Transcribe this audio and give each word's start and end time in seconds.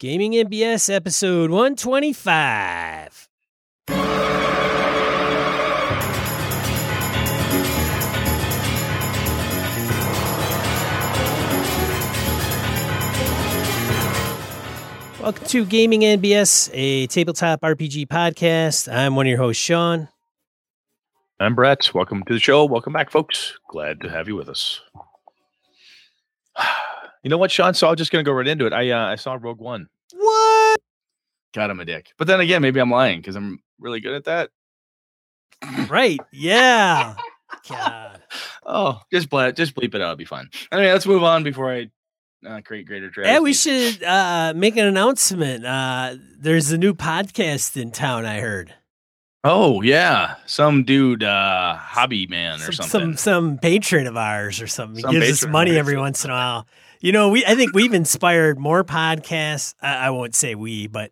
Gaming 0.00 0.32
NBS 0.32 0.88
episode 0.88 1.50
125. 1.50 3.28
Welcome 15.20 15.46
to 15.48 15.66
Gaming 15.66 16.00
NBS, 16.00 16.70
a 16.72 17.06
tabletop 17.08 17.60
RPG 17.60 18.06
podcast. 18.06 18.90
I'm 18.90 19.16
one 19.16 19.26
of 19.26 19.28
your 19.28 19.36
hosts, 19.36 19.62
Sean. 19.62 20.08
I'm 21.38 21.54
Brett. 21.54 21.90
Welcome 21.92 22.24
to 22.24 22.32
the 22.32 22.40
show. 22.40 22.64
Welcome 22.64 22.94
back, 22.94 23.10
folks. 23.10 23.58
Glad 23.68 24.00
to 24.00 24.08
have 24.08 24.28
you 24.28 24.36
with 24.36 24.48
us. 24.48 24.80
You 27.22 27.30
know 27.30 27.38
what, 27.38 27.50
Sean? 27.50 27.74
So 27.74 27.88
I'm 27.88 27.96
just 27.96 28.10
gonna 28.10 28.24
go 28.24 28.32
right 28.32 28.46
into 28.46 28.66
it. 28.66 28.72
I 28.72 28.90
uh, 28.90 29.06
I 29.06 29.16
saw 29.16 29.36
Rogue 29.40 29.60
One. 29.60 29.88
What? 30.14 30.80
God, 31.52 31.70
I'm 31.70 31.80
a 31.80 31.84
dick. 31.84 32.12
But 32.16 32.26
then 32.26 32.40
again, 32.40 32.62
maybe 32.62 32.80
I'm 32.80 32.90
lying 32.90 33.20
because 33.20 33.36
I'm 33.36 33.60
really 33.78 34.00
good 34.00 34.14
at 34.14 34.24
that. 34.24 34.50
Right. 35.88 36.20
Yeah. 36.32 37.16
God. 37.68 38.22
Oh, 38.64 39.00
just 39.12 39.28
bleep, 39.28 39.56
just 39.56 39.74
bleep 39.74 39.94
it 39.94 39.96
out. 39.96 40.12
It'll 40.12 40.16
be 40.16 40.24
fine. 40.24 40.48
Anyway, 40.70 40.92
let's 40.92 41.06
move 41.06 41.24
on 41.24 41.42
before 41.42 41.72
I 41.72 41.90
uh, 42.46 42.60
create 42.64 42.86
greater 42.86 43.10
drama. 43.10 43.32
Yeah, 43.32 43.38
we 43.40 43.52
should 43.52 44.02
uh, 44.02 44.52
make 44.54 44.76
an 44.76 44.86
announcement. 44.86 45.66
Uh, 45.66 46.14
there's 46.38 46.70
a 46.70 46.78
new 46.78 46.94
podcast 46.94 47.80
in 47.80 47.90
town, 47.90 48.24
I 48.24 48.40
heard. 48.40 48.74
Oh 49.42 49.80
yeah, 49.80 50.36
some 50.44 50.84
dude, 50.84 51.24
uh, 51.24 51.74
hobby 51.74 52.26
man 52.26 52.56
or 52.56 52.72
some, 52.72 52.86
something. 52.86 53.00
Some 53.00 53.16
some 53.16 53.58
patron 53.58 54.06
of 54.06 54.16
ours 54.16 54.60
or 54.60 54.66
something. 54.66 55.00
Some 55.00 55.14
He 55.14 55.20
gives 55.20 55.42
us 55.42 55.48
money 55.48 55.78
every 55.78 55.96
once 55.96 56.24
in 56.26 56.30
a 56.30 56.34
while. 56.34 56.66
You 57.00 57.12
know, 57.12 57.30
we 57.30 57.44
I 57.46 57.54
think 57.54 57.74
we've 57.74 57.94
inspired 57.94 58.58
more 58.58 58.84
podcasts. 58.84 59.74
I, 59.80 60.06
I 60.06 60.10
won't 60.10 60.34
say 60.34 60.54
we, 60.54 60.86
but 60.86 61.10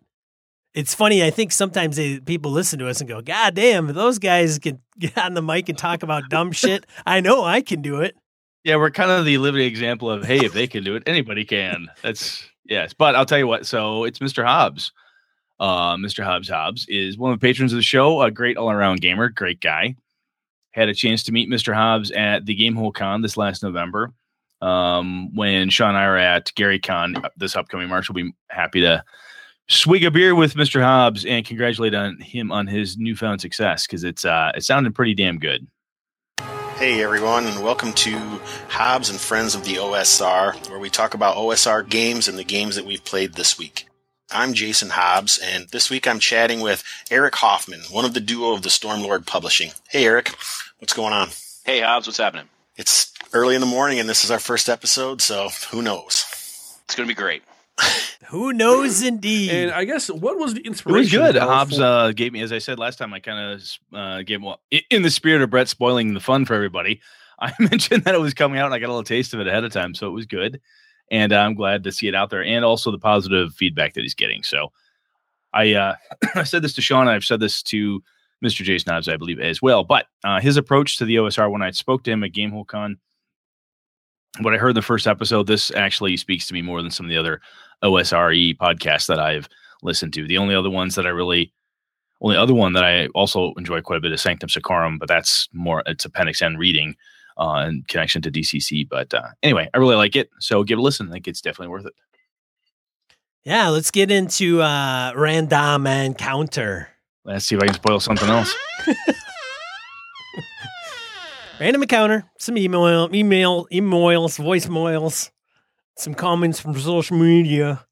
it's 0.75 0.93
funny. 0.93 1.23
I 1.23 1.31
think 1.31 1.51
sometimes 1.51 1.95
they, 1.95 2.19
people 2.19 2.51
listen 2.51 2.77
to 2.79 2.87
us 2.87 3.01
and 3.01 3.09
go, 3.09 3.21
"God 3.21 3.55
damn, 3.55 3.87
those 3.87 4.19
guys 4.19 4.59
can 4.59 4.79
get 4.99 5.17
on 5.17 5.33
the 5.33 5.41
mic 5.41 5.67
and 5.67 5.77
talk 5.77 6.03
about 6.03 6.29
dumb 6.29 6.51
shit, 6.51 6.85
I 7.05 7.21
know 7.21 7.43
I 7.43 7.61
can 7.61 7.81
do 7.81 8.01
it." 8.01 8.15
Yeah, 8.63 8.75
we're 8.75 8.91
kind 8.91 9.09
of 9.09 9.25
the 9.25 9.39
living 9.39 9.65
example 9.65 10.11
of 10.11 10.25
hey, 10.25 10.45
if 10.45 10.53
they 10.53 10.67
can 10.67 10.83
do 10.83 10.95
it, 10.95 11.03
anybody 11.07 11.43
can. 11.43 11.87
That's 12.03 12.47
yes. 12.65 12.93
But 12.93 13.15
I'll 13.15 13.25
tell 13.25 13.39
you 13.39 13.47
what. 13.47 13.65
So 13.65 14.03
it's 14.03 14.19
Mr. 14.19 14.45
Hobbs. 14.45 14.91
Uh, 15.59 15.95
Mr. 15.95 16.23
Hobbs 16.23 16.49
Hobbs 16.49 16.85
is 16.87 17.17
one 17.17 17.33
of 17.33 17.39
the 17.39 17.45
patrons 17.45 17.73
of 17.73 17.77
the 17.77 17.83
show. 17.83 18.21
A 18.21 18.29
great 18.29 18.57
all 18.57 18.69
around 18.69 19.01
gamer, 19.01 19.29
great 19.29 19.59
guy. 19.59 19.95
Had 20.71 20.87
a 20.87 20.93
chance 20.93 21.23
to 21.23 21.31
meet 21.31 21.49
Mr. 21.49 21.73
Hobbs 21.73 22.11
at 22.11 22.45
the 22.45 22.55
Gamehole 22.55 22.93
Con 22.93 23.21
this 23.23 23.37
last 23.37 23.63
November. 23.63 24.13
Um, 24.61 25.33
when 25.35 25.69
Sean 25.69 25.89
and 25.89 25.97
I 25.97 26.03
are 26.03 26.17
at 26.17 26.53
Gary 26.55 26.79
Con 26.79 27.15
this 27.37 27.55
upcoming 27.55 27.87
March, 27.87 28.09
we'll 28.09 28.25
be 28.25 28.33
happy 28.49 28.81
to 28.81 29.03
swig 29.69 30.03
a 30.03 30.11
beer 30.11 30.35
with 30.35 30.55
Mr. 30.55 30.81
Hobbs 30.81 31.25
and 31.25 31.45
congratulate 31.45 31.93
on 31.93 32.19
him 32.19 32.51
on 32.51 32.67
his 32.67 32.97
newfound 32.97 33.39
success 33.39 33.85
because 33.85 34.03
it's 34.03 34.25
uh, 34.25 34.51
it 34.55 34.63
sounded 34.63 34.95
pretty 34.95 35.13
damn 35.13 35.39
good. 35.39 35.67
Hey 36.75 37.03
everyone, 37.03 37.45
and 37.45 37.63
welcome 37.63 37.93
to 37.93 38.17
Hobbs 38.69 39.09
and 39.09 39.19
Friends 39.19 39.53
of 39.53 39.65
the 39.65 39.75
OSR, 39.75 40.69
where 40.69 40.79
we 40.79 40.89
talk 40.89 41.13
about 41.13 41.35
OSR 41.35 41.87
games 41.87 42.27
and 42.27 42.37
the 42.37 42.43
games 42.43 42.75
that 42.75 42.85
we've 42.85 43.03
played 43.03 43.33
this 43.33 43.57
week. 43.57 43.85
I'm 44.31 44.53
Jason 44.53 44.89
Hobbs, 44.89 45.39
and 45.43 45.67
this 45.69 45.89
week 45.89 46.07
I'm 46.07 46.19
chatting 46.19 46.61
with 46.61 46.83
Eric 47.11 47.35
Hoffman, 47.35 47.81
one 47.91 48.05
of 48.05 48.13
the 48.13 48.21
duo 48.21 48.53
of 48.53 48.61
the 48.61 48.69
Stormlord 48.69 49.25
Publishing. 49.25 49.71
Hey 49.89 50.05
Eric, 50.05 50.33
what's 50.77 50.93
going 50.93 51.13
on? 51.13 51.29
Hey 51.65 51.81
Hobbs, 51.81 52.07
what's 52.07 52.17
happening? 52.17 52.47
It's 52.79 53.11
early 53.33 53.55
in 53.55 53.61
the 53.61 53.67
morning, 53.67 53.99
and 53.99 54.07
this 54.07 54.23
is 54.23 54.31
our 54.31 54.39
first 54.39 54.69
episode, 54.69 55.21
so 55.21 55.49
who 55.69 55.81
knows? 55.81 56.23
It's 56.85 56.95
going 56.95 57.09
to 57.09 57.13
be 57.13 57.13
great. 57.13 57.43
Who 58.27 58.53
knows, 58.53 59.01
indeed. 59.01 59.51
And 59.51 59.71
I 59.71 59.83
guess 59.83 60.09
what 60.09 60.39
was 60.39 60.53
the 60.53 60.61
It 60.61 60.85
was 60.85 61.11
good. 61.11 61.35
Hobbs 61.35 61.75
for- 61.75 61.83
uh, 61.83 62.11
gave 62.13 62.31
me, 62.31 62.41
as 62.41 62.53
I 62.53 62.59
said 62.59 62.79
last 62.79 62.97
time, 62.97 63.13
I 63.13 63.19
kind 63.19 63.53
of 63.53 63.97
uh, 63.97 64.21
gave 64.21 64.41
well, 64.41 64.61
in 64.89 65.01
the 65.01 65.09
spirit 65.09 65.41
of 65.41 65.49
Brett 65.49 65.67
spoiling 65.67 66.13
the 66.13 66.21
fun 66.21 66.45
for 66.45 66.53
everybody. 66.53 67.01
I 67.41 67.51
mentioned 67.59 68.05
that 68.05 68.15
it 68.15 68.21
was 68.21 68.33
coming 68.33 68.59
out, 68.59 68.67
and 68.67 68.73
I 68.73 68.79
got 68.79 68.87
a 68.87 68.93
little 68.93 69.03
taste 69.03 69.33
of 69.33 69.41
it 69.41 69.47
ahead 69.47 69.65
of 69.65 69.73
time, 69.73 69.93
so 69.93 70.07
it 70.07 70.11
was 70.11 70.25
good. 70.25 70.61
And 71.11 71.33
I'm 71.33 71.55
glad 71.55 71.83
to 71.83 71.91
see 71.91 72.07
it 72.07 72.15
out 72.15 72.29
there, 72.29 72.45
and 72.45 72.63
also 72.63 72.91
the 72.91 72.99
positive 72.99 73.53
feedback 73.55 73.95
that 73.95 74.01
he's 74.01 74.15
getting. 74.15 74.41
So, 74.43 74.71
I 75.53 75.73
uh, 75.73 75.95
I 76.35 76.43
said 76.43 76.61
this 76.61 76.75
to 76.75 76.81
Sean, 76.81 77.09
I've 77.09 77.25
said 77.25 77.41
this 77.41 77.61
to 77.63 78.01
Mr. 78.43 78.63
Jason 78.63 78.93
Hobbs, 78.93 79.07
I 79.07 79.17
believe, 79.17 79.39
as 79.39 79.61
well. 79.61 79.83
But 79.83 80.05
uh, 80.23 80.39
his 80.39 80.57
approach 80.57 80.97
to 80.97 81.05
the 81.05 81.15
OSR 81.17 81.51
when 81.51 81.61
I 81.61 81.71
spoke 81.71 82.03
to 82.03 82.11
him 82.11 82.23
at 82.23 82.31
Gamehole 82.31 82.67
Con, 82.67 82.97
what 84.39 84.53
I 84.53 84.57
heard 84.57 84.69
in 84.69 84.75
the 84.75 84.81
first 84.81 85.07
episode, 85.07 85.47
this 85.47 85.71
actually 85.71 86.15
speaks 86.17 86.47
to 86.47 86.53
me 86.53 86.61
more 86.61 86.81
than 86.81 86.91
some 86.91 87.05
of 87.05 87.09
the 87.09 87.17
other 87.17 87.41
OSRE 87.83 88.57
podcasts 88.57 89.07
that 89.07 89.19
I've 89.19 89.49
listened 89.81 90.13
to. 90.13 90.27
The 90.27 90.37
only 90.37 90.55
other 90.55 90.69
ones 90.69 90.95
that 90.95 91.05
I 91.05 91.09
really, 91.09 91.51
only 92.21 92.37
other 92.37 92.53
one 92.53 92.73
that 92.73 92.83
I 92.83 93.07
also 93.07 93.53
enjoy 93.57 93.81
quite 93.81 93.97
a 93.97 94.01
bit 94.01 94.11
is 94.11 94.21
Sanctum 94.21 94.49
Secorum, 94.49 94.97
but 94.97 95.07
that's 95.07 95.49
more 95.53 95.83
it's 95.85 96.05
Appendix 96.05 96.41
N 96.41 96.57
reading 96.57 96.95
uh, 97.37 97.65
in 97.67 97.83
connection 97.87 98.21
to 98.21 98.31
DCC. 98.31 98.87
But 98.87 99.13
uh, 99.13 99.29
anyway, 99.43 99.69
I 99.73 99.77
really 99.77 99.95
like 99.95 100.15
it, 100.15 100.29
so 100.39 100.63
give 100.63 100.77
it 100.77 100.81
a 100.81 100.83
listen. 100.83 101.09
I 101.09 101.13
think 101.13 101.27
it's 101.27 101.41
definitely 101.41 101.69
worth 101.69 101.85
it. 101.85 101.93
yeah, 103.43 103.69
let's 103.69 103.91
get 103.91 104.11
into 104.11 104.61
uh, 104.61 105.11
random 105.15 105.87
encounter. 105.87 106.89
Let's 107.25 107.45
see 107.45 107.55
if 107.55 107.61
I 107.61 107.65
can 107.67 107.75
spoil 107.75 107.99
something 107.99 108.29
else. 108.29 108.55
Random 111.59 111.81
encounter, 111.81 112.23
some 112.39 112.57
email, 112.57 113.09
email, 113.13 113.67
emails, 113.71 114.39
voicemails, 114.39 115.29
some 115.97 116.13
comments 116.13 116.59
from 116.59 116.79
social 116.79 117.17
media. 117.17 117.85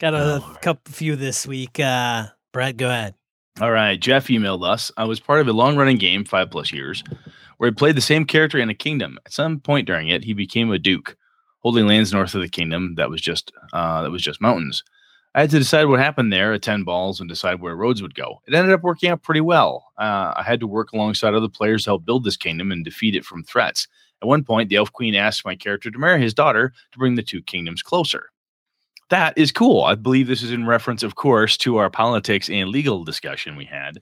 Got 0.00 0.14
a 0.14 0.42
Oh. 0.42 0.56
couple 0.62 0.92
few 0.92 1.16
this 1.16 1.46
week. 1.46 1.78
Uh, 1.78 2.28
Brett, 2.52 2.78
go 2.78 2.88
ahead. 2.88 3.14
All 3.60 3.70
right, 3.70 4.00
Jeff 4.00 4.28
emailed 4.28 4.64
us. 4.66 4.90
I 4.96 5.04
was 5.04 5.20
part 5.20 5.40
of 5.40 5.48
a 5.48 5.52
long 5.52 5.76
running 5.76 5.98
game, 5.98 6.24
five 6.24 6.50
plus 6.50 6.72
years, 6.72 7.04
where 7.58 7.68
he 7.68 7.74
played 7.74 7.96
the 7.96 8.00
same 8.00 8.24
character 8.24 8.56
in 8.58 8.70
a 8.70 8.74
kingdom. 8.74 9.18
At 9.26 9.32
some 9.34 9.60
point 9.60 9.86
during 9.86 10.08
it, 10.08 10.24
he 10.24 10.32
became 10.32 10.72
a 10.72 10.78
duke, 10.78 11.14
holding 11.58 11.86
lands 11.86 12.14
north 12.14 12.34
of 12.34 12.40
the 12.40 12.48
kingdom 12.48 12.94
that 12.94 13.10
was 13.10 13.20
just 13.20 13.52
uh, 13.74 14.00
that 14.00 14.10
was 14.10 14.22
just 14.22 14.40
mountains. 14.40 14.82
I 15.34 15.42
had 15.42 15.50
to 15.50 15.58
decide 15.58 15.84
what 15.84 16.00
happened 16.00 16.32
there, 16.32 16.52
attend 16.52 16.86
balls, 16.86 17.20
and 17.20 17.28
decide 17.28 17.60
where 17.60 17.76
roads 17.76 18.02
would 18.02 18.16
go. 18.16 18.40
It 18.48 18.54
ended 18.54 18.74
up 18.74 18.82
working 18.82 19.10
out 19.10 19.22
pretty 19.22 19.40
well. 19.40 19.92
Uh, 19.96 20.34
I 20.36 20.42
had 20.44 20.58
to 20.60 20.66
work 20.66 20.92
alongside 20.92 21.34
other 21.34 21.48
players 21.48 21.84
to 21.84 21.90
help 21.90 22.04
build 22.04 22.24
this 22.24 22.36
kingdom 22.36 22.72
and 22.72 22.84
defeat 22.84 23.14
it 23.14 23.24
from 23.24 23.44
threats. 23.44 23.86
At 24.22 24.28
one 24.28 24.42
point, 24.42 24.68
the 24.68 24.76
Elf 24.76 24.92
Queen 24.92 25.14
asked 25.14 25.44
my 25.44 25.54
character 25.54 25.90
to 25.90 25.98
marry 25.98 26.20
his 26.20 26.34
daughter 26.34 26.72
to 26.92 26.98
bring 26.98 27.14
the 27.14 27.22
two 27.22 27.42
kingdoms 27.42 27.80
closer. 27.80 28.30
That 29.10 29.36
is 29.38 29.52
cool. 29.52 29.84
I 29.84 29.94
believe 29.94 30.26
this 30.26 30.42
is 30.42 30.52
in 30.52 30.66
reference, 30.66 31.02
of 31.02 31.14
course, 31.14 31.56
to 31.58 31.76
our 31.76 31.90
politics 31.90 32.50
and 32.50 32.68
legal 32.68 33.04
discussion 33.04 33.56
we 33.56 33.64
had. 33.64 34.00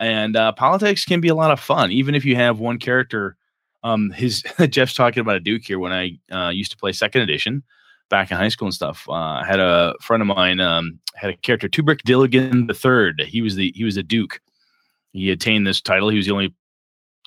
And 0.00 0.36
uh, 0.36 0.52
politics 0.52 1.04
can 1.04 1.20
be 1.20 1.28
a 1.28 1.34
lot 1.34 1.52
of 1.52 1.60
fun, 1.60 1.90
even 1.92 2.14
if 2.14 2.24
you 2.24 2.36
have 2.36 2.58
one 2.58 2.78
character. 2.78 3.36
Um, 3.82 4.10
his 4.10 4.42
Jeff's 4.68 4.94
talking 4.94 5.20
about 5.20 5.36
a 5.36 5.40
Duke 5.40 5.62
here. 5.64 5.78
When 5.78 5.92
I 5.92 6.18
uh, 6.30 6.50
used 6.50 6.72
to 6.72 6.76
play 6.76 6.92
Second 6.92 7.22
Edition 7.22 7.62
back 8.08 8.30
in 8.30 8.36
high 8.36 8.48
school 8.48 8.66
and 8.66 8.74
stuff, 8.74 9.06
uh, 9.08 9.12
I 9.12 9.44
had 9.46 9.60
a 9.60 9.94
friend 10.00 10.20
of 10.20 10.26
mine 10.26 10.60
um, 10.60 10.98
had 11.14 11.30
a 11.30 11.36
character, 11.36 11.68
Tubrick 11.68 12.02
Dilligan 12.02 12.68
the 12.68 12.74
Third. 12.74 13.20
He 13.26 13.42
was 13.42 13.56
the 13.56 13.72
he 13.74 13.84
was 13.84 13.96
a 13.96 14.02
Duke. 14.02 14.40
He 15.12 15.30
attained 15.30 15.66
this 15.66 15.80
title. 15.80 16.08
He 16.08 16.16
was 16.16 16.26
the 16.26 16.32
only 16.32 16.54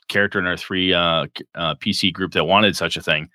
character 0.08 0.40
in 0.40 0.46
our 0.46 0.58
three 0.58 0.94
uh, 0.94 1.28
uh, 1.56 1.76
PC 1.76 2.14
group 2.14 2.34
that 2.34 2.46
wanted 2.46 2.76
such 2.76 2.98
a 2.98 3.02
thing. 3.02 3.30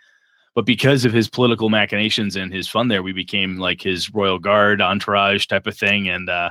But 0.55 0.67
because 0.67 1.05
of 1.05 1.13
his 1.13 1.29
political 1.29 1.69
machinations 1.69 2.37
and 2.37 2.53
his 2.53 2.69
fun 2.69 2.89
there, 2.89 3.03
we 3.03 3.13
became 3.13 3.57
like 3.57 3.83
his 3.83 4.15
royal 4.15 4.39
guard 4.39 4.81
entourage 4.81 5.47
type 5.47 5.67
of 5.67 5.77
thing, 5.77 6.09
and 6.09 6.31
uh, 6.31 6.51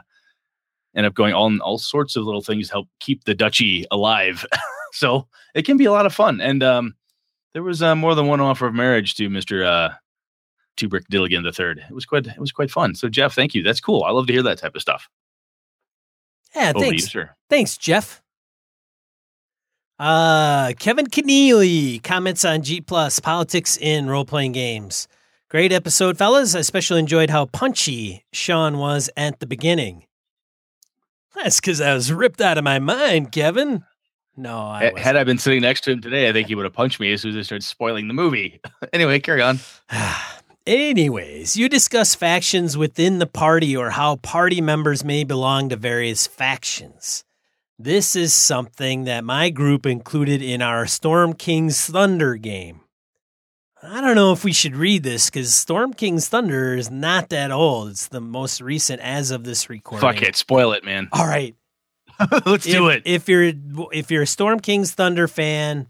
end 0.95 1.05
up 1.05 1.13
going 1.13 1.33
all 1.33 1.55
all 1.61 1.77
sorts 1.77 2.15
of 2.15 2.25
little 2.25 2.41
things 2.41 2.67
to 2.67 2.73
help 2.73 2.89
keep 2.99 3.23
the 3.23 3.33
duchy 3.33 3.85
alive. 3.91 4.45
so 4.93 5.27
it 5.55 5.63
can 5.63 5.77
be 5.77 5.85
a 5.85 5.91
lot 5.91 6.05
of 6.05 6.13
fun. 6.13 6.41
And 6.41 6.61
um, 6.61 6.95
there 7.53 7.63
was 7.63 7.81
uh, 7.81 7.95
more 7.95 8.13
than 8.15 8.27
one 8.27 8.41
offer 8.41 8.67
of 8.67 8.73
marriage 8.73 9.15
to 9.15 9.29
Mister 9.29 9.63
uh, 10.73 10.81
Tubrick 10.81 11.07
Dilligan 11.11 11.43
the 11.43 11.51
Third. 11.51 11.83
It 11.89 11.93
was 11.93 12.05
quite 12.05 12.27
it 12.27 12.39
was 12.39 12.51
quite 12.51 12.71
fun. 12.71 12.95
So 12.95 13.09
Jeff, 13.09 13.33
thank 13.33 13.53
you. 13.55 13.63
That's 13.63 13.79
cool. 13.79 14.03
I 14.03 14.11
love 14.11 14.27
to 14.27 14.33
hear 14.33 14.43
that 14.43 14.57
type 14.57 14.75
of 14.75 14.81
stuff. 14.81 15.09
Yeah, 16.55 16.69
Over 16.75 16.79
to 16.79 16.85
you, 16.85 16.91
thanks. 16.91 17.11
sir. 17.11 17.29
Thanks, 17.49 17.77
Jeff. 17.77 18.21
Uh, 19.99 20.73
Kevin 20.79 21.07
Keneally 21.07 22.01
comments 22.03 22.45
on 22.45 22.61
G 22.61 22.81
Plus 22.81 23.19
politics 23.19 23.77
in 23.77 24.07
role 24.07 24.25
playing 24.25 24.51
games. 24.51 25.07
Great 25.49 25.71
episode, 25.71 26.17
fellas. 26.17 26.55
I 26.55 26.59
especially 26.59 26.99
enjoyed 26.99 27.29
how 27.29 27.45
punchy 27.45 28.25
Sean 28.33 28.77
was 28.79 29.09
at 29.15 29.39
the 29.39 29.45
beginning. 29.45 30.05
That's 31.35 31.59
because 31.59 31.79
I 31.79 31.93
was 31.93 32.11
ripped 32.11 32.41
out 32.41 32.57
of 32.57 32.63
my 32.63 32.79
mind, 32.79 33.31
Kevin. 33.31 33.83
No, 34.35 34.59
I 34.59 34.85
Had-. 34.85 34.97
Had 34.97 35.15
I 35.15 35.23
been 35.23 35.37
sitting 35.37 35.61
next 35.61 35.81
to 35.81 35.91
him 35.91 36.01
today, 36.01 36.27
I 36.27 36.33
think 36.33 36.47
he 36.47 36.55
would 36.55 36.65
have 36.65 36.73
punched 36.73 36.99
me 36.99 37.13
as 37.13 37.21
soon 37.21 37.31
as 37.31 37.37
I 37.37 37.41
started 37.43 37.63
spoiling 37.63 38.07
the 38.07 38.13
movie. 38.15 38.61
anyway, 38.93 39.19
carry 39.19 39.41
on. 39.41 39.59
Anyways, 40.65 41.57
you 41.57 41.67
discuss 41.67 42.15
factions 42.15 42.77
within 42.77 43.19
the 43.19 43.27
party 43.27 43.75
or 43.75 43.89
how 43.91 44.15
party 44.17 44.61
members 44.61 45.03
may 45.03 45.23
belong 45.23 45.69
to 45.69 45.75
various 45.75 46.25
factions. 46.25 47.25
This 47.77 48.15
is 48.15 48.33
something 48.33 49.03
that 49.03 49.25
my 49.25 49.49
group 49.49 49.85
included 49.85 50.41
in 50.41 50.61
our 50.61 50.87
Storm 50.87 51.33
King's 51.33 51.85
Thunder 51.85 52.35
game. 52.35 52.81
I 53.81 53.99
don't 53.99 54.15
know 54.15 54.31
if 54.31 54.45
we 54.45 54.53
should 54.53 54.77
read 54.77 55.03
this 55.03 55.29
because 55.29 55.53
Storm 55.53 55.93
King's 55.93 56.29
Thunder 56.29 56.75
is 56.75 56.89
not 56.89 57.27
that 57.29 57.51
old. 57.51 57.89
It's 57.89 58.07
the 58.07 58.21
most 58.21 58.61
recent 58.61 59.01
as 59.01 59.31
of 59.31 59.43
this 59.43 59.69
recording. 59.69 60.07
Fuck 60.07 60.21
it, 60.21 60.37
spoil 60.37 60.71
it, 60.71 60.85
man. 60.85 61.09
All 61.11 61.27
right, 61.27 61.57
Let's 62.45 62.65
do 62.65 62.89
it. 62.89 63.03
If 63.05 63.27
you're 63.27 63.51
if 63.91 64.11
you're 64.11 64.23
a 64.23 64.27
Storm 64.27 64.59
King's 64.59 64.91
Thunder 64.91 65.27
fan, 65.27 65.89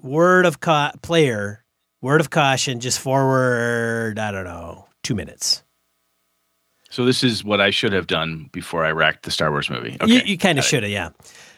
word 0.00 0.46
of 0.46 0.60
ca- 0.60 0.92
player, 1.02 1.63
word 2.04 2.20
of 2.20 2.28
caution, 2.28 2.80
just 2.80 3.00
forward. 3.00 4.18
I 4.18 4.30
don't 4.30 4.44
know, 4.44 4.86
two 5.02 5.14
minutes. 5.14 5.62
So 6.90 7.04
this 7.04 7.24
is 7.24 7.42
what 7.42 7.60
I 7.60 7.70
should 7.70 7.92
have 7.92 8.06
done 8.06 8.50
before 8.52 8.84
I 8.84 8.92
racked 8.92 9.24
the 9.24 9.30
Star 9.30 9.50
Wars 9.50 9.68
movie. 9.70 9.96
Okay, 10.00 10.12
You, 10.12 10.20
you 10.24 10.38
kind 10.38 10.58
of 10.58 10.64
should 10.64 10.84
have, 10.84 10.92
yeah. 10.92 11.10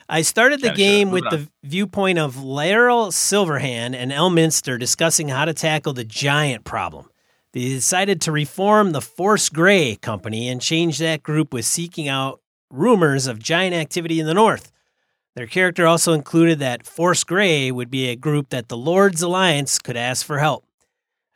I 0.08 0.22
started 0.22 0.60
the 0.60 0.68
Kinda 0.68 0.76
game 0.78 1.10
with 1.10 1.24
the 1.24 1.48
viewpoint 1.64 2.20
of 2.20 2.36
Laeral 2.36 3.08
Silverhand 3.08 3.94
and 3.96 4.12
Elminster 4.12 4.78
discussing 4.78 5.28
how 5.28 5.44
to 5.44 5.52
tackle 5.52 5.92
the 5.92 6.04
giant 6.04 6.64
problem. 6.64 7.10
They 7.52 7.60
decided 7.68 8.20
to 8.22 8.32
reform 8.32 8.92
the 8.92 9.00
Force 9.00 9.48
Grey 9.48 9.96
Company 9.96 10.48
and 10.48 10.60
change 10.60 10.98
that 10.98 11.24
group 11.24 11.52
with 11.52 11.64
seeking 11.64 12.06
out 12.06 12.40
rumors 12.70 13.26
of 13.26 13.40
giant 13.40 13.74
activity 13.74 14.20
in 14.20 14.26
the 14.26 14.34
north. 14.34 14.70
Their 15.36 15.46
character 15.46 15.86
also 15.86 16.14
included 16.14 16.60
that 16.60 16.86
Force 16.86 17.22
Grey 17.22 17.70
would 17.70 17.90
be 17.90 18.08
a 18.08 18.16
group 18.16 18.48
that 18.48 18.68
the 18.68 18.76
Lord's 18.76 19.20
Alliance 19.20 19.78
could 19.78 19.96
ask 19.96 20.24
for 20.24 20.38
help. 20.38 20.64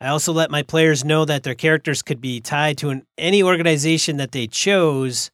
I 0.01 0.07
also 0.07 0.33
let 0.33 0.49
my 0.49 0.63
players 0.63 1.05
know 1.05 1.23
that 1.25 1.43
their 1.43 1.53
characters 1.53 2.01
could 2.01 2.19
be 2.19 2.41
tied 2.41 2.79
to 2.79 2.89
an, 2.89 3.05
any 3.19 3.43
organization 3.43 4.17
that 4.17 4.31
they 4.31 4.47
chose, 4.47 5.29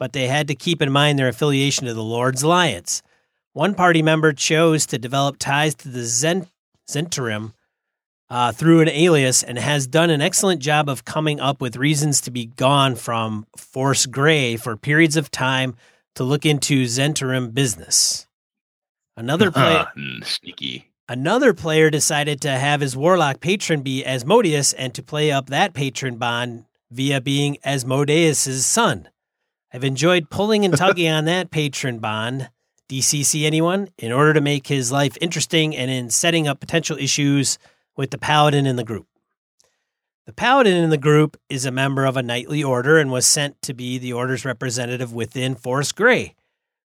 but 0.00 0.12
they 0.12 0.26
had 0.26 0.48
to 0.48 0.56
keep 0.56 0.82
in 0.82 0.90
mind 0.90 1.16
their 1.16 1.28
affiliation 1.28 1.86
to 1.86 1.94
the 1.94 2.02
Lord's 2.02 2.42
Alliance. 2.42 3.02
One 3.52 3.74
party 3.74 4.02
member 4.02 4.32
chose 4.32 4.84
to 4.86 4.98
develop 4.98 5.36
ties 5.38 5.76
to 5.76 5.88
the 5.88 6.02
Zen, 6.02 6.48
uh, 8.30 8.52
through 8.52 8.80
an 8.80 8.88
alias 8.88 9.44
and 9.44 9.58
has 9.58 9.86
done 9.86 10.10
an 10.10 10.20
excellent 10.20 10.60
job 10.60 10.88
of 10.88 11.04
coming 11.04 11.38
up 11.38 11.60
with 11.60 11.76
reasons 11.76 12.20
to 12.22 12.32
be 12.32 12.46
gone 12.46 12.96
from 12.96 13.46
Force 13.56 14.06
Grey 14.06 14.56
for 14.56 14.76
periods 14.76 15.16
of 15.16 15.30
time 15.30 15.76
to 16.18 16.24
look 16.24 16.44
into 16.44 16.82
Zhentarim 16.82 17.54
business. 17.54 18.26
Another 19.16 19.52
player. 19.52 19.86
Mm, 19.96 20.24
sneaky. 20.24 20.90
Another 21.08 21.54
player 21.54 21.90
decided 21.90 22.40
to 22.40 22.50
have 22.50 22.80
his 22.80 22.96
warlock 22.96 23.40
patron 23.40 23.82
be 23.82 24.04
Asmodeus 24.04 24.72
and 24.72 24.92
to 24.94 25.02
play 25.02 25.30
up 25.30 25.48
that 25.48 25.74
patron 25.74 26.16
bond 26.16 26.64
via 26.90 27.20
being 27.20 27.56
Asmodeus' 27.64 28.66
son. 28.66 29.08
I've 29.72 29.84
enjoyed 29.84 30.28
pulling 30.28 30.64
and 30.64 30.76
tugging 30.76 31.08
on 31.12 31.24
that 31.26 31.52
patron 31.52 32.00
bond. 32.00 32.50
DCC 32.88 33.44
anyone? 33.44 33.88
In 33.96 34.10
order 34.10 34.34
to 34.34 34.40
make 34.40 34.66
his 34.66 34.90
life 34.90 35.16
interesting 35.20 35.76
and 35.76 35.88
in 35.88 36.10
setting 36.10 36.48
up 36.48 36.58
potential 36.58 36.98
issues 36.98 37.58
with 37.96 38.10
the 38.10 38.18
paladin 38.18 38.66
in 38.66 38.74
the 38.74 38.84
group. 38.84 39.06
The 40.28 40.34
paladin 40.34 40.76
in 40.76 40.90
the 40.90 40.98
group 40.98 41.38
is 41.48 41.64
a 41.64 41.70
member 41.70 42.04
of 42.04 42.18
a 42.18 42.22
knightly 42.22 42.62
order 42.62 42.98
and 42.98 43.10
was 43.10 43.24
sent 43.24 43.62
to 43.62 43.72
be 43.72 43.96
the 43.96 44.12
order's 44.12 44.44
representative 44.44 45.10
within 45.10 45.54
Force 45.54 45.90
Grey. 45.90 46.34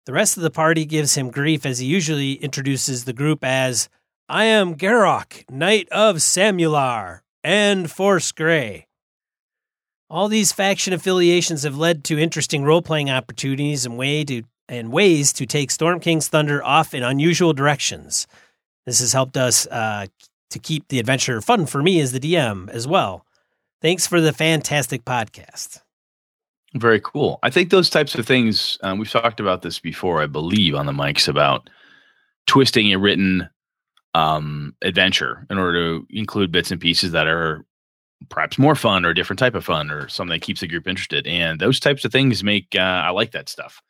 The 0.06 0.14
rest 0.14 0.38
of 0.38 0.44
the 0.44 0.50
party 0.50 0.86
gives 0.86 1.16
him 1.16 1.30
grief 1.30 1.66
as 1.66 1.80
he 1.80 1.86
usually 1.86 2.36
introduces 2.36 3.04
the 3.04 3.12
group 3.12 3.44
as 3.44 3.90
I 4.30 4.46
am 4.46 4.76
Garrock, 4.76 5.44
Knight 5.52 5.90
of 5.92 6.22
Samular, 6.22 7.20
and 7.44 7.92
Force 7.92 8.32
Grey. 8.32 8.88
All 10.10 10.30
these 10.30 10.54
faction 10.54 10.94
affiliations 10.94 11.64
have 11.64 11.78
led 11.78 12.06
to 12.06 12.18
interesting 12.18 12.64
role 12.64 12.82
playing 12.82 13.10
opportunities 13.10 13.86
and 13.86 13.98
way 13.98 14.24
to 14.24 14.44
and 14.70 14.90
ways 14.90 15.34
to 15.34 15.46
take 15.46 15.70
Storm 15.70 16.00
King's 16.00 16.30
Thunder 16.30 16.64
off 16.64 16.94
in 16.94 17.04
unusual 17.04 17.52
directions. 17.52 18.26
This 18.86 19.02
has 19.02 19.12
helped 19.12 19.36
us 19.36 19.68
uh, 19.68 20.06
to 20.50 20.60
keep 20.60 20.88
the 20.88 21.00
adventure 21.00 21.42
fun 21.42 21.66
for 21.66 21.84
me 21.84 22.00
as 22.00 22.14
the 22.14 22.22
DM 22.22 22.70
as 22.70 22.88
well. 22.88 23.26
Thanks 23.84 24.08
for 24.08 24.22
the 24.22 24.32
fantastic 24.32 25.04
podcast. 25.04 25.82
Very 26.74 27.02
cool. 27.02 27.38
I 27.44 27.50
think 27.50 27.70
those 27.70 27.90
types 27.90 28.16
of 28.16 28.26
things, 28.26 28.78
um, 28.82 28.98
we've 28.98 29.12
talked 29.12 29.42
about 29.42 29.62
this 29.62 29.78
before, 29.78 30.22
I 30.22 30.26
believe, 30.26 30.74
on 30.74 30.86
the 30.86 30.94
mics 30.94 31.28
about 31.28 31.70
twisting 32.48 32.94
a 32.94 32.98
written 32.98 33.50
um, 34.14 34.74
adventure 34.84 35.46
in 35.50 35.58
order 35.58 36.00
to 36.00 36.08
include 36.12 36.50
bits 36.50 36.72
and 36.72 36.80
pieces 36.80 37.12
that 37.12 37.28
are 37.28 37.66
perhaps 38.30 38.58
more 38.58 38.74
fun 38.74 39.04
or 39.04 39.10
a 39.10 39.16
different 39.16 39.38
type 39.40 39.54
of 39.54 39.66
fun 39.66 39.92
or 39.92 40.08
something 40.08 40.34
that 40.34 40.46
keeps 40.46 40.62
the 40.62 40.68
group 40.68 40.88
interested. 40.88 41.28
And 41.28 41.60
those 41.60 41.82
types 41.82 42.06
of 42.06 42.12
things 42.14 42.42
make, 42.42 42.70
uh, 42.76 42.80
I 42.80 43.10
like 43.10 43.32
that 43.32 43.50
stuff 43.50 43.82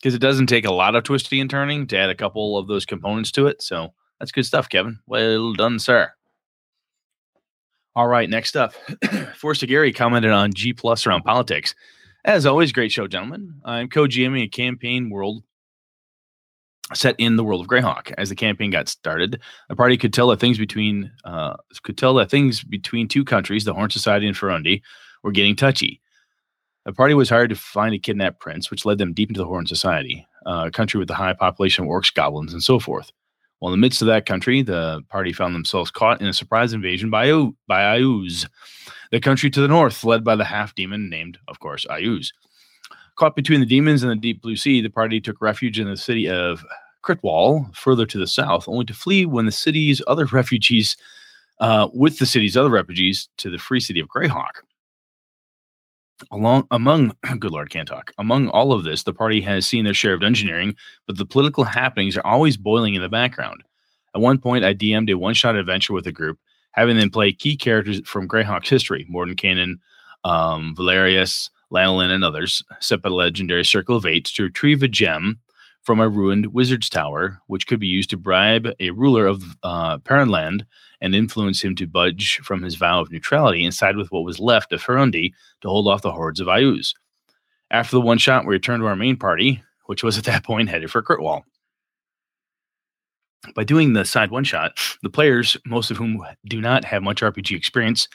because 0.00 0.14
it 0.14 0.20
doesn't 0.20 0.46
take 0.46 0.64
a 0.64 0.72
lot 0.72 0.94
of 0.94 1.04
twisting 1.04 1.42
and 1.42 1.50
turning 1.50 1.86
to 1.88 1.98
add 1.98 2.08
a 2.08 2.14
couple 2.14 2.56
of 2.56 2.68
those 2.68 2.86
components 2.86 3.30
to 3.32 3.48
it. 3.48 3.60
So 3.60 3.92
that's 4.18 4.32
good 4.32 4.46
stuff, 4.46 4.70
Kevin. 4.70 5.00
Well 5.06 5.52
done, 5.52 5.78
sir. 5.78 6.10
All 7.94 8.08
right, 8.08 8.28
next 8.28 8.56
up, 8.56 8.72
Forster 9.36 9.66
Gary 9.66 9.92
commented 9.92 10.30
on 10.30 10.54
G 10.54 10.72
Plus 10.72 11.06
around 11.06 11.22
politics. 11.22 11.74
As 12.24 12.46
always, 12.46 12.72
great 12.72 12.90
show, 12.90 13.06
gentlemen. 13.06 13.60
I'm 13.64 13.88
co-GMing 13.88 14.44
a 14.44 14.48
campaign 14.48 15.10
world 15.10 15.42
set 16.94 17.16
in 17.18 17.36
the 17.36 17.44
world 17.44 17.60
of 17.60 17.66
Greyhawk. 17.66 18.12
As 18.16 18.28
the 18.28 18.34
campaign 18.34 18.70
got 18.70 18.88
started, 18.88 19.40
the 19.68 19.76
party 19.76 19.96
could 19.96 20.12
tell 20.12 20.28
that 20.28 20.40
things 20.40 20.58
between 20.58 21.10
uh, 21.24 21.56
could 21.82 21.98
tell 21.98 22.14
that 22.14 22.30
things 22.30 22.62
between 22.62 23.08
two 23.08 23.24
countries, 23.24 23.64
the 23.64 23.74
Horn 23.74 23.90
Society 23.90 24.26
and 24.26 24.36
Furyondy, 24.36 24.80
were 25.22 25.32
getting 25.32 25.56
touchy. 25.56 26.00
The 26.86 26.92
party 26.92 27.14
was 27.14 27.28
hired 27.28 27.50
to 27.50 27.56
find 27.56 27.94
a 27.94 27.98
kidnapped 27.98 28.40
prince, 28.40 28.70
which 28.70 28.84
led 28.84 28.98
them 28.98 29.12
deep 29.12 29.28
into 29.28 29.40
the 29.40 29.46
Horn 29.46 29.66
Society, 29.66 30.26
a 30.46 30.70
country 30.70 30.98
with 30.98 31.10
a 31.10 31.14
high 31.14 31.34
population 31.34 31.84
of 31.84 31.90
orcs, 31.90 32.12
goblins, 32.12 32.52
and 32.52 32.62
so 32.62 32.78
forth. 32.78 33.12
Well, 33.62 33.72
in 33.72 33.78
the 33.78 33.84
midst 33.86 34.02
of 34.02 34.08
that 34.08 34.26
country, 34.26 34.60
the 34.62 35.04
party 35.08 35.32
found 35.32 35.54
themselves 35.54 35.92
caught 35.92 36.20
in 36.20 36.26
a 36.26 36.32
surprise 36.32 36.72
invasion 36.72 37.10
by, 37.10 37.30
o- 37.30 37.54
by 37.68 37.96
Iuz, 37.96 38.48
the 39.12 39.20
country 39.20 39.50
to 39.50 39.60
the 39.60 39.68
north, 39.68 40.02
led 40.02 40.24
by 40.24 40.34
the 40.34 40.44
half 40.44 40.74
demon 40.74 41.08
named, 41.08 41.38
of 41.46 41.60
course, 41.60 41.86
Iuz. 41.88 42.32
Caught 43.14 43.36
between 43.36 43.60
the 43.60 43.66
demons 43.66 44.02
and 44.02 44.10
the 44.10 44.16
deep 44.16 44.42
blue 44.42 44.56
sea, 44.56 44.80
the 44.80 44.90
party 44.90 45.20
took 45.20 45.40
refuge 45.40 45.78
in 45.78 45.88
the 45.88 45.96
city 45.96 46.28
of 46.28 46.64
Critwall, 47.04 47.72
further 47.76 48.04
to 48.04 48.18
the 48.18 48.26
south, 48.26 48.66
only 48.66 48.84
to 48.84 48.94
flee 48.94 49.26
when 49.26 49.46
the 49.46 49.52
city's 49.52 50.02
other 50.08 50.26
refugees, 50.26 50.96
uh, 51.60 51.86
with 51.94 52.18
the 52.18 52.26
city's 52.26 52.56
other 52.56 52.68
refugees, 52.68 53.28
to 53.36 53.48
the 53.48 53.58
free 53.58 53.78
city 53.78 54.00
of 54.00 54.08
Greyhawk. 54.08 54.64
Along 56.30 56.66
among 56.70 57.16
good 57.38 57.52
lord 57.52 57.70
can't 57.70 57.88
talk. 57.88 58.12
Among 58.18 58.48
all 58.48 58.72
of 58.72 58.84
this 58.84 59.02
the 59.02 59.12
party 59.12 59.40
has 59.42 59.66
seen 59.66 59.84
their 59.84 59.94
share 59.94 60.14
of 60.14 60.22
engineering, 60.22 60.76
but 61.06 61.18
the 61.18 61.26
political 61.26 61.64
happenings 61.64 62.16
are 62.16 62.26
always 62.26 62.56
boiling 62.56 62.94
in 62.94 63.02
the 63.02 63.08
background. 63.08 63.62
At 64.14 64.20
one 64.20 64.38
point 64.38 64.64
i 64.64 64.74
dm'd 64.74 65.10
a 65.10 65.18
one-shot 65.18 65.56
adventure 65.56 65.92
with 65.92 66.06
a 66.06 66.12
group 66.12 66.38
having 66.72 66.96
them 66.96 67.10
play 67.10 67.32
key 67.32 67.56
characters 67.56 68.00
from 68.04 68.28
greyhawk's 68.28 68.68
history 68.68 69.06
mordenkainen 69.10 69.76
um, 70.24 70.74
valerius 70.76 71.50
lanolin 71.72 72.10
and 72.10 72.24
others 72.24 72.62
set 72.80 73.02
by 73.02 73.08
the 73.08 73.14
legendary 73.14 73.64
circle 73.64 73.96
of 73.96 74.06
eight 74.06 74.26
to 74.26 74.44
retrieve 74.44 74.82
a 74.82 74.88
gem 74.88 75.38
from 75.82 76.00
a 76.00 76.08
ruined 76.08 76.46
wizard's 76.46 76.88
tower 76.88 77.40
which 77.46 77.66
could 77.66 77.80
be 77.80 77.86
used 77.86 78.10
to 78.10 78.16
bribe 78.16 78.68
a 78.80 78.90
ruler 78.90 79.26
of 79.26 79.42
uh, 79.62 79.98
and 81.02 81.14
influence 81.14 81.62
him 81.62 81.74
to 81.74 81.86
budge 81.86 82.38
from 82.38 82.62
his 82.62 82.76
vow 82.76 83.00
of 83.00 83.10
neutrality 83.10 83.64
and 83.64 83.74
side 83.74 83.96
with 83.96 84.10
what 84.12 84.24
was 84.24 84.38
left 84.38 84.72
of 84.72 84.80
Furyondy 84.80 85.32
to 85.60 85.68
hold 85.68 85.88
off 85.88 86.02
the 86.02 86.12
hordes 86.12 86.40
of 86.40 86.46
Iuz. 86.46 86.94
After 87.70 87.96
the 87.96 88.00
one 88.00 88.18
shot, 88.18 88.46
we 88.46 88.54
returned 88.54 88.82
to 88.82 88.86
our 88.86 88.96
main 88.96 89.16
party, 89.16 89.62
which 89.86 90.04
was 90.04 90.16
at 90.16 90.24
that 90.24 90.44
point 90.44 90.68
headed 90.68 90.90
for 90.90 91.02
Critwall. 91.02 91.42
By 93.56 93.64
doing 93.64 93.92
the 93.92 94.04
side 94.04 94.30
one 94.30 94.44
shot, 94.44 94.78
the 95.02 95.10
players, 95.10 95.56
most 95.66 95.90
of 95.90 95.96
whom 95.96 96.24
do 96.46 96.60
not 96.60 96.84
have 96.84 97.02
much 97.02 97.20
RPG 97.20 97.56
experience, 97.56 98.06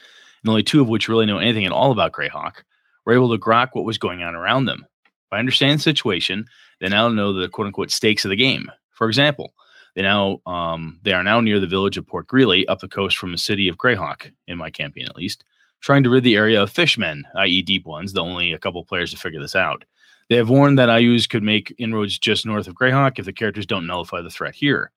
and 0.42 0.50
only 0.50 0.64
two 0.64 0.80
of 0.80 0.88
which 0.88 1.10
really 1.10 1.26
know 1.26 1.40
anything 1.40 1.66
at 1.66 1.74
all 1.74 1.92
about 1.92 2.14
Greyhawk, 2.14 2.64
were 3.06 3.14
able 3.14 3.30
to 3.32 3.38
grok 3.38 3.70
what 3.74 3.84
was 3.84 3.98
going 3.98 4.24
on 4.24 4.34
around 4.34 4.66
them. 4.66 4.86
By 5.30 5.40
understanding 5.40 5.78
the 5.78 5.84
situation, 5.84 6.46
they 6.80 6.88
now 6.88 7.10
know 7.10 7.34
the 7.34 7.50
quote 7.50 7.68
unquote 7.68 7.92
stakes 7.92 8.24
of 8.24 8.30
the 8.30 8.38
game. 8.38 8.72
For 8.92 9.08
example, 9.10 9.54
they 9.98 10.04
now 10.04 10.40
um, 10.46 11.00
they 11.02 11.12
are 11.12 11.24
now 11.24 11.42
near 11.42 11.60
the 11.60 11.66
village 11.66 11.98
of 11.98 12.06
Port 12.06 12.28
Greeley, 12.28 12.68
up 12.68 12.82
the 12.82 12.88
coast 12.88 13.18
from 13.18 13.32
the 13.32 13.38
city 13.38 13.68
of 13.68 13.80
Greyhawk, 13.80 14.32
in 14.48 14.56
my 14.56 14.70
campaign 14.70 15.08
at 15.10 15.16
least, 15.16 15.44
trying 15.82 16.04
to 16.04 16.12
rid 16.12 16.24
the 16.24 16.36
area 16.36 16.62
of 16.62 16.70
fishmen, 16.70 17.26
i.e., 17.38 17.64
deep 17.64 17.84
ones. 17.84 18.14
The 18.14 18.22
only 18.22 18.54
a 18.54 18.60
couple 18.60 18.86
players 18.86 19.10
to 19.10 19.18
figure 19.18 19.42
this 19.42 19.56
out. 19.56 19.86
They 20.30 20.36
have 20.36 20.50
warned 20.50 20.78
that 20.78 20.90
Iuz 20.90 21.28
could 21.28 21.42
make 21.42 21.74
inroads 21.80 22.20
just 22.20 22.46
north 22.46 22.68
of 22.68 22.76
Greyhawk 22.76 23.18
if 23.18 23.26
the 23.26 23.34
characters 23.34 23.66
don't 23.66 23.88
nullify 23.88 24.22
the 24.22 24.30
threat 24.30 24.54
here. 24.54 24.92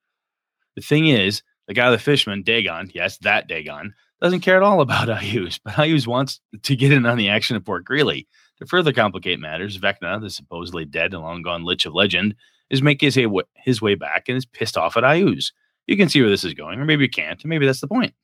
The 0.77 0.83
thing 0.83 1.09
is, 1.09 1.43
the 1.67 1.73
guy, 1.73 1.91
the 1.91 1.99
fisherman, 1.99 2.43
Dagon, 2.43 2.91
yes, 2.93 3.17
that 3.19 3.49
Dagon, 3.49 3.95
doesn't 4.21 4.41
care 4.41 4.59
at 4.59 4.63
all 4.63 4.83
about 4.83 5.09
Iuz, 5.09 5.61
but 5.65 5.77
Iuz 5.77 6.07
wants 6.07 6.41
to 6.63 6.77
get 6.77 6.93
in 6.93 7.07
on 7.07 7.17
the 7.17 7.31
action 7.31 7.57
at 7.57 7.65
Port 7.65 7.87
Greeley. 7.87 8.29
To 8.59 8.67
further 8.67 8.93
complicate 8.93 9.41
matters, 9.41 9.79
Vecna, 9.79 10.21
the 10.21 10.29
supposedly 10.29 10.85
dead 10.85 11.15
and 11.15 11.23
long 11.23 11.41
gone 11.41 11.65
Lich 11.65 11.87
of 11.87 11.95
Legend, 11.95 12.35
is 12.71 12.83
making 12.83 13.13
his, 13.13 13.19
his 13.55 13.83
way 13.83 13.95
back 13.95 14.29
and 14.29 14.39
is 14.39 14.47
pissed 14.47 14.77
off 14.77 14.97
at 14.97 15.05
Iuz. 15.05 15.53
You 15.87 15.97
can 15.97 16.09
see 16.09 16.21
where 16.21 16.31
this 16.31 16.45
is 16.45 16.55
going, 16.55 16.81
or 16.81 16.85
maybe 16.85 17.05
you 17.05 17.11
can't, 17.11 17.43
and 17.43 17.49
maybe 17.49 17.67
that's 17.67 17.81
the 17.81 17.89
point. 17.89 18.15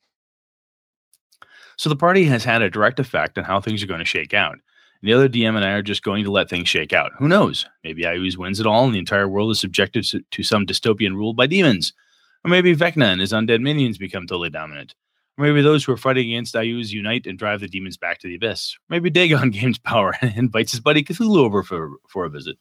So 1.77 1.89
the 1.89 1.95
party 1.95 2.23
has 2.25 2.43
had 2.43 2.61
a 2.61 2.69
direct 2.69 2.99
effect 2.99 3.37
on 3.37 3.43
how 3.43 3.61
things 3.61 3.83
are 3.83 3.87
going 3.87 3.99
to 3.99 4.05
shake 4.05 4.33
out. 4.33 4.53
And 4.53 5.09
the 5.09 5.13
other 5.13 5.29
DM 5.29 5.55
and 5.55 5.63
I 5.63 5.71
are 5.71 5.83
just 5.83 6.01
going 6.01 6.23
to 6.23 6.31
let 6.31 6.49
things 6.49 6.67
shake 6.67 6.91
out. 6.91 7.11
Who 7.19 7.27
knows? 7.27 7.67
Maybe 7.83 8.03
Iuz 8.03 8.35
wins 8.35 8.59
it 8.59 8.65
all 8.65 8.85
and 8.85 8.95
the 8.95 8.99
entire 8.99 9.27
world 9.27 9.51
is 9.51 9.59
subjected 9.59 10.05
to, 10.31 10.43
some 10.43 10.65
dystopian 10.65 11.13
rule 11.13 11.33
by 11.33 11.45
demons. 11.45 11.93
Or 12.43 12.49
maybe 12.49 12.75
Vecna 12.75 13.05
and 13.05 13.21
his 13.21 13.31
undead 13.31 13.61
minions 13.61 13.99
become 13.99 14.25
totally 14.25 14.49
dominant. 14.49 14.95
Or 15.37 15.45
maybe 15.45 15.61
those 15.61 15.83
who 15.83 15.91
are 15.91 15.97
fighting 15.97 16.31
against 16.31 16.55
Iuz 16.55 16.89
unite 16.89 17.27
and 17.27 17.37
drive 17.37 17.59
the 17.59 17.67
demons 17.67 17.97
back 17.97 18.17
to 18.19 18.27
the 18.27 18.35
abyss. 18.35 18.75
Maybe 18.89 19.11
Dagon 19.11 19.49
gains 19.51 19.77
power 19.77 20.15
and 20.21 20.35
invites 20.35 20.71
his 20.71 20.81
buddy 20.81 21.03
Cthulhu 21.03 21.37
over 21.37 21.61
for, 21.61 21.91
for 22.09 22.25
a 22.25 22.29
visit. 22.29 22.57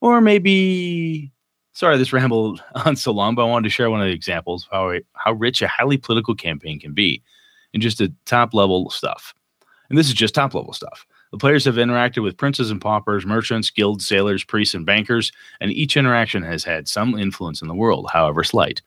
Or 0.00 0.20
maybe, 0.20 1.32
sorry, 1.72 1.98
this 1.98 2.12
rambled 2.12 2.62
on 2.74 2.96
so 2.96 3.12
long, 3.12 3.34
but 3.34 3.42
I 3.42 3.48
wanted 3.48 3.68
to 3.68 3.74
share 3.74 3.90
one 3.90 4.00
of 4.00 4.06
the 4.06 4.12
examples 4.12 4.64
of 4.64 4.70
how, 4.72 4.98
how 5.14 5.32
rich 5.32 5.62
a 5.62 5.68
highly 5.68 5.96
political 5.96 6.34
campaign 6.34 6.78
can 6.78 6.94
be 6.94 7.22
in 7.72 7.80
just 7.80 7.98
the 7.98 8.12
top 8.26 8.54
level 8.54 8.90
stuff. 8.90 9.34
And 9.88 9.98
this 9.98 10.08
is 10.08 10.14
just 10.14 10.34
top 10.34 10.54
level 10.54 10.72
stuff. 10.72 11.06
The 11.32 11.38
players 11.38 11.64
have 11.66 11.74
interacted 11.74 12.22
with 12.22 12.36
princes 12.36 12.70
and 12.70 12.80
paupers, 12.80 13.26
merchants, 13.26 13.70
guilds, 13.70 14.06
sailors, 14.06 14.44
priests, 14.44 14.74
and 14.74 14.86
bankers, 14.86 15.30
and 15.60 15.70
each 15.70 15.96
interaction 15.96 16.42
has 16.42 16.64
had 16.64 16.88
some 16.88 17.18
influence 17.18 17.60
in 17.60 17.68
the 17.68 17.74
world, 17.74 18.08
however 18.12 18.44
slight. 18.44 18.80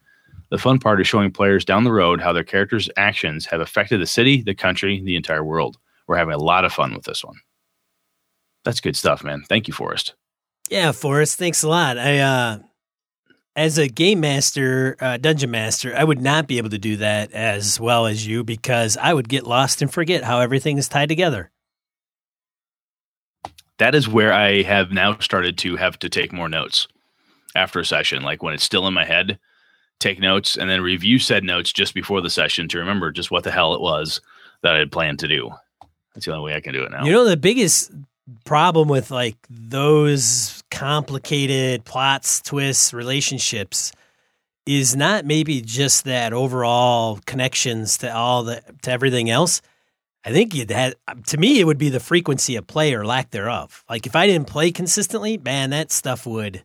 The 0.49 0.57
fun 0.57 0.79
part 0.79 0.99
is 0.99 1.07
showing 1.07 1.31
players 1.31 1.63
down 1.63 1.83
the 1.83 1.93
road 1.93 2.19
how 2.19 2.33
their 2.33 2.43
characters' 2.43 2.89
actions 2.97 3.45
have 3.45 3.61
affected 3.61 4.01
the 4.01 4.07
city, 4.07 4.41
the 4.41 4.55
country, 4.55 5.01
the 5.01 5.15
entire 5.15 5.43
world. 5.43 5.77
We're 6.07 6.17
having 6.17 6.33
a 6.33 6.39
lot 6.39 6.65
of 6.65 6.73
fun 6.73 6.93
with 6.93 7.05
this 7.05 7.23
one. 7.23 7.37
That's 8.65 8.81
good 8.81 8.95
stuff, 8.95 9.23
man. 9.23 9.43
Thank 9.47 9.67
you, 9.67 9.73
Forrest. 9.73 10.15
Yeah, 10.71 10.93
Forrest, 10.93 11.37
thanks 11.37 11.63
a 11.63 11.67
lot. 11.67 11.97
I 11.99 12.19
uh 12.19 12.59
as 13.57 13.77
a 13.77 13.89
game 13.89 14.21
master, 14.21 14.95
uh, 15.01 15.17
dungeon 15.17 15.51
master, 15.51 15.93
I 15.93 16.05
would 16.05 16.21
not 16.21 16.47
be 16.47 16.57
able 16.57 16.69
to 16.69 16.77
do 16.77 16.95
that 16.97 17.33
as 17.33 17.77
well 17.81 18.05
as 18.05 18.25
you 18.25 18.45
because 18.45 18.95
I 18.95 19.13
would 19.13 19.27
get 19.27 19.45
lost 19.45 19.81
and 19.81 19.93
forget 19.93 20.23
how 20.23 20.39
everything 20.39 20.77
is 20.77 20.87
tied 20.87 21.09
together. 21.09 21.51
That 23.77 23.93
is 23.93 24.07
where 24.07 24.31
I 24.31 24.61
have 24.61 24.91
now 24.91 25.17
started 25.19 25.57
to 25.59 25.75
have 25.75 25.99
to 25.99 26.09
take 26.09 26.31
more 26.31 26.47
notes 26.47 26.87
after 27.53 27.81
a 27.81 27.85
session. 27.85 28.23
Like 28.23 28.41
when 28.41 28.53
it's 28.53 28.63
still 28.63 28.87
in 28.87 28.93
my 28.93 29.03
head, 29.03 29.37
take 29.99 30.19
notes 30.19 30.55
and 30.55 30.69
then 30.69 30.79
review 30.79 31.19
said 31.19 31.43
notes 31.43 31.73
just 31.73 31.93
before 31.93 32.21
the 32.21 32.29
session 32.29 32.69
to 32.69 32.79
remember 32.79 33.11
just 33.11 33.31
what 33.31 33.43
the 33.43 33.51
hell 33.51 33.73
it 33.73 33.81
was 33.81 34.21
that 34.63 34.75
I 34.75 34.79
had 34.79 34.93
planned 34.93 35.19
to 35.19 35.27
do. 35.27 35.49
That's 36.13 36.25
the 36.25 36.31
only 36.31 36.45
way 36.45 36.55
I 36.55 36.61
can 36.61 36.73
do 36.73 36.83
it 36.83 36.91
now. 36.91 37.03
You 37.03 37.11
know, 37.11 37.25
the 37.25 37.35
biggest 37.35 37.91
problem 38.45 38.87
with 38.87 39.11
like 39.11 39.35
those 39.49 40.60
complicated 40.71 41.85
plots, 41.85 42.41
twists, 42.41 42.93
relationships 42.93 43.91
is 44.65 44.95
not 44.95 45.25
maybe 45.25 45.61
just 45.61 46.05
that 46.05 46.33
overall 46.33 47.19
connections 47.25 47.97
to 47.99 48.13
all 48.15 48.43
the 48.43 48.61
to 48.81 48.91
everything 48.91 49.29
else. 49.29 49.61
I 50.23 50.31
think 50.31 50.55
it 50.55 50.69
had 50.69 50.95
to 51.27 51.37
me 51.37 51.59
it 51.59 51.65
would 51.65 51.77
be 51.79 51.89
the 51.89 51.99
frequency 51.99 52.55
of 52.55 52.67
play 52.67 52.93
or 52.93 53.05
lack 53.05 53.31
thereof. 53.31 53.83
Like 53.89 54.05
if 54.07 54.15
I 54.15 54.27
didn't 54.27 54.47
play 54.47 54.71
consistently, 54.71 55.37
man, 55.37 55.71
that 55.71 55.91
stuff 55.91 56.25
would 56.25 56.63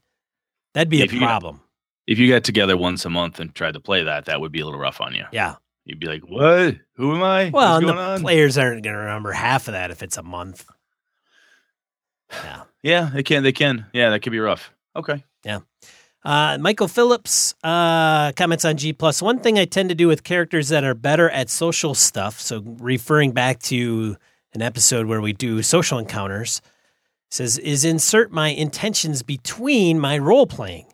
that'd 0.74 0.88
be 0.90 1.02
If 1.02 1.10
a 1.12 1.14
you- 1.14 1.20
problem. 1.20 1.60
if 2.06 2.18
you 2.18 2.28
got 2.28 2.44
together 2.44 2.76
once 2.76 3.04
a 3.04 3.10
month 3.10 3.40
and 3.40 3.54
tried 3.54 3.74
to 3.74 3.80
play 3.80 4.04
that, 4.04 4.26
that 4.26 4.40
would 4.40 4.52
be 4.52 4.60
a 4.60 4.64
little 4.64 4.78
rough 4.80 5.00
on 5.00 5.14
you. 5.14 5.24
Yeah. 5.32 5.56
You'd 5.86 6.00
be 6.00 6.06
like, 6.06 6.22
"What? 6.22 6.76
Who 6.96 7.14
am 7.14 7.22
I? 7.22 7.50
Well, 7.50 7.80
What's 7.80 7.88
and 7.88 7.98
the 7.98 8.02
on?" 8.02 8.20
players 8.20 8.58
aren't 8.58 8.82
going 8.82 8.94
to 8.94 9.00
remember 9.00 9.32
half 9.32 9.68
of 9.68 9.72
that 9.72 9.90
if 9.92 10.02
it's 10.02 10.16
a 10.18 10.22
month. 10.22 10.66
Yeah. 12.32 12.62
Yeah, 12.86 13.10
they 13.12 13.22
can. 13.22 13.42
They 13.42 13.52
can. 13.52 13.86
Yeah, 13.92 14.10
that 14.10 14.20
could 14.20 14.32
be 14.32 14.38
rough. 14.38 14.70
Okay. 14.94 15.24
Yeah. 15.44 15.60
Uh, 16.24 16.58
Michael 16.60 16.88
Phillips 16.88 17.54
uh, 17.62 18.32
comments 18.32 18.64
on 18.64 18.76
G 18.76 18.92
plus. 18.92 19.20
One 19.20 19.38
thing 19.38 19.58
I 19.58 19.64
tend 19.64 19.88
to 19.88 19.94
do 19.94 20.08
with 20.08 20.24
characters 20.24 20.68
that 20.68 20.84
are 20.84 20.94
better 20.94 21.28
at 21.30 21.50
social 21.50 21.94
stuff, 21.94 22.40
so 22.40 22.62
referring 22.64 23.32
back 23.32 23.60
to 23.64 24.16
an 24.52 24.62
episode 24.62 25.06
where 25.06 25.20
we 25.20 25.32
do 25.32 25.62
social 25.62 25.98
encounters, 25.98 26.60
says 27.30 27.58
is 27.58 27.84
insert 27.84 28.32
my 28.32 28.48
intentions 28.48 29.22
between 29.22 29.98
my 29.98 30.18
role 30.18 30.46
playing. 30.46 30.86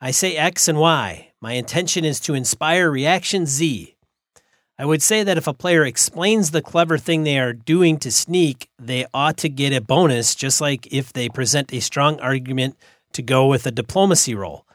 I 0.00 0.10
say 0.10 0.36
X 0.36 0.68
and 0.68 0.78
Y. 0.78 1.32
My 1.40 1.52
intention 1.52 2.04
is 2.04 2.20
to 2.20 2.34
inspire 2.34 2.90
reaction 2.90 3.46
Z. 3.46 3.95
I 4.78 4.84
would 4.84 5.00
say 5.00 5.22
that 5.22 5.38
if 5.38 5.46
a 5.46 5.54
player 5.54 5.84
explains 5.84 6.50
the 6.50 6.60
clever 6.60 6.98
thing 6.98 7.22
they 7.22 7.38
are 7.38 7.54
doing 7.54 7.98
to 7.98 8.12
sneak, 8.12 8.68
they 8.78 9.06
ought 9.14 9.38
to 9.38 9.48
get 9.48 9.72
a 9.72 9.80
bonus, 9.80 10.34
just 10.34 10.60
like 10.60 10.86
if 10.92 11.12
they 11.14 11.30
present 11.30 11.72
a 11.72 11.80
strong 11.80 12.20
argument 12.20 12.76
to 13.12 13.22
go 13.22 13.46
with 13.46 13.66
a 13.66 13.70
diplomacy 13.70 14.34
roll. 14.34 14.66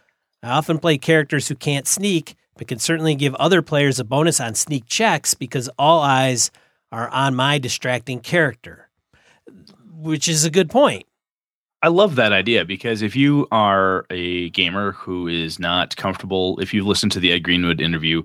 I 0.42 0.50
often 0.50 0.80
play 0.80 0.98
characters 0.98 1.48
who 1.48 1.56
can't 1.56 1.88
sneak, 1.88 2.36
but 2.58 2.68
can 2.68 2.80
certainly 2.80 3.14
give 3.14 3.36
other 3.36 3.62
players 3.62 4.00
a 4.00 4.04
bonus 4.04 4.40
on 4.40 4.56
sneak 4.56 4.88
checks 4.88 5.36
because 5.36 5.70
all 5.78 6.02
eyes 6.02 6.50
are 6.92 7.10
on 7.10 7.36
my 7.36 7.60
distracting 7.60 8.22
character, 8.22 8.90
which 9.94 10.28
is 10.28 10.46
a 10.46 10.50
good 10.50 10.72
point. 10.72 11.06
I 11.84 11.90
love 11.90 12.16
that 12.16 12.34
idea 12.34 12.66
because 12.66 13.04
if 13.04 13.16
you 13.16 13.48
are 13.52 14.06
a 14.10 14.50
gamer 14.50 14.94
who 14.94 15.28
is 15.28 15.60
not 15.60 15.96
comfortable, 15.96 16.60
if 16.60 16.74
you've 16.74 16.88
listened 16.88 17.12
to 17.12 17.20
the 17.20 17.32
Ed 17.32 17.40
Greenwood 17.40 17.82
interview 17.82 18.24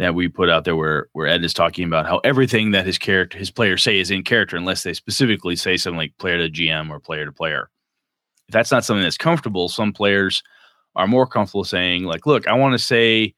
that 0.00 0.14
we 0.14 0.28
put 0.28 0.48
out 0.48 0.64
there 0.64 0.74
where 0.74 1.08
where 1.12 1.26
Ed 1.26 1.44
is 1.44 1.52
talking 1.52 1.84
about 1.84 2.06
how 2.06 2.18
everything 2.24 2.70
that 2.70 2.86
his 2.86 2.96
character 2.96 3.36
his 3.36 3.50
players 3.50 3.82
say 3.82 4.00
is 4.00 4.10
in 4.10 4.24
character 4.24 4.56
unless 4.56 4.82
they 4.82 4.94
specifically 4.94 5.54
say 5.54 5.76
something 5.76 5.98
like 5.98 6.16
player 6.16 6.38
to 6.38 6.50
GM 6.50 6.88
or 6.88 6.98
player 6.98 7.26
to 7.26 7.32
player. 7.32 7.68
If 8.48 8.54
that's 8.54 8.72
not 8.72 8.82
something 8.82 9.02
that's 9.02 9.18
comfortable, 9.18 9.68
some 9.68 9.92
players 9.92 10.42
are 10.96 11.06
more 11.06 11.26
comfortable 11.26 11.64
saying, 11.64 12.04
like, 12.04 12.24
look, 12.24 12.48
I 12.48 12.54
want 12.54 12.72
to 12.72 12.78
say 12.78 13.34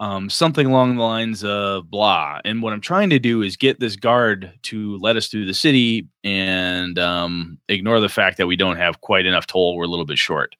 um, 0.00 0.28
something 0.28 0.66
along 0.66 0.96
the 0.96 1.02
lines 1.02 1.44
of 1.44 1.88
blah. 1.88 2.40
And 2.44 2.60
what 2.60 2.72
I'm 2.72 2.80
trying 2.80 3.10
to 3.10 3.20
do 3.20 3.42
is 3.42 3.56
get 3.56 3.78
this 3.78 3.94
guard 3.94 4.52
to 4.64 4.98
let 4.98 5.16
us 5.16 5.28
through 5.28 5.46
the 5.46 5.54
city 5.54 6.08
and 6.24 6.98
um, 6.98 7.56
ignore 7.68 8.00
the 8.00 8.08
fact 8.08 8.36
that 8.38 8.48
we 8.48 8.56
don't 8.56 8.76
have 8.76 9.00
quite 9.00 9.26
enough 9.26 9.46
toll. 9.46 9.76
We're 9.76 9.84
a 9.84 9.88
little 9.88 10.04
bit 10.04 10.18
short, 10.18 10.56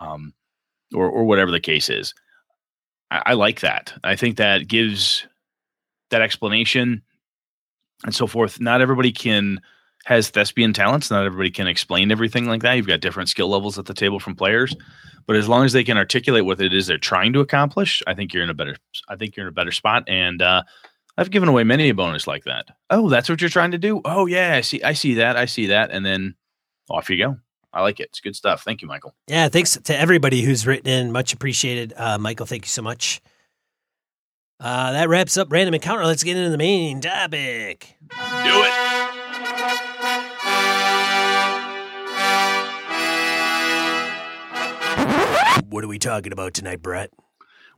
um, 0.00 0.32
or 0.94 1.06
or 1.06 1.24
whatever 1.24 1.50
the 1.50 1.60
case 1.60 1.90
is. 1.90 2.14
I, 3.12 3.22
I 3.26 3.32
like 3.34 3.60
that. 3.60 3.92
I 4.02 4.16
think 4.16 4.38
that 4.38 4.66
gives 4.66 5.26
that 6.10 6.22
explanation 6.22 7.02
and 8.04 8.14
so 8.14 8.26
forth. 8.26 8.60
Not 8.60 8.80
everybody 8.80 9.12
can 9.12 9.60
has 10.04 10.30
thespian 10.30 10.72
talents. 10.72 11.10
Not 11.10 11.24
everybody 11.24 11.50
can 11.50 11.68
explain 11.68 12.10
everything 12.10 12.46
like 12.46 12.62
that. 12.62 12.72
You've 12.72 12.88
got 12.88 13.00
different 13.00 13.28
skill 13.28 13.48
levels 13.48 13.78
at 13.78 13.84
the 13.84 13.94
table 13.94 14.18
from 14.18 14.34
players, 14.34 14.74
but 15.26 15.36
as 15.36 15.48
long 15.48 15.64
as 15.64 15.72
they 15.72 15.84
can 15.84 15.96
articulate 15.96 16.44
what 16.44 16.60
it 16.60 16.74
is 16.74 16.88
they're 16.88 16.98
trying 16.98 17.32
to 17.34 17.40
accomplish, 17.40 18.02
I 18.06 18.14
think 18.14 18.34
you're 18.34 18.42
in 18.42 18.50
a 18.50 18.54
better. 18.54 18.76
I 19.08 19.16
think 19.16 19.36
you're 19.36 19.46
in 19.46 19.52
a 19.52 19.54
better 19.54 19.70
spot. 19.70 20.04
And 20.08 20.42
uh, 20.42 20.64
I've 21.16 21.30
given 21.30 21.48
away 21.48 21.62
many 21.62 21.88
a 21.90 21.94
bonus 21.94 22.26
like 22.26 22.44
that. 22.44 22.66
Oh, 22.90 23.08
that's 23.08 23.28
what 23.28 23.40
you're 23.40 23.50
trying 23.50 23.72
to 23.72 23.78
do. 23.78 24.00
Oh 24.04 24.26
yeah, 24.26 24.54
I 24.56 24.62
see. 24.62 24.82
I 24.82 24.94
see 24.94 25.14
that. 25.14 25.36
I 25.36 25.44
see 25.44 25.66
that. 25.66 25.90
And 25.90 26.04
then 26.04 26.34
off 26.90 27.10
you 27.10 27.18
go. 27.18 27.36
I 27.72 27.80
like 27.80 28.00
it. 28.00 28.08
It's 28.10 28.20
good 28.20 28.36
stuff. 28.36 28.62
Thank 28.64 28.82
you, 28.82 28.88
Michael. 28.88 29.14
Yeah, 29.26 29.48
thanks 29.48 29.76
to 29.76 29.98
everybody 29.98 30.42
who's 30.42 30.66
written 30.66 30.88
in. 30.88 31.12
Much 31.12 31.32
appreciated. 31.32 31.94
Uh, 31.96 32.18
Michael, 32.18 32.46
thank 32.46 32.64
you 32.64 32.68
so 32.68 32.82
much. 32.82 33.20
Uh, 34.60 34.92
that 34.92 35.08
wraps 35.08 35.36
up 35.36 35.50
Random 35.50 35.74
Encounter. 35.74 36.04
Let's 36.04 36.22
get 36.22 36.36
into 36.36 36.50
the 36.50 36.58
main 36.58 37.00
topic. 37.00 37.96
Do 38.10 38.16
it. 38.16 38.72
What 45.68 45.82
are 45.82 45.88
we 45.88 45.98
talking 45.98 46.32
about 46.32 46.52
tonight, 46.52 46.82
Brett? 46.82 47.10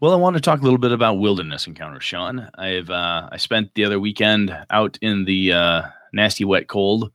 Well, 0.01 0.13
I 0.13 0.17
want 0.17 0.35
to 0.35 0.41
talk 0.41 0.61
a 0.61 0.65
little 0.65 0.79
bit 0.79 0.91
about 0.91 1.15
wilderness 1.15 1.67
encounters, 1.69 2.03
Sean. 2.03 2.51
I've 2.59 2.91
uh, 2.91 3.29
I 3.31 3.37
spent 3.37 3.73
the 3.75 3.85
other 3.85 4.01
weekend 4.01 4.55
out 4.69 4.99
in 5.01 5.25
the 5.25 5.53
uh, 5.53 5.83
nasty, 6.13 6.45
wet, 6.45 6.67
cold 6.67 7.13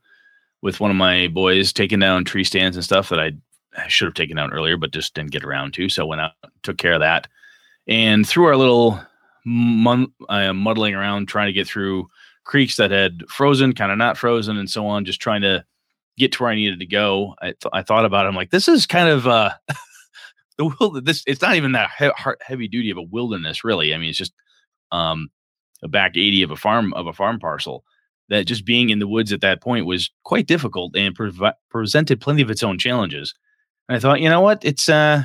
with 0.62 0.80
one 0.80 0.90
of 0.90 0.96
my 0.96 1.28
boys, 1.28 1.72
taking 1.72 2.00
down 2.00 2.24
tree 2.24 2.44
stands 2.44 2.76
and 2.76 2.84
stuff 2.84 3.08
that 3.08 3.20
I, 3.20 3.32
should 3.88 4.06
have 4.06 4.14
taken 4.14 4.36
down 4.36 4.52
earlier, 4.52 4.76
but 4.76 4.90
just 4.90 5.14
didn't 5.14 5.30
get 5.30 5.44
around 5.44 5.74
to. 5.74 5.88
So 5.88 6.04
went 6.04 6.20
out, 6.20 6.32
took 6.62 6.76
care 6.76 6.94
of 6.94 7.00
that, 7.00 7.28
and 7.86 8.26
through 8.26 8.46
our 8.46 8.56
little 8.56 9.00
mun- 9.44 10.12
muddling 10.28 10.94
around, 10.94 11.26
trying 11.28 11.46
to 11.46 11.52
get 11.52 11.66
through 11.66 12.08
creeks 12.44 12.76
that 12.76 12.90
had 12.90 13.22
frozen, 13.28 13.72
kind 13.74 13.92
of 13.92 13.98
not 13.98 14.18
frozen, 14.18 14.56
and 14.56 14.68
so 14.68 14.86
on, 14.86 15.04
just 15.04 15.20
trying 15.20 15.42
to 15.42 15.64
get 16.18 16.32
to 16.32 16.42
where 16.42 16.52
I 16.52 16.56
needed 16.56 16.80
to 16.80 16.86
go. 16.86 17.34
I, 17.40 17.46
th- 17.46 17.70
I 17.72 17.82
thought 17.82 18.04
about 18.04 18.26
it. 18.26 18.28
I'm 18.28 18.34
like, 18.34 18.50
this 18.50 18.68
is 18.68 18.86
kind 18.86 19.08
of 19.08 19.26
uh, 19.26 19.52
the. 20.58 21.00
This 21.02 21.22
it's 21.26 21.42
not 21.42 21.54
even 21.54 21.72
that 21.72 21.90
he- 21.98 22.10
heavy 22.40 22.68
duty 22.68 22.90
of 22.90 22.98
a 22.98 23.02
wilderness, 23.02 23.64
really. 23.64 23.94
I 23.94 23.98
mean, 23.98 24.10
it's 24.10 24.18
just 24.18 24.32
um, 24.92 25.30
a 25.82 25.88
back 25.88 26.16
80 26.16 26.42
of 26.42 26.50
a 26.50 26.56
farm 26.56 26.92
of 26.94 27.06
a 27.06 27.12
farm 27.12 27.38
parcel. 27.38 27.84
That 28.30 28.46
just 28.46 28.64
being 28.64 28.90
in 28.90 29.00
the 29.00 29.08
woods 29.08 29.32
at 29.32 29.42
that 29.42 29.60
point 29.60 29.86
was 29.86 30.10
quite 30.24 30.46
difficult 30.46 30.96
and 30.96 31.14
prov- 31.14 31.54
presented 31.68 32.20
plenty 32.20 32.42
of 32.42 32.50
its 32.50 32.62
own 32.62 32.78
challenges. 32.78 33.34
And 33.88 33.96
I 33.96 34.00
thought, 34.00 34.20
you 34.20 34.28
know 34.28 34.40
what, 34.40 34.64
it's 34.64 34.88
uh, 34.88 35.24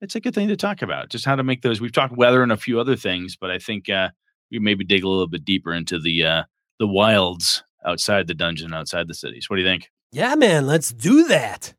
it's 0.00 0.14
a 0.14 0.20
good 0.20 0.34
thing 0.34 0.48
to 0.48 0.56
talk 0.56 0.82
about. 0.82 1.08
Just 1.08 1.24
how 1.24 1.34
to 1.34 1.42
make 1.42 1.62
those. 1.62 1.80
We've 1.80 1.90
talked 1.90 2.16
weather 2.16 2.42
and 2.42 2.52
a 2.52 2.56
few 2.56 2.78
other 2.78 2.96
things, 2.96 3.36
but 3.36 3.50
I 3.50 3.58
think 3.58 3.88
uh, 3.88 4.10
we 4.50 4.58
maybe 4.58 4.84
dig 4.84 5.02
a 5.02 5.08
little 5.08 5.26
bit 5.26 5.44
deeper 5.44 5.72
into 5.72 5.98
the 5.98 6.24
uh, 6.24 6.42
the 6.78 6.86
wilds 6.86 7.64
outside 7.84 8.26
the 8.26 8.34
dungeon, 8.34 8.74
outside 8.74 9.08
the 9.08 9.14
cities. 9.14 9.48
What 9.48 9.56
do 9.56 9.62
you 9.62 9.68
think? 9.68 9.90
Yeah, 10.12 10.34
man, 10.36 10.66
let's 10.66 10.92
do 10.92 11.24
that. 11.28 11.74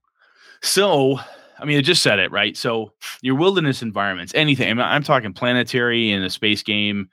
So, 0.61 1.19
I 1.59 1.65
mean, 1.65 1.77
I 1.77 1.81
just 1.81 2.01
said 2.01 2.19
it, 2.19 2.31
right? 2.31 2.57
So, 2.57 2.91
your 3.21 3.35
wilderness 3.35 3.81
environments, 3.81 4.33
anything, 4.35 4.69
I'm, 4.69 4.79
I'm 4.79 5.03
talking 5.03 5.33
planetary 5.33 6.11
in 6.11 6.23
a 6.23 6.29
space 6.29 6.63
game, 6.63 7.09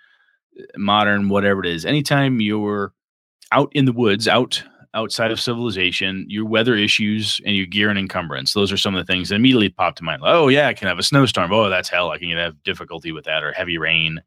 modern, 0.77 1.29
whatever 1.29 1.61
it 1.61 1.67
is. 1.67 1.85
Anytime 1.85 2.41
you're 2.41 2.93
out 3.53 3.71
in 3.75 3.85
the 3.87 3.93
woods, 3.93 4.29
out 4.29 4.65
outside 4.95 5.31
of 5.33 5.41
civilization, 5.41 6.27
your 6.29 6.47
weather 6.47 6.75
issues 6.77 7.41
and 7.47 7.57
your 7.57 7.67
gear 7.67 7.91
and 7.91 7.99
encumbrance, 7.99 8.55
those 8.55 8.73
are 8.73 8.77
some 8.79 8.95
of 8.97 9.07
the 9.07 9.13
things 9.13 9.31
that 9.31 9.37
immediately 9.37 9.71
pop 9.71 9.97
to 9.97 10.05
mind. 10.05 10.23
Oh, 10.25 10.49
yeah, 10.49 10.69
I 10.69 10.75
can 10.75 10.89
have 10.89 10.99
a 10.99 11.03
snowstorm. 11.05 11.53
Oh, 11.53 11.71
that's 11.71 11.89
hell. 11.91 12.11
I 12.11 12.19
can 12.19 12.31
have 12.37 12.63
difficulty 12.65 13.13
with 13.13 13.25
that 13.27 13.43
or 13.45 13.53
heavy 13.53 13.79
rain. 13.79 14.21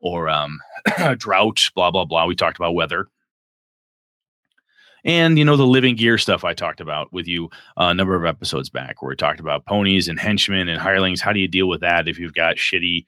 or 0.00 0.28
um, 0.28 0.58
drought, 1.18 1.70
blah 1.74 1.90
blah 1.90 2.04
blah. 2.04 2.26
We 2.26 2.34
talked 2.34 2.56
about 2.58 2.74
weather, 2.74 3.08
and 5.04 5.38
you 5.38 5.44
know 5.44 5.56
the 5.56 5.66
living 5.66 5.96
gear 5.96 6.18
stuff 6.18 6.44
I 6.44 6.54
talked 6.54 6.80
about 6.80 7.12
with 7.12 7.26
you 7.26 7.46
uh, 7.78 7.88
a 7.90 7.94
number 7.94 8.16
of 8.16 8.24
episodes 8.24 8.70
back, 8.70 9.02
where 9.02 9.10
we 9.10 9.16
talked 9.16 9.40
about 9.40 9.66
ponies 9.66 10.08
and 10.08 10.18
henchmen 10.18 10.68
and 10.68 10.80
hirelings. 10.80 11.20
How 11.20 11.32
do 11.32 11.40
you 11.40 11.48
deal 11.48 11.68
with 11.68 11.80
that 11.80 12.08
if 12.08 12.18
you've 12.18 12.34
got 12.34 12.56
shitty 12.56 13.04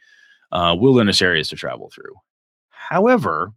uh, 0.53 0.77
wilderness 0.79 1.23
areas 1.23 1.49
to 1.49 1.57
travel 1.57 1.91
through? 1.95 2.15
However, 2.71 3.53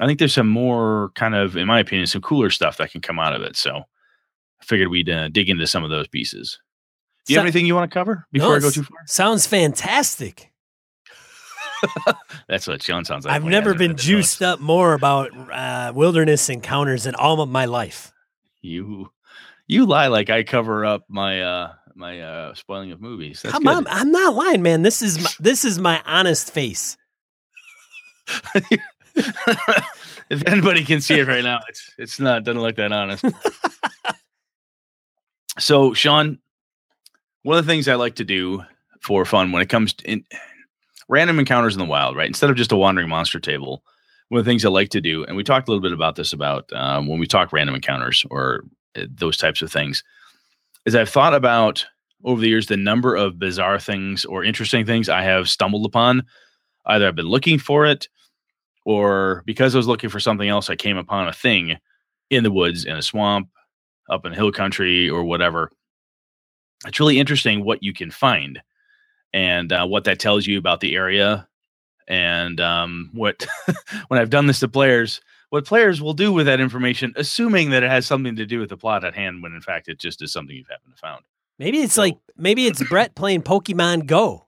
I 0.00 0.06
think 0.06 0.18
there's 0.18 0.34
some 0.34 0.48
more 0.48 1.10
kind 1.14 1.34
of, 1.34 1.56
in 1.56 1.66
my 1.68 1.78
opinion, 1.80 2.06
some 2.06 2.20
cooler 2.22 2.50
stuff 2.50 2.76
that 2.78 2.90
can 2.90 3.00
come 3.00 3.18
out 3.18 3.34
of 3.34 3.42
it. 3.42 3.56
So 3.56 3.76
I 3.76 4.64
figured 4.64 4.88
we'd 4.88 5.08
uh, 5.08 5.28
dig 5.28 5.48
into 5.48 5.66
some 5.66 5.84
of 5.84 5.90
those 5.90 6.08
pieces. 6.08 6.58
Do 7.26 7.32
you 7.32 7.36
So- 7.36 7.40
have 7.40 7.46
anything 7.46 7.66
you 7.66 7.74
want 7.74 7.90
to 7.90 7.94
cover 7.94 8.26
before 8.32 8.50
No, 8.50 8.56
I 8.56 8.58
go 8.60 8.70
too 8.70 8.82
far? 8.82 8.98
Sounds 9.06 9.46
fantastic. 9.46 10.50
That's 12.48 12.66
what 12.66 12.82
Sean 12.82 13.04
sounds 13.04 13.24
like. 13.26 13.34
I've 13.34 13.44
never 13.44 13.74
been 13.74 13.96
juiced 13.96 14.42
up 14.42 14.58
more 14.60 14.94
about 14.94 15.30
uh, 15.50 15.92
wilderness 15.94 16.48
encounters 16.48 17.06
in 17.06 17.14
all 17.14 17.40
of 17.40 17.48
my 17.48 17.66
life. 17.66 18.10
You, 18.62 19.10
you 19.66 19.84
lie 19.86 20.06
like 20.08 20.30
I 20.30 20.42
cover 20.44 20.84
up 20.86 21.04
my 21.08 21.42
uh 21.42 21.72
my 21.94 22.20
uh 22.20 22.54
spoiling 22.54 22.90
of 22.92 23.00
movies. 23.00 23.42
That's 23.42 23.52
Come 23.52 23.64
good. 23.64 23.76
on, 23.76 23.86
I'm 23.88 24.10
not 24.10 24.34
lying, 24.34 24.62
man. 24.62 24.82
This 24.82 25.02
is 25.02 25.22
my, 25.22 25.30
this 25.38 25.64
is 25.64 25.78
my 25.78 26.02
honest 26.06 26.50
face. 26.52 26.96
if 30.30 30.46
anybody 30.46 30.84
can 30.84 31.00
see 31.00 31.18
it 31.18 31.28
right 31.28 31.44
now, 31.44 31.60
it's 31.68 31.90
it's 31.98 32.20
not 32.20 32.44
doesn't 32.44 32.60
look 32.60 32.76
that 32.76 32.92
honest. 32.92 33.24
so, 35.58 35.94
Sean, 35.94 36.38
one 37.42 37.58
of 37.58 37.64
the 37.64 37.70
things 37.70 37.86
I 37.88 37.94
like 37.94 38.16
to 38.16 38.24
do 38.24 38.62
for 39.00 39.24
fun 39.24 39.52
when 39.52 39.62
it 39.62 39.68
comes 39.68 39.94
to 39.94 40.10
in, 40.10 40.24
random 41.08 41.38
encounters 41.38 41.74
in 41.74 41.78
the 41.78 41.84
wild, 41.84 42.16
right? 42.16 42.26
Instead 42.26 42.50
of 42.50 42.56
just 42.56 42.72
a 42.72 42.76
wandering 42.76 43.08
monster 43.08 43.38
table, 43.38 43.84
one 44.28 44.40
of 44.40 44.44
the 44.44 44.50
things 44.50 44.64
I 44.64 44.70
like 44.70 44.88
to 44.90 45.00
do, 45.00 45.24
and 45.24 45.36
we 45.36 45.44
talked 45.44 45.68
a 45.68 45.70
little 45.70 45.82
bit 45.82 45.92
about 45.92 46.16
this 46.16 46.32
about 46.32 46.72
um, 46.72 47.06
when 47.06 47.20
we 47.20 47.26
talk 47.26 47.52
random 47.52 47.76
encounters 47.76 48.24
or 48.30 48.64
uh, 48.96 49.02
those 49.08 49.36
types 49.36 49.62
of 49.62 49.70
things, 49.70 50.02
is 50.86 50.94
I've 50.96 51.08
thought 51.08 51.34
about 51.34 51.86
over 52.24 52.40
the 52.40 52.48
years 52.48 52.66
the 52.66 52.76
number 52.76 53.14
of 53.14 53.38
bizarre 53.38 53.78
things 53.78 54.24
or 54.24 54.42
interesting 54.42 54.84
things 54.86 55.08
I 55.08 55.22
have 55.22 55.48
stumbled 55.48 55.86
upon. 55.86 56.24
Either 56.86 57.06
I've 57.06 57.14
been 57.14 57.28
looking 57.28 57.58
for 57.58 57.86
it 57.86 58.08
or 58.84 59.42
because 59.46 59.74
I 59.74 59.78
was 59.78 59.86
looking 59.86 60.10
for 60.10 60.20
something 60.20 60.48
else, 60.48 60.70
I 60.70 60.76
came 60.76 60.96
upon 60.96 61.28
a 61.28 61.32
thing 61.32 61.78
in 62.30 62.44
the 62.44 62.50
woods, 62.50 62.84
in 62.84 62.96
a 62.96 63.02
swamp, 63.02 63.48
up 64.10 64.26
in 64.26 64.32
hill 64.32 64.52
country, 64.52 65.08
or 65.08 65.24
whatever. 65.24 65.70
It's 66.86 67.00
really 67.00 67.18
interesting 67.18 67.64
what 67.64 67.82
you 67.82 67.94
can 67.94 68.10
find 68.10 68.60
and 69.32 69.72
uh, 69.72 69.86
what 69.86 70.04
that 70.04 70.18
tells 70.18 70.46
you 70.46 70.58
about 70.58 70.80
the 70.80 70.94
area. 70.94 71.48
And 72.06 72.60
um, 72.60 73.10
what, 73.14 73.46
when 74.08 74.20
I've 74.20 74.30
done 74.30 74.46
this 74.46 74.60
to 74.60 74.68
players, 74.68 75.20
what 75.48 75.64
players 75.64 76.02
will 76.02 76.14
do 76.14 76.32
with 76.32 76.46
that 76.46 76.60
information, 76.60 77.14
assuming 77.16 77.70
that 77.70 77.82
it 77.82 77.90
has 77.90 78.06
something 78.06 78.36
to 78.36 78.44
do 78.44 78.60
with 78.60 78.68
the 78.68 78.76
plot 78.76 79.04
at 79.04 79.14
hand, 79.14 79.42
when 79.42 79.52
in 79.52 79.60
fact 79.60 79.88
it 79.88 79.98
just 79.98 80.20
is 80.20 80.32
something 80.32 80.54
you've 80.54 80.68
happened 80.68 80.94
to 80.94 81.00
found. 81.00 81.24
Maybe 81.58 81.78
it's 81.78 81.96
like 81.96 82.18
maybe 82.36 82.66
it's 82.66 82.82
Brett 82.88 83.14
playing 83.14 83.42
Pokemon 83.42 84.06
Go. 84.06 84.46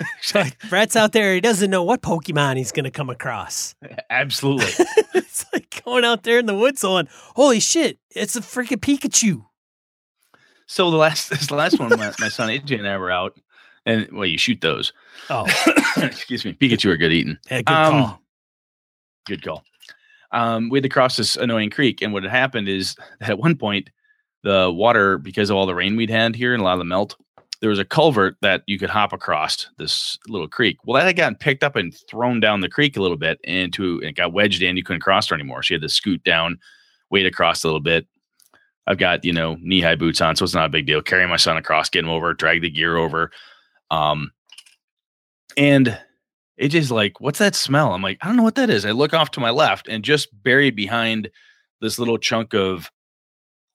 Like 0.34 0.58
Brett's 0.68 0.96
out 0.96 1.12
there, 1.12 1.34
he 1.34 1.40
doesn't 1.40 1.70
know 1.70 1.82
what 1.82 2.00
Pokemon 2.02 2.56
he's 2.56 2.72
going 2.72 2.84
to 2.84 2.90
come 2.90 3.10
across. 3.10 3.74
absolutely. 4.10 4.66
it's 5.14 5.44
like 5.52 5.82
going 5.84 6.04
out 6.04 6.22
there 6.22 6.38
in 6.38 6.46
the 6.46 6.54
woods 6.54 6.82
going, 6.82 7.06
"Holy 7.36 7.60
shit, 7.60 7.98
it's 8.10 8.34
a 8.34 8.40
freaking 8.40 8.78
Pikachu!" 8.78 9.44
So 10.66 10.90
the 10.90 10.96
last 10.96 11.28
this 11.30 11.50
last 11.50 11.78
one, 11.78 11.90
my, 11.90 12.12
my 12.18 12.28
son 12.28 12.48
AJ 12.48 12.78
and 12.78 12.88
I 12.88 12.96
were 12.96 13.10
out, 13.10 13.38
and 13.84 14.08
well, 14.12 14.24
you 14.26 14.38
shoot 14.38 14.60
those. 14.60 14.92
Oh, 15.28 15.46
Excuse 15.98 16.44
me, 16.44 16.54
Pikachu 16.54 16.90
are 16.90 16.96
good 16.96 17.12
eating. 17.12 17.36
yeah, 17.50 17.62
good 17.62 17.72
Um, 17.74 17.90
call. 17.92 18.20
Good 19.26 19.42
call. 19.44 19.64
Um, 20.32 20.68
we 20.70 20.78
had 20.78 20.84
to 20.84 20.88
cross 20.88 21.16
this 21.16 21.36
annoying 21.36 21.70
creek, 21.70 22.00
and 22.00 22.12
what 22.12 22.22
had 22.22 22.32
happened 22.32 22.68
is 22.68 22.96
that 23.20 23.30
at 23.30 23.38
one 23.38 23.56
point, 23.56 23.90
the 24.42 24.70
water, 24.72 25.18
because 25.18 25.50
of 25.50 25.56
all 25.56 25.66
the 25.66 25.74
rain 25.74 25.94
we'd 25.94 26.10
had 26.10 26.34
here 26.34 26.54
and 26.54 26.62
a 26.62 26.64
lot 26.64 26.72
of 26.72 26.78
the 26.78 26.84
melt, 26.86 27.16
there 27.62 27.70
was 27.70 27.78
a 27.78 27.84
culvert 27.84 28.36
that 28.42 28.64
you 28.66 28.76
could 28.76 28.90
hop 28.90 29.12
across 29.12 29.68
this 29.78 30.18
little 30.26 30.48
creek. 30.48 30.78
Well, 30.84 30.98
that 30.98 31.06
had 31.06 31.16
gotten 31.16 31.36
picked 31.36 31.62
up 31.62 31.76
and 31.76 31.94
thrown 32.10 32.40
down 32.40 32.60
the 32.60 32.68
creek 32.68 32.96
a 32.96 33.00
little 33.00 33.16
bit 33.16 33.38
into 33.44 34.00
it 34.00 34.16
got 34.16 34.32
wedged 34.32 34.62
in. 34.62 34.76
You 34.76 34.82
couldn't 34.82 35.00
cross 35.00 35.28
her 35.28 35.36
anymore. 35.36 35.62
She 35.62 35.72
had 35.72 35.80
to 35.82 35.88
scoot 35.88 36.24
down, 36.24 36.58
wade 37.08 37.24
across 37.24 37.62
a 37.62 37.68
little 37.68 37.80
bit. 37.80 38.08
I've 38.88 38.98
got, 38.98 39.24
you 39.24 39.32
know, 39.32 39.56
knee 39.60 39.80
high 39.80 39.94
boots 39.94 40.20
on, 40.20 40.34
so 40.34 40.44
it's 40.44 40.54
not 40.54 40.66
a 40.66 40.70
big 40.70 40.86
deal. 40.86 41.00
Carrying 41.00 41.28
my 41.28 41.36
son 41.36 41.56
across, 41.56 41.88
get 41.88 42.02
him 42.02 42.10
over, 42.10 42.34
drag 42.34 42.62
the 42.62 42.68
gear 42.68 42.96
over. 42.96 43.30
Um, 43.92 44.32
and 45.56 45.96
AJ's 46.60 46.90
like, 46.90 47.20
What's 47.20 47.38
that 47.38 47.54
smell? 47.54 47.94
I'm 47.94 48.02
like, 48.02 48.18
I 48.22 48.26
don't 48.26 48.36
know 48.36 48.42
what 48.42 48.56
that 48.56 48.70
is. 48.70 48.84
I 48.84 48.90
look 48.90 49.14
off 49.14 49.30
to 49.32 49.40
my 49.40 49.50
left 49.50 49.86
and 49.86 50.02
just 50.02 50.30
buried 50.42 50.74
behind 50.74 51.30
this 51.80 51.96
little 51.96 52.18
chunk 52.18 52.54
of 52.54 52.90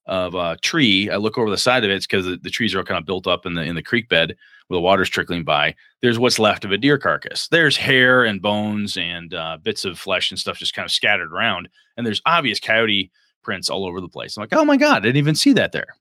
of 0.08 0.36
a 0.36 0.58
tree. 0.58 1.10
I 1.10 1.18
look 1.18 1.38
over 1.38 1.50
the 1.50 1.58
side 1.58 1.84
of 1.84 1.92
it. 1.92 1.96
It's 1.96 2.08
because 2.08 2.26
the, 2.26 2.38
the 2.38 2.50
trees 2.50 2.74
are 2.74 2.80
all 2.80 2.86
kind 2.86 2.98
of 2.98 3.06
built 3.06 3.28
up 3.28 3.46
in 3.46 3.54
the 3.54 3.62
in 3.62 3.76
the 3.76 3.84
creek 3.84 4.10
bed 4.10 4.36
where 4.68 4.78
the 4.78 4.82
water's 4.82 5.10
trickling 5.10 5.44
by. 5.44 5.76
There's 6.02 6.20
what's 6.20 6.40
left 6.40 6.66
of 6.66 6.72
a 6.72 6.78
deer 6.78 6.98
carcass. 6.98 7.48
There's 7.48 7.78
hair 7.78 8.26
and 8.26 8.42
bones 8.42 8.98
and 8.98 9.34
uh, 9.34 9.58
bits 9.62 9.86
of 9.86 9.98
flesh 9.98 10.32
and 10.32 10.40
stuff 10.40 10.58
just 10.58 10.74
kind 10.74 10.86
of 10.86 10.92
scattered 10.92 11.32
around. 11.32 11.70
And 11.96 12.06
there's 12.06 12.22
obvious 12.26 12.60
coyote 12.60 13.12
prints 13.44 13.70
all 13.70 13.86
over 13.86 14.02
the 14.02 14.10
place. 14.10 14.36
I'm 14.36 14.42
like, 14.42 14.54
oh 14.54 14.66
my 14.66 14.78
god, 14.78 14.98
I 14.98 15.00
didn't 15.02 15.18
even 15.18 15.36
see 15.36 15.54
that 15.54 15.72
there. 15.72 15.96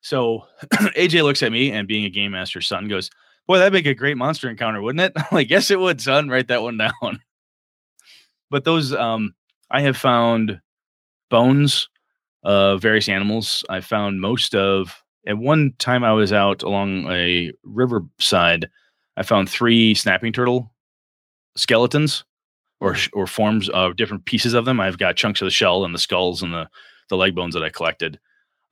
So 0.00 0.44
AJ 0.72 1.22
looks 1.22 1.42
at 1.42 1.52
me 1.52 1.72
and 1.72 1.88
being 1.88 2.04
a 2.04 2.10
game 2.10 2.32
master 2.32 2.60
son 2.60 2.88
goes, 2.88 3.10
Boy, 3.46 3.58
that'd 3.58 3.74
make 3.74 3.86
a 3.86 3.94
great 3.94 4.16
monster 4.16 4.48
encounter, 4.48 4.80
wouldn't 4.80 5.02
it? 5.02 5.12
I'm 5.16 5.26
like, 5.32 5.50
yes, 5.50 5.70
it 5.70 5.78
would, 5.78 6.00
son. 6.00 6.28
Write 6.28 6.48
that 6.48 6.62
one 6.62 6.76
down. 6.78 7.20
but 8.50 8.64
those 8.64 8.94
um 8.94 9.34
I 9.70 9.80
have 9.80 9.96
found 9.96 10.60
bones 11.30 11.88
of 12.44 12.80
various 12.82 13.08
animals. 13.08 13.64
I 13.68 13.80
found 13.80 14.20
most 14.20 14.54
of 14.54 15.02
at 15.26 15.38
one 15.38 15.72
time 15.78 16.04
I 16.04 16.12
was 16.12 16.32
out 16.32 16.62
along 16.62 17.10
a 17.10 17.52
riverside, 17.62 18.68
I 19.16 19.22
found 19.22 19.48
three 19.48 19.94
snapping 19.94 20.32
turtle 20.32 20.70
skeletons 21.56 22.24
or 22.80 22.96
or 23.12 23.26
forms 23.26 23.68
of 23.70 23.96
different 23.96 24.24
pieces 24.26 24.54
of 24.54 24.64
them. 24.64 24.80
I've 24.80 24.98
got 24.98 25.16
chunks 25.16 25.40
of 25.40 25.46
the 25.46 25.50
shell 25.50 25.84
and 25.84 25.94
the 25.94 25.98
skulls 25.98 26.42
and 26.42 26.52
the 26.52 26.68
the 27.08 27.16
leg 27.16 27.34
bones 27.34 27.54
that 27.54 27.62
I 27.62 27.70
collected. 27.70 28.18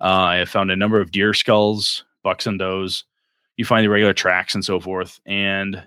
Uh, 0.01 0.05
I 0.05 0.37
have 0.37 0.49
found 0.49 0.71
a 0.71 0.77
number 0.77 1.01
of 1.01 1.13
deer 1.13 1.33
skulls, 1.33 2.05
bucks 2.23 2.47
and 2.47 2.59
does. 2.59 3.05
You 3.57 3.65
find 3.65 3.85
the 3.85 3.91
regular 3.91 4.15
tracks 4.15 4.55
and 4.55 4.65
so 4.65 4.81
forth. 4.81 5.21
And 5.27 5.87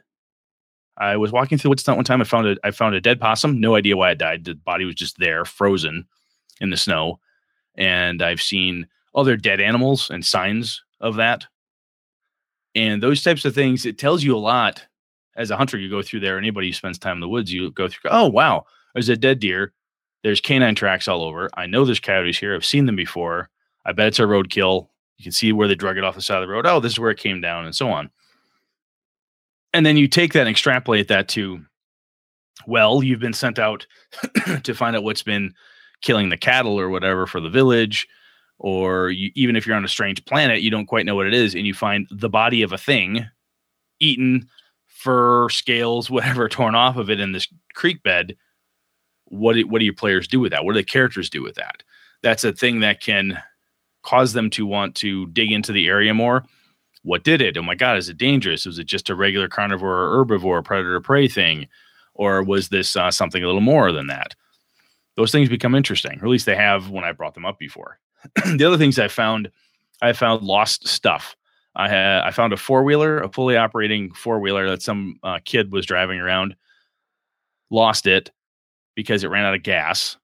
I 0.98 1.18
was 1.18 1.32
walking 1.32 1.58
through 1.58 1.70
the 1.70 1.72
woods 1.72 1.84
that 1.84 1.96
one 1.96 2.06
time. 2.06 2.22
I 2.22 2.26
found 2.26 2.48
a 2.48 2.56
I 2.64 2.72
found 2.72 2.96
a 2.96 3.02
dead 3.02 3.20
possum. 3.20 3.60
No 3.60 3.76
idea 3.76 3.98
why 3.98 4.12
it 4.12 4.18
died. 4.18 4.46
The 4.46 4.56
body 4.56 4.86
was 4.86 4.96
just 4.96 5.18
there, 5.18 5.44
frozen 5.44 6.06
in 6.62 6.70
the 6.70 6.78
snow. 6.78 7.20
And 7.78 8.22
I've 8.22 8.42
seen 8.42 8.88
other 9.14 9.38
dead 9.38 9.62
animals 9.62 10.10
and 10.10 10.26
signs 10.26 10.84
of 11.00 11.16
that. 11.16 11.46
And 12.76 13.02
those 13.02 13.24
types 13.24 13.46
of 13.46 13.56
things, 13.56 13.86
it 13.86 13.98
tells 13.98 14.24
you 14.24 14.36
a 14.36 14.38
lot 14.38 14.86
as 15.36 15.52
a 15.52 15.58
hunter. 15.58 15.78
You 15.78 15.90
go 15.90 16.02
through 16.02 16.20
there, 16.22 16.38
anybody 16.38 16.68
who 16.68 16.74
spends 16.74 17.00
time 17.00 17.18
in 17.18 17.22
the 17.22 17.30
woods, 17.30 17.52
you 17.52 17.72
go 17.72 17.88
through, 17.88 18.12
oh, 18.12 18.28
wow, 18.28 18.66
there's 18.94 19.10
a 19.10 19.18
dead 19.18 19.40
deer. 19.40 19.74
There's 20.24 20.42
canine 20.42 20.76
tracks 20.76 21.08
all 21.08 21.24
over. 21.24 21.50
I 21.54 21.68
know 21.68 21.86
there's 21.86 22.00
coyotes 22.00 22.38
here. 22.38 22.56
I've 22.56 22.66
seen 22.66 22.88
them 22.88 22.96
before. 22.96 23.50
I 23.86 23.92
bet 23.92 24.08
it's 24.08 24.20
a 24.20 24.24
roadkill. 24.24 24.88
You 25.18 25.24
can 25.24 25.32
see 25.32 25.54
where 25.54 25.68
they 25.68 25.76
drug 25.76 25.98
it 25.98 26.04
off 26.04 26.16
the 26.16 26.22
side 26.22 26.42
of 26.42 26.48
the 26.48 26.52
road. 26.52 26.66
Oh, 26.66 26.80
this 26.80 26.94
is 26.94 27.00
where 27.00 27.12
it 27.12 27.20
came 27.20 27.42
down, 27.42 27.66
and 27.66 27.76
so 27.76 27.90
on. 27.90 28.10
And 29.74 29.86
then 29.86 29.98
you 29.98 30.08
take 30.08 30.34
that 30.34 30.42
and 30.42 30.50
extrapolate 30.50 31.10
that 31.10 31.28
to, 31.30 31.64
well, 32.66 33.04
you've 33.04 33.20
been 33.20 33.34
sent 33.34 33.60
out 33.60 33.86
to 34.64 34.74
find 34.74 34.96
out 34.96 35.04
what's 35.04 35.24
been 35.24 35.54
killing 36.02 36.30
the 36.30 36.38
cattle 36.38 36.80
or 36.80 36.90
whatever 36.90 37.26
for 37.26 37.40
the 37.40 37.50
village, 37.50 38.08
or 38.58 39.10
you, 39.10 39.32
even 39.36 39.56
if 39.56 39.66
you're 39.66 39.76
on 39.76 39.86
a 39.86 39.90
strange 39.90 40.24
planet, 40.26 40.62
you 40.62 40.70
don't 40.70 40.86
quite 40.86 41.06
know 41.06 41.16
what 41.16 41.28
it 41.28 41.34
is, 41.34 41.56
and 41.56 41.66
you 41.66 41.74
find 41.74 42.08
the 42.12 42.30
body 42.30 42.62
of 42.62 42.72
a 42.72 42.78
thing 42.78 43.26
eaten, 44.00 44.48
fur, 44.88 45.50
scales, 45.50 46.10
whatever 46.10 46.50
torn 46.50 46.76
off 46.76 46.98
of 46.98 47.10
it 47.10 47.20
in 47.20 47.32
this 47.32 47.48
creek 47.74 48.04
bed. 48.04 48.36
What 49.26 49.54
do, 49.54 49.68
what 49.68 49.80
do 49.80 49.86
your 49.86 49.94
players 49.94 50.28
do 50.28 50.40
with 50.40 50.52
that? 50.52 50.66
What 50.66 50.74
do 50.74 50.80
the 50.80 50.84
characters 50.84 51.30
do 51.30 51.42
with 51.42 51.56
that? 51.56 51.84
That's 52.22 52.44
a 52.44 52.54
thing 52.54 52.82
that 52.82 53.02
can 53.02 53.42
cause 54.04 54.34
them 54.34 54.50
to 54.52 54.66
want 54.66 54.96
to 54.96 55.28
dig 55.28 55.52
into 55.52 55.72
the 55.72 55.88
area 55.88 56.14
more. 56.14 56.44
What 57.04 57.24
did 57.24 57.42
it? 57.42 57.58
Oh 57.58 57.62
my 57.62 57.76
God, 57.76 57.98
is 57.98 58.10
it 58.10 58.18
dangerous? 58.18 58.66
Was 58.66 58.80
it 58.80 58.86
just 58.86 59.10
a 59.10 59.16
regular 59.16 59.48
carnivore 59.48 60.04
or 60.04 60.26
herbivore, 60.26 60.64
predator 60.64 61.02
prey 61.02 61.28
thing? 61.28 61.68
Or 62.14 62.42
was 62.44 62.70
this 62.70 62.96
uh, 62.96 63.12
something 63.12 63.44
a 63.44 63.46
little 63.46 63.62
more 63.62 63.92
than 63.92 64.08
that? 64.08 64.36
Those 65.18 65.32
things 65.32 65.50
become 65.50 65.76
interesting, 65.76 66.20
or 66.20 66.26
at 66.26 66.30
least 66.30 66.46
they 66.46 66.56
have 66.56 66.90
when 66.90 67.04
I 67.04 67.12
brought 67.12 67.34
them 67.34 67.46
up 67.46 67.58
before. 67.58 68.00
the 68.36 68.66
other 68.66 68.78
things 68.78 69.00
I 69.00 69.08
found, 69.08 69.50
I 70.02 70.14
found 70.14 70.44
lost 70.44 70.88
stuff. 70.88 71.36
I 71.76 71.90
had 71.90 72.22
I 72.22 72.32
found 72.32 72.54
a 72.54 72.58
four 72.58 72.84
wheeler, 72.84 73.20
a 73.20 73.30
fully 73.30 73.58
operating 73.58 74.14
four 74.14 74.40
wheeler 74.40 74.70
that 74.70 74.82
some 74.82 75.20
uh, 75.24 75.40
kid 75.44 75.72
was 75.72 75.86
driving 75.86 76.20
around, 76.20 76.56
lost 77.70 78.08
it 78.08 78.32
because 78.96 79.24
it 79.24 79.30
ran 79.30 79.46
out 79.46 79.56
of 79.56 79.64
gas, 79.64 80.18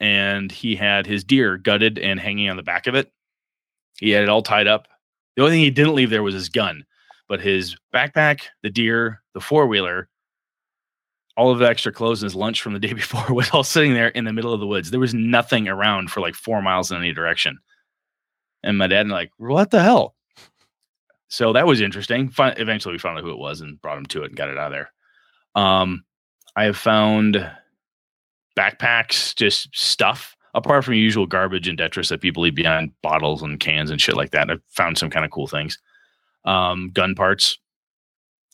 and 0.00 0.52
he 0.52 0.76
had 0.76 1.06
his 1.06 1.24
deer 1.24 1.56
gutted 1.56 1.98
and 1.98 2.20
hanging 2.20 2.50
on 2.50 2.56
the 2.56 2.62
back 2.62 2.86
of 2.86 2.94
it. 2.94 3.10
He 3.98 4.10
had 4.10 4.22
it 4.22 4.28
all 4.28 4.42
tied 4.42 4.66
up. 4.66 4.86
The 5.36 5.42
only 5.42 5.54
thing 5.54 5.64
he 5.64 5.70
didn't 5.70 5.94
leave 5.94 6.10
there 6.10 6.22
was 6.22 6.34
his 6.34 6.48
gun, 6.48 6.84
but 7.28 7.40
his 7.40 7.76
backpack, 7.94 8.42
the 8.62 8.70
deer, 8.70 9.22
the 9.34 9.40
four 9.40 9.66
wheeler, 9.66 10.08
all 11.38 11.52
of 11.52 11.60
the 11.60 11.68
extra 11.68 11.92
clothes 11.92 12.20
and 12.20 12.26
his 12.26 12.34
lunch 12.34 12.60
from 12.60 12.72
the 12.72 12.80
day 12.80 12.92
before 12.94 13.32
was 13.32 13.48
all 13.50 13.62
sitting 13.62 13.94
there 13.94 14.08
in 14.08 14.24
the 14.24 14.32
middle 14.32 14.52
of 14.52 14.58
the 14.58 14.66
woods. 14.66 14.90
There 14.90 15.00
was 15.00 15.14
nothing 15.14 15.68
around 15.68 16.10
for 16.10 16.20
like 16.20 16.34
four 16.34 16.60
miles 16.60 16.90
in 16.90 16.98
any 16.98 17.12
direction. 17.12 17.58
And 18.64 18.76
my 18.76 18.88
dad 18.88 19.02
and 19.02 19.10
like, 19.10 19.30
what 19.36 19.70
the 19.70 19.80
hell? 19.80 20.16
So 21.28 21.52
that 21.52 21.66
was 21.66 21.80
interesting. 21.80 22.28
Fin- 22.28 22.54
eventually, 22.56 22.92
we 22.92 22.98
found 22.98 23.18
out 23.18 23.24
who 23.24 23.30
it 23.30 23.38
was 23.38 23.60
and 23.60 23.80
brought 23.80 23.98
him 23.98 24.06
to 24.06 24.24
it 24.24 24.30
and 24.30 24.36
got 24.36 24.48
it 24.48 24.58
out 24.58 24.72
of 24.72 24.72
there. 24.72 24.92
Um, 25.54 26.04
I 26.56 26.64
have 26.64 26.76
found 26.76 27.36
backpacks, 28.58 29.34
just 29.36 29.68
stuff 29.72 30.36
apart 30.54 30.84
from 30.84 30.94
usual 30.94 31.26
garbage 31.26 31.68
and 31.68 31.78
detritus 31.78 32.08
that 32.08 32.20
people 32.20 32.42
leave 32.42 32.54
behind, 32.56 32.90
bottles 33.00 33.42
and 33.42 33.60
cans 33.60 33.90
and 33.90 34.00
shit 34.00 34.16
like 34.16 34.32
that. 34.32 34.50
I've 34.50 34.62
found 34.70 34.98
some 34.98 35.10
kind 35.10 35.24
of 35.24 35.30
cool 35.30 35.46
things. 35.46 35.78
Um, 36.44 36.90
gun 36.92 37.14
parts. 37.14 37.58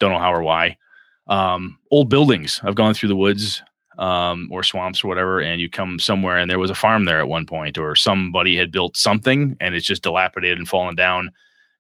Don't 0.01 0.12
know 0.12 0.18
how 0.18 0.35
or 0.35 0.42
why. 0.42 0.77
Um, 1.26 1.78
old 1.90 2.08
buildings. 2.10 2.60
I've 2.62 2.74
gone 2.74 2.94
through 2.94 3.08
the 3.08 3.16
woods 3.16 3.62
um, 3.98 4.48
or 4.50 4.62
swamps 4.62 5.02
or 5.04 5.08
whatever, 5.08 5.40
and 5.40 5.60
you 5.60 5.70
come 5.70 5.98
somewhere 5.98 6.37
and 6.37 6.50
there 6.50 6.58
was 6.58 6.70
a 6.70 6.74
farm 6.74 7.04
there 7.04 7.20
at 7.20 7.28
one 7.28 7.46
point, 7.46 7.78
or 7.78 7.94
somebody 7.94 8.56
had 8.56 8.70
built 8.72 8.96
something 8.96 9.56
and 9.60 9.74
it's 9.74 9.87
just 9.87 10.02
dilapidated 10.02 10.58
and 10.58 10.68
fallen 10.68 10.94
down, 10.96 11.30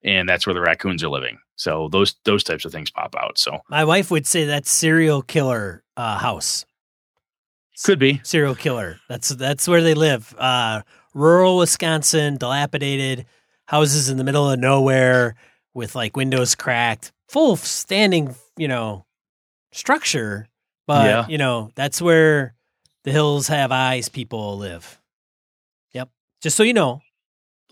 and 0.02 0.28
that's 0.28 0.46
where 0.46 0.54
the 0.54 0.60
raccoons 0.60 1.02
are 1.04 1.08
living. 1.08 1.38
So 1.56 1.88
those 1.90 2.14
those 2.24 2.42
types 2.42 2.64
of 2.64 2.72
things 2.72 2.90
pop 2.90 3.14
out. 3.16 3.38
So 3.38 3.58
My 3.68 3.84
wife 3.84 4.10
would 4.10 4.26
say 4.26 4.44
that's 4.44 4.70
serial 4.70 5.22
killer 5.22 5.82
uh, 5.96 6.18
house. 6.18 6.64
could 7.84 7.98
be. 7.98 8.20
Serial 8.24 8.54
killer. 8.54 8.98
That's 9.08 9.28
that's 9.30 9.68
where 9.68 9.82
they 9.82 9.94
live. 9.94 10.34
Uh, 10.38 10.82
rural 11.14 11.58
Wisconsin, 11.58 12.36
dilapidated 12.38 13.26
houses 13.66 14.08
in 14.08 14.16
the 14.16 14.24
middle 14.24 14.50
of 14.50 14.58
nowhere 14.58 15.36
with 15.74 15.94
like 15.94 16.16
windows 16.16 16.54
cracked, 16.54 17.12
full 17.28 17.56
standing, 17.56 18.34
you 18.56 18.68
know, 18.68 19.03
structure. 19.74 20.48
But 20.86 21.06
Yeah. 21.06 21.26
you 21.28 21.38
know, 21.38 21.70
that's 21.74 22.00
where 22.02 22.54
the 23.04 23.10
hills 23.12 23.48
have 23.48 23.72
eyes 23.72 24.08
people 24.08 24.58
live. 24.58 25.00
Yep. 25.92 26.10
Just 26.42 26.56
so 26.56 26.62
you 26.62 26.72
know. 26.74 27.00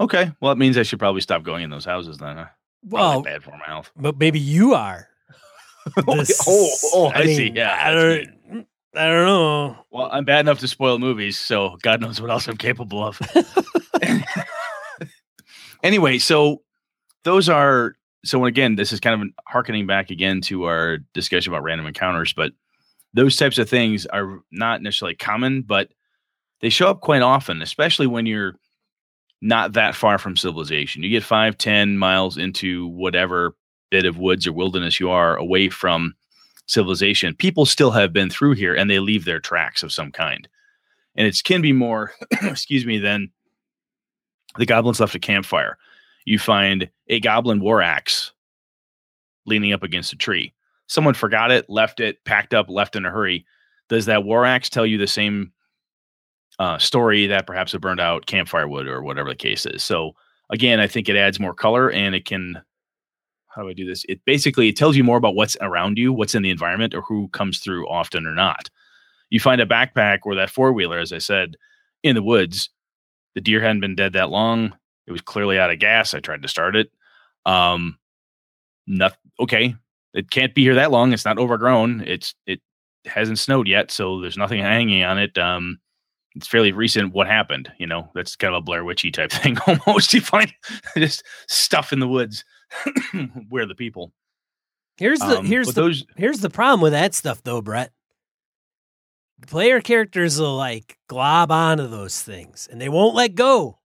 Okay. 0.01 0.33
Well, 0.41 0.53
it 0.53 0.59
means 0.59 0.77
I 0.79 0.83
should 0.83 0.99
probably 0.99 1.21
stop 1.21 1.43
going 1.43 1.63
in 1.63 1.71
those 1.71 1.85
houses 1.85 2.19
then. 2.19 2.37
Huh? 2.37 2.47
Well, 2.85 3.23
bad 3.23 3.43
for 3.43 3.51
my 3.53 3.65
health. 3.67 3.91
but 3.97 4.19
maybe 4.19 4.39
you 4.41 4.75
are. 4.75 5.09
Oh, 6.07 6.15
this- 6.17 6.41
oh, 6.47 6.71
oh, 6.95 7.13
I, 7.13 7.27
see. 7.27 7.47
mean, 7.47 7.57
Yeah. 7.57 7.77
I 7.77 7.91
don't, 7.93 8.67
I 8.95 9.07
don't 9.09 9.27
know. 9.27 9.77
Well, 9.91 10.09
I'm 10.13 10.25
bad 10.25 10.41
enough 10.41 10.61
to 10.61 10.69
spoil 10.69 10.99
movies, 11.01 11.39
so 11.41 11.77
God 11.83 12.01
knows 12.01 12.21
what 12.21 12.31
else 12.31 12.47
I'm 12.47 12.57
capable 12.57 13.05
of. 13.05 13.19
anyway, 15.83 16.19
so 16.19 16.63
those 17.25 17.49
are 17.49 17.97
so 18.25 18.45
again, 18.45 18.77
this 18.77 18.93
is 18.93 19.01
kind 19.01 19.21
of 19.21 19.29
harkening 19.47 19.87
back 19.87 20.11
again 20.11 20.41
to 20.43 20.65
our 20.65 20.99
discussion 21.13 21.53
about 21.53 21.65
random 21.65 21.87
encounters, 21.87 22.33
but 22.33 22.53
those 23.15 23.37
types 23.37 23.59
of 23.59 23.69
things 23.69 24.07
are 24.07 24.41
not 24.51 24.83
necessarily 24.83 25.17
common, 25.17 25.63
but 25.63 25.89
they 26.61 26.71
show 26.71 26.89
up 26.89 27.01
quite 27.01 27.23
often, 27.23 27.61
especially 27.61 28.07
when 28.07 28.27
you're 28.27 28.55
not 29.41 29.73
that 29.73 29.95
far 29.95 30.19
from 30.19 30.37
civilization. 30.37 31.03
You 31.03 31.11
get 31.11 31.25
five, 31.25 31.59
ten 31.59 31.99
miles 31.99 32.39
into 32.39 32.87
whatever 32.87 33.57
bit 33.91 34.07
of 34.07 34.19
woods 34.19 34.47
or 34.47 34.53
wilderness 34.53 35.01
you 35.01 35.11
are 35.11 35.37
away 35.37 35.69
from 35.69 36.15
civilization. 36.67 37.35
People 37.35 37.67
still 37.67 37.91
have 37.91 38.13
been 38.13 38.31
through 38.31 38.53
here 38.53 38.75
and 38.75 38.89
they 38.89 39.01
leave 39.01 39.25
their 39.25 39.41
tracks 39.41 39.83
of 39.83 39.93
some 39.93 40.13
kind. 40.13 40.49
And 41.17 41.27
it 41.27 41.39
can 41.45 41.61
be 41.61 41.73
more, 41.73 42.13
excuse 42.43 42.87
me, 42.87 42.99
than 42.99 43.31
the 44.57 44.65
goblins 44.65 45.01
left 45.01 45.15
a 45.15 45.19
campfire. 45.19 45.77
You 46.25 46.39
find 46.39 46.89
a 47.09 47.21
goblin 47.21 47.61
war 47.61 47.83
axe 47.83 48.33
leaning 49.47 49.73
up 49.73 49.83
against 49.83 50.13
a 50.13 50.17
tree. 50.17 50.55
Someone 50.87 51.15
forgot 51.15 51.51
it, 51.51 51.69
left 51.69 52.01
it, 52.01 52.25
packed 52.25 52.55
up, 52.55 52.69
left 52.69 52.97
in 52.97 53.07
a 53.07 53.11
hurry. 53.11 53.45
Does 53.89 54.07
that 54.07 54.25
war 54.25 54.45
axe 54.45 54.69
tell 54.69 54.87
you 54.87 54.99
the 54.99 55.07
same 55.07 55.53
uh, 56.59 56.79
story 56.79 57.27
that 57.27 57.47
perhaps 57.47 57.75
a 57.75 57.79
burned 57.79 58.01
out 58.01 58.27
campfire 58.27 58.69
would, 58.69 58.87
or 58.87 59.03
whatever 59.03 59.31
the 59.31 59.35
case 59.35 59.67
is? 59.67 59.83
So 59.83 60.13
again, 60.51 60.81
I 60.81 60.87
think 60.87 61.09
it 61.09 61.17
adds 61.17 61.41
more 61.41 61.55
color 61.55 61.91
and 61.91 62.15
it 62.15 62.25
can. 62.25 62.63
How 63.49 63.63
do 63.63 63.69
I 63.69 63.75
do 63.75 63.85
this? 63.85 64.07
It 64.09 64.25
basically 64.25 64.69
it 64.69 64.77
tells 64.77 64.97
you 64.97 65.05
more 65.05 65.19
about 65.19 65.35
what's 65.35 65.59
around 65.61 65.99
you, 65.99 66.11
what's 66.13 66.35
in 66.35 66.43
the 66.43 66.51
environment, 66.51 66.95
or 66.95 67.03
who 67.03 67.29
comes 67.29 67.59
through 67.59 67.87
often 67.87 68.27
or 68.27 68.35
not. 68.35 68.71
You 69.29 69.41
find 69.41 69.61
a 69.61 69.67
backpack 69.67 70.21
or 70.25 70.35
that 70.37 70.51
four 70.51 70.73
wheeler, 70.73 70.99
as 70.99 71.13
I 71.13 71.19
said, 71.19 71.57
in 72.03 72.15
the 72.15 72.23
woods. 72.23 72.71
The 73.35 73.41
deer 73.41 73.61
hadn't 73.61 73.81
been 73.81 73.95
dead 73.95 74.15
that 74.15 74.31
long. 74.31 74.75
It 75.07 75.13
was 75.13 75.21
clearly 75.21 75.59
out 75.59 75.71
of 75.71 75.79
gas. 75.79 76.15
I 76.15 76.21
tried 76.21 76.43
to 76.43 76.49
start 76.49 76.77
it. 76.77 76.91
Um, 77.45 77.99
not 78.87 79.17
okay. 79.41 79.75
It 80.15 80.31
can't 80.31 80.55
be 80.55 80.63
here 80.63 80.75
that 80.77 80.91
long. 80.91 81.13
It's 81.13 81.25
not 81.25 81.39
overgrown. 81.39 82.03
It's 82.07 82.35
it 82.47 82.61
hasn't 83.07 83.39
snowed 83.39 83.67
yet, 83.67 83.91
so 83.91 84.21
there's 84.21 84.37
nothing 84.37 84.61
hanging 84.61 85.03
on 85.03 85.19
it. 85.19 85.37
Um, 85.39 85.79
it's 86.35 86.47
fairly 86.47 86.73
recent. 86.73 87.13
What 87.13 87.27
happened? 87.27 87.71
You 87.79 87.87
know, 87.87 88.11
that's 88.15 88.37
kind 88.37 88.55
of 88.55 88.59
a 88.59 88.63
Blair 88.63 88.85
Witchy 88.85 89.11
type 89.11 89.33
thing. 89.33 89.57
Almost, 89.67 90.15
you 90.15 90.21
find 90.21 90.53
just 90.97 91.25
stuff 91.49 91.93
in 91.93 92.01
the 92.01 92.09
woods. 92.09 92.45
Where 93.49 93.67
the 93.67 93.75
people? 93.75 94.13
Here's 94.99 95.19
the 95.19 95.39
Um, 95.39 95.45
here's 95.47 95.69
the 95.69 95.73
those. 95.73 96.05
here's 96.17 96.41
the 96.41 96.51
problem 96.51 96.81
with 96.81 96.93
that 96.93 97.15
stuff 97.15 97.43
though, 97.43 97.61
Brett. 97.63 97.93
Player 99.47 99.81
characters 99.81 100.39
will 100.39 100.57
like 100.57 100.99
glob 101.09 101.51
onto 101.51 101.89
those 101.89 102.23
things 102.23 102.69
and 102.71 102.81
they 102.81 102.89
won't 102.89 103.15
let 103.17 103.35
go. 103.35 103.79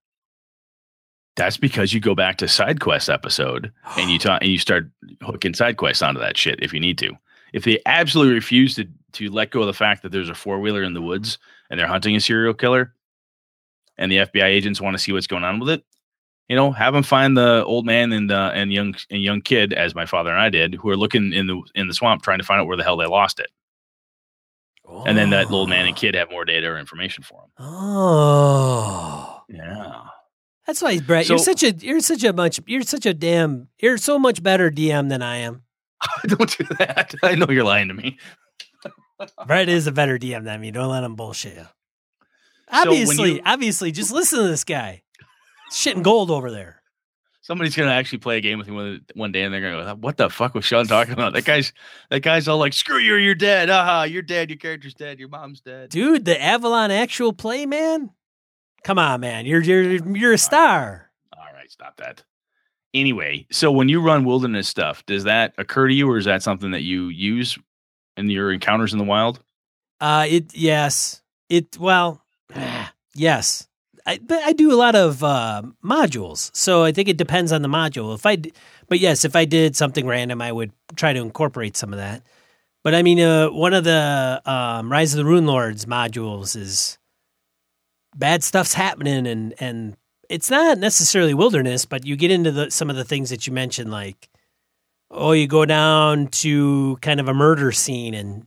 That's 1.37 1.57
because 1.57 1.93
you 1.93 1.99
go 1.99 2.15
back 2.15 2.37
to 2.37 2.47
side 2.47 2.79
quest 2.79 3.09
episode 3.09 3.71
and 3.97 4.09
you 4.09 4.19
talk 4.19 4.41
and 4.41 4.51
you 4.51 4.57
start 4.57 4.89
hooking 5.21 5.53
side 5.53 5.77
quests 5.77 6.01
onto 6.01 6.19
that 6.19 6.37
shit 6.37 6.61
if 6.61 6.73
you 6.73 6.79
need 6.79 6.97
to. 6.97 7.13
If 7.53 7.63
they 7.63 7.79
absolutely 7.85 8.33
refuse 8.33 8.75
to 8.75 8.87
to 9.13 9.29
let 9.29 9.51
go 9.51 9.61
of 9.61 9.67
the 9.67 9.73
fact 9.73 10.03
that 10.03 10.11
there's 10.11 10.29
a 10.29 10.35
four 10.35 10.59
wheeler 10.59 10.83
in 10.83 10.93
the 10.93 11.01
woods 11.01 11.37
and 11.69 11.79
they're 11.79 11.87
hunting 11.87 12.15
a 12.15 12.19
serial 12.19 12.53
killer, 12.53 12.93
and 13.97 14.11
the 14.11 14.17
FBI 14.17 14.43
agents 14.43 14.81
want 14.81 14.95
to 14.95 15.01
see 15.01 15.11
what's 15.11 15.27
going 15.27 15.43
on 15.43 15.59
with 15.59 15.69
it, 15.69 15.83
you 16.49 16.55
know, 16.55 16.71
have 16.71 16.93
them 16.93 17.03
find 17.03 17.35
the 17.35 17.63
old 17.65 17.85
man 17.85 18.11
and 18.11 18.31
uh, 18.31 18.51
and 18.53 18.71
young 18.71 18.95
and 19.09 19.21
young 19.21 19.41
kid, 19.41 19.73
as 19.73 19.95
my 19.95 20.05
father 20.05 20.31
and 20.31 20.39
I 20.39 20.49
did, 20.49 20.75
who 20.75 20.89
are 20.89 20.97
looking 20.97 21.33
in 21.33 21.47
the 21.47 21.61
in 21.75 21.87
the 21.87 21.93
swamp 21.93 22.23
trying 22.23 22.39
to 22.39 22.43
find 22.43 22.61
out 22.61 22.67
where 22.67 22.77
the 22.77 22.83
hell 22.83 22.97
they 22.97 23.05
lost 23.05 23.39
it, 23.39 23.49
and 25.05 25.17
then 25.17 25.29
that 25.31 25.51
old 25.51 25.69
man 25.69 25.85
and 25.87 25.95
kid 25.95 26.15
have 26.15 26.31
more 26.31 26.45
data 26.45 26.67
or 26.67 26.77
information 26.77 27.23
for 27.23 27.41
them. 27.41 27.51
Oh. 27.59 29.41
Yeah. 29.49 30.03
That's 30.67 30.81
why, 30.81 30.99
Brett, 30.99 31.29
you're 31.29 31.37
such 31.39 31.63
a 31.63 31.71
you're 31.71 32.01
such 32.01 32.23
a 32.23 32.33
much 32.33 32.59
you're 32.67 32.81
such 32.83 33.05
a 33.05 33.13
damn 33.13 33.69
you're 33.81 33.97
so 33.97 34.19
much 34.19 34.43
better 34.43 34.69
DM 34.69 35.07
than 35.09 35.21
I 35.21 35.37
am. 35.37 35.63
Don't 36.27 36.57
do 36.57 36.65
that. 36.77 37.15
I 37.23 37.35
know 37.35 37.47
you're 37.49 37.63
lying 37.63 37.87
to 37.87 37.93
me. 37.93 38.17
Brett 39.47 39.69
is 39.69 39.87
a 39.87 39.91
better 39.91 40.19
DM 40.19 40.43
than 40.43 40.61
me. 40.61 40.71
Don't 40.71 40.91
let 40.91 41.03
him 41.03 41.15
bullshit 41.15 41.55
you. 41.55 41.63
So 41.63 41.69
Obviously, 42.69 43.35
you- 43.35 43.41
obviously, 43.45 43.91
just 43.91 44.11
listen 44.11 44.39
to 44.39 44.47
this 44.47 44.63
guy. 44.65 45.01
Shit 45.71 45.95
and 45.95 46.03
gold 46.03 46.29
over 46.31 46.51
there. 46.51 46.81
Somebody's 47.41 47.75
gonna 47.77 47.91
actually 47.91 48.17
play 48.19 48.37
a 48.37 48.41
game 48.41 48.59
with 48.59 48.67
me 48.67 48.75
one, 48.75 49.01
one 49.15 49.31
day, 49.31 49.43
and 49.43 49.53
they're 49.53 49.61
gonna 49.61 49.83
go, 49.83 49.95
"What 49.95 50.17
the 50.17 50.29
fuck 50.29 50.53
was 50.53 50.65
Sean 50.65 50.85
talking 50.85 51.13
about?" 51.13 51.33
That 51.33 51.45
guy's 51.45 51.71
that 52.09 52.19
guy's 52.19 52.49
all 52.49 52.57
like, 52.57 52.73
"Screw 52.73 52.97
you, 52.99 53.15
you're 53.15 53.35
dead. 53.35 53.69
Aha, 53.69 54.03
you're 54.03 54.21
dead. 54.21 54.49
Your 54.49 54.57
character's 54.57 54.93
dead. 54.93 55.17
Your 55.17 55.29
mom's 55.29 55.61
dead." 55.61 55.89
Dude, 55.89 56.25
the 56.25 56.39
Avalon 56.41 56.91
actual 56.91 57.31
play, 57.31 57.65
man. 57.65 58.09
Come 58.83 58.99
on, 58.99 59.19
man. 59.21 59.45
You're 59.45 59.61
you're 59.61 59.93
you're 60.15 60.33
a 60.33 60.37
star. 60.37 61.09
All 61.37 61.53
right, 61.53 61.69
stop 61.69 61.97
that. 61.97 62.23
Anyway, 62.93 63.45
so 63.51 63.71
when 63.71 63.89
you 63.89 64.01
run 64.01 64.23
wilderness 64.23 64.67
stuff, 64.67 65.05
does 65.05 65.25
that 65.25 65.53
occur 65.57 65.87
to 65.87 65.93
you, 65.93 66.09
or 66.09 66.17
is 66.17 66.25
that 66.25 66.41
something 66.41 66.71
that 66.71 66.83
you 66.83 67.09
use 67.09 67.57
in 68.15 68.29
your 68.29 68.51
encounters 68.51 68.93
in 68.93 68.99
the 68.99 69.05
wild? 69.05 69.39
Uh 69.99 70.25
it 70.29 70.53
yes. 70.55 71.21
It 71.49 71.77
well 71.79 72.21
yes. 73.15 73.67
I 74.05 74.19
but 74.19 74.41
I 74.43 74.53
do 74.53 74.71
a 74.71 74.75
lot 74.77 74.95
of 74.95 75.23
uh 75.23 75.63
modules. 75.83 76.55
So 76.55 76.83
I 76.83 76.91
think 76.91 77.09
it 77.09 77.17
depends 77.17 77.51
on 77.51 77.61
the 77.61 77.67
module. 77.67 78.15
If 78.15 78.25
I 78.25 78.37
d- 78.37 78.53
but 78.87 78.99
yes, 78.99 79.25
if 79.25 79.35
I 79.35 79.43
did 79.45 79.75
something 79.75 80.07
random, 80.07 80.41
I 80.41 80.51
would 80.51 80.71
try 80.95 81.11
to 81.13 81.19
incorporate 81.19 81.75
some 81.75 81.91
of 81.91 81.99
that. 81.99 82.23
But 82.83 82.95
I 82.95 83.03
mean 83.03 83.19
uh 83.19 83.49
one 83.49 83.73
of 83.73 83.83
the 83.83 84.41
um 84.45 84.89
Rise 84.91 85.13
of 85.13 85.17
the 85.17 85.25
Rune 85.25 85.45
Lords 85.45 85.85
modules 85.85 86.55
is 86.55 86.97
bad 88.17 88.43
stuff's 88.43 88.73
happening 88.73 89.27
and 89.27 89.53
and 89.59 89.95
it's 90.29 90.49
not 90.49 90.77
necessarily 90.77 91.33
wilderness, 91.33 91.85
but 91.85 92.05
you 92.05 92.15
get 92.17 92.31
into 92.31 92.51
the 92.51 92.69
some 92.71 92.89
of 92.89 92.95
the 92.95 93.05
things 93.05 93.29
that 93.29 93.47
you 93.47 93.53
mentioned 93.53 93.91
like 93.91 94.29
oh, 95.09 95.31
you 95.31 95.47
go 95.47 95.63
down 95.65 96.27
to 96.27 96.97
kind 97.01 97.21
of 97.21 97.29
a 97.29 97.33
murder 97.33 97.71
scene 97.71 98.13
and 98.13 98.45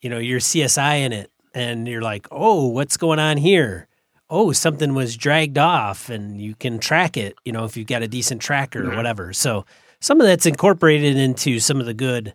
you 0.00 0.08
know, 0.08 0.18
you're 0.18 0.38
CSI 0.40 1.00
in 1.04 1.12
it 1.12 1.30
and 1.54 1.88
you're 1.88 2.02
like, 2.02 2.28
"Oh, 2.30 2.68
what's 2.68 2.96
going 2.96 3.18
on 3.18 3.36
here?" 3.38 3.88
Oh, 4.30 4.52
something 4.52 4.94
was 4.94 5.16
dragged 5.16 5.58
off 5.58 6.10
and 6.10 6.40
you 6.40 6.54
can 6.54 6.78
track 6.78 7.16
it, 7.16 7.34
you 7.44 7.52
know, 7.52 7.64
if 7.64 7.76
you've 7.76 7.86
got 7.88 8.02
a 8.02 8.08
decent 8.08 8.42
tracker 8.42 8.86
or 8.86 8.92
Mhm. 8.92 8.96
whatever. 8.96 9.32
So, 9.32 9.64
some 10.00 10.20
of 10.20 10.26
that's 10.26 10.46
incorporated 10.46 11.16
into 11.16 11.58
some 11.60 11.80
of 11.80 11.86
the 11.86 11.94
good 11.94 12.34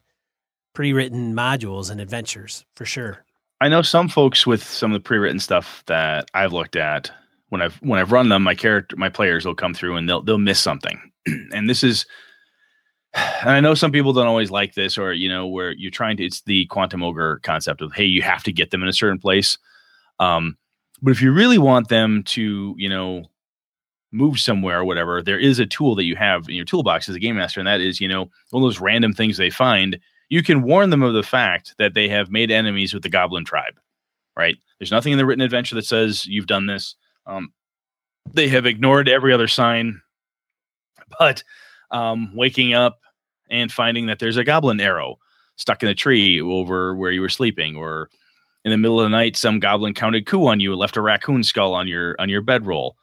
pre-written 0.74 1.34
modules 1.36 1.90
and 1.92 2.02
adventures 2.02 2.66
for 2.76 2.84
sure. 2.86 3.24
I 3.64 3.70
know 3.70 3.82
some 3.82 4.10
folks 4.10 4.46
with 4.46 4.62
some 4.62 4.92
of 4.92 5.02
the 5.02 5.08
pre-written 5.08 5.40
stuff 5.40 5.84
that 5.86 6.30
I've 6.34 6.52
looked 6.52 6.76
at 6.76 7.10
when 7.48 7.62
I've 7.62 7.76
when 7.76 7.98
I've 7.98 8.12
run 8.12 8.28
them, 8.28 8.44
my 8.44 8.56
character, 8.56 8.98
my 8.98 9.08
players 9.08 9.46
will 9.46 9.56
come 9.56 9.74
through 9.74 9.96
and 9.96 10.10
they'll 10.10 10.22
they'll 10.22 10.38
miss 10.38 10.60
something, 10.60 11.00
and 11.54 11.70
this 11.70 11.82
is 11.82 12.06
and 13.14 13.52
I 13.52 13.62
know 13.62 13.74
some 13.74 13.94
people 13.94 14.12
don't 14.12 14.28
always 14.28 14.52
like 14.52 14.74
this, 14.74 14.98
or 14.98 15.14
you 15.14 15.30
know, 15.30 15.48
where 15.48 15.72
you're 15.72 15.92
trying 15.92 16.18
to. 16.18 16.26
It's 16.26 16.42
the 16.42 16.66
quantum 16.66 17.04
ogre 17.04 17.40
concept 17.44 17.82
of 17.82 17.94
hey, 17.94 18.04
you 18.04 18.22
have 18.22 18.44
to 18.44 18.52
get 18.52 18.72
them 18.72 18.84
in 18.84 18.90
a 18.90 18.94
certain 18.94 19.18
place. 19.18 19.58
Um, 20.20 20.58
but 21.02 21.12
if 21.12 21.22
you 21.22 21.32
really 21.32 21.58
want 21.58 21.88
them 21.88 22.24
to, 22.24 22.76
you 22.78 22.90
know, 22.90 23.24
move 24.12 24.40
somewhere 24.40 24.80
or 24.80 24.86
whatever, 24.86 25.22
there 25.22 25.40
is 25.40 25.60
a 25.60 25.66
tool 25.66 25.96
that 25.96 26.04
you 26.04 26.18
have 26.18 26.50
in 26.50 26.56
your 26.56 26.66
toolbox 26.66 27.08
as 27.08 27.16
a 27.16 27.20
game 27.20 27.38
master, 27.38 27.62
and 27.62 27.68
that 27.68 27.80
is, 27.80 28.02
you 28.02 28.10
know, 28.10 28.30
one 28.50 28.62
of 28.62 28.68
those 28.68 28.82
random 28.82 29.14
things 29.14 29.38
they 29.38 29.50
find. 29.50 29.98
You 30.30 30.44
can 30.44 30.64
warn 30.64 30.90
them 30.90 31.04
of 31.04 31.14
the 31.14 31.24
fact 31.24 31.76
that 31.78 31.94
they 31.94 32.08
have 32.10 32.32
made 32.32 32.52
enemies 32.52 32.94
with 32.94 33.04
the 33.04 33.10
goblin 33.10 33.46
tribe. 33.46 33.80
Right? 34.36 34.58
There's 34.80 34.92
nothing 34.92 35.12
in 35.12 35.18
the 35.18 35.26
written 35.26 35.44
adventure 35.44 35.76
that 35.76 35.86
says 35.86 36.26
you've 36.26 36.48
done 36.48 36.66
this. 36.66 36.96
Um, 37.28 37.54
they 38.32 38.48
have 38.50 38.66
ignored 38.66 39.08
every 39.08 39.34
other 39.34 39.48
sign, 39.48 40.02
but 41.20 41.44
um, 41.92 42.36
waking 42.36 42.74
up 42.74 43.00
and 43.50 43.72
finding 43.72 44.08
that 44.08 44.20
there's 44.20 44.38
a 44.38 44.44
goblin 44.44 44.82
arrow 44.82 45.20
stuck 45.56 45.84
in 45.84 45.90
a 45.90 45.96
tree 45.96 46.42
over 46.42 46.96
where 46.96 47.12
you 47.12 47.22
were 47.22 47.30
sleeping, 47.30 47.76
or 47.76 48.10
in 48.66 48.72
the 48.72 48.78
middle 48.78 49.00
of 49.00 49.06
the 49.06 49.10
night, 49.10 49.36
some 49.38 49.60
goblin 49.60 49.94
counted 49.94 50.26
coup 50.26 50.48
on 50.48 50.60
you 50.60 50.72
and 50.72 50.80
left 50.80 50.98
a 50.98 51.02
raccoon 51.02 51.44
skull 51.44 51.74
on 51.74 51.88
your 51.88 52.16
on 52.20 52.30
your 52.30 52.42
bedroll. 52.42 52.96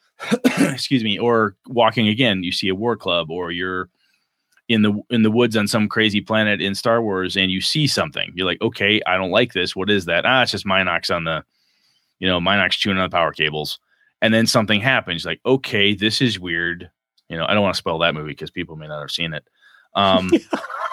Excuse 0.44 1.04
me, 1.04 1.18
or 1.18 1.56
walking 1.68 2.08
again, 2.08 2.42
you 2.42 2.52
see 2.52 2.68
a 2.68 2.74
war 2.74 2.96
club, 2.96 3.30
or 3.30 3.52
you're 3.52 3.88
in 4.68 4.82
the 4.82 5.00
in 5.10 5.22
the 5.22 5.30
woods 5.30 5.56
on 5.56 5.66
some 5.66 5.88
crazy 5.88 6.20
planet 6.20 6.60
in 6.60 6.74
Star 6.74 7.02
Wars 7.02 7.36
and 7.36 7.50
you 7.50 7.60
see 7.60 7.86
something. 7.86 8.32
You're 8.34 8.46
like, 8.46 8.60
okay, 8.62 9.00
I 9.06 9.16
don't 9.16 9.30
like 9.30 9.52
this. 9.52 9.76
What 9.76 9.90
is 9.90 10.06
that? 10.06 10.24
Ah, 10.24 10.42
it's 10.42 10.52
just 10.52 10.66
Mynocks 10.66 11.14
on 11.14 11.24
the, 11.24 11.44
you 12.18 12.28
know, 12.28 12.40
Mynocks 12.40 12.72
chewing 12.72 12.98
on 12.98 13.08
the 13.08 13.14
power 13.14 13.32
cables. 13.32 13.78
And 14.20 14.32
then 14.32 14.46
something 14.46 14.80
happens. 14.80 15.24
Like, 15.24 15.40
okay, 15.44 15.94
this 15.94 16.20
is 16.20 16.38
weird. 16.38 16.90
You 17.28 17.36
know, 17.36 17.44
I 17.46 17.54
don't 17.54 17.62
want 17.62 17.74
to 17.74 17.78
spoil 17.78 17.98
that 17.98 18.14
movie 18.14 18.30
because 18.30 18.50
people 18.50 18.76
may 18.76 18.86
not 18.86 19.00
have 19.00 19.10
seen 19.10 19.34
it. 19.34 19.44
Um, 19.94 20.30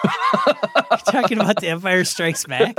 talking 1.06 1.38
about 1.38 1.60
the 1.60 1.68
Empire 1.68 2.04
Strikes 2.04 2.44
Back. 2.44 2.76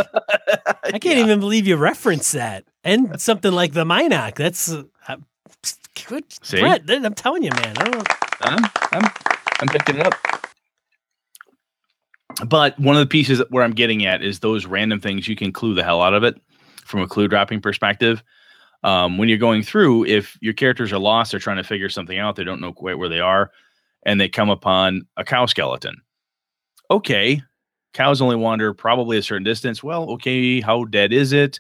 I 0.84 1.00
can't 1.00 1.18
yeah. 1.18 1.24
even 1.24 1.40
believe 1.40 1.68
you 1.68 1.78
referenced 1.78 2.34
that. 2.34 2.66
And 2.84 3.20
something 3.22 3.52
like 3.52 3.74
the 3.74 3.86
Mynock. 3.86 4.36
That's 4.36 4.70
uh, 4.72 4.84
good. 6.08 6.26
See? 6.44 6.60
Brett, 6.60 6.84
I'm 6.90 7.14
telling 7.14 7.44
you, 7.44 7.52
man. 7.52 7.76
I 7.78 8.04
I'm, 8.42 8.66
I'm, 8.92 9.12
I'm 9.60 9.68
picking 9.68 9.98
it 9.98 10.08
up. 10.08 10.16
But 12.46 12.80
one 12.80 12.96
of 12.96 13.00
the 13.00 13.08
pieces 13.08 13.41
where 13.50 13.63
I'm 13.63 13.74
getting 13.74 14.06
at 14.06 14.24
is 14.24 14.39
those 14.39 14.65
random 14.65 15.00
things 15.00 15.28
you 15.28 15.36
can 15.36 15.52
clue 15.52 15.74
the 15.74 15.84
hell 15.84 16.02
out 16.02 16.13
of 16.13 16.24
it 16.24 16.39
from 16.86 17.02
a 17.02 17.08
clue 17.08 17.28
dropping 17.28 17.62
perspective. 17.62 18.24
Um, 18.84 19.17
when 19.17 19.30
you're 19.30 19.38
going 19.38 19.62
through, 19.63 20.06
if 20.06 20.38
your 20.41 20.54
characters 20.54 20.91
are 20.91 21.00
lost, 21.00 21.32
they're 21.32 21.39
trying 21.39 21.58
to 21.58 21.63
figure 21.63 21.89
something 21.89 22.17
out, 22.17 22.36
they 22.36 22.44
don't 22.44 22.62
know 22.62 22.74
quite 22.74 22.98
where 22.98 23.10
they 23.10 23.20
are, 23.20 23.52
and 24.06 24.20
they 24.20 24.28
come 24.28 24.50
upon 24.50 25.04
a 25.17 25.24
cow 25.24 25.46
skeleton 25.46 26.02
okay, 26.91 27.41
cows 27.94 28.22
only 28.22 28.36
wander 28.36 28.74
probably 28.74 29.17
a 29.17 29.24
certain 29.24 29.44
distance. 29.44 29.82
Well, 29.82 30.12
okay, 30.12 30.60
how 30.60 30.84
dead 30.84 31.13
is 31.13 31.32
it? 31.32 31.60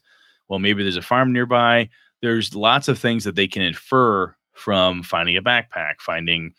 Well, 0.49 0.59
maybe 0.59 0.83
there's 0.83 0.97
a 0.97 1.01
farm 1.01 1.31
nearby. 1.31 1.89
There's 2.21 2.53
lots 2.53 2.89
of 2.89 2.99
things 2.99 3.23
that 3.23 3.35
they 3.35 3.47
can 3.47 3.61
infer 3.61 4.35
from 4.53 5.01
finding 5.01 5.37
a 5.37 5.41
backpack, 5.41 5.95
finding 5.99 6.53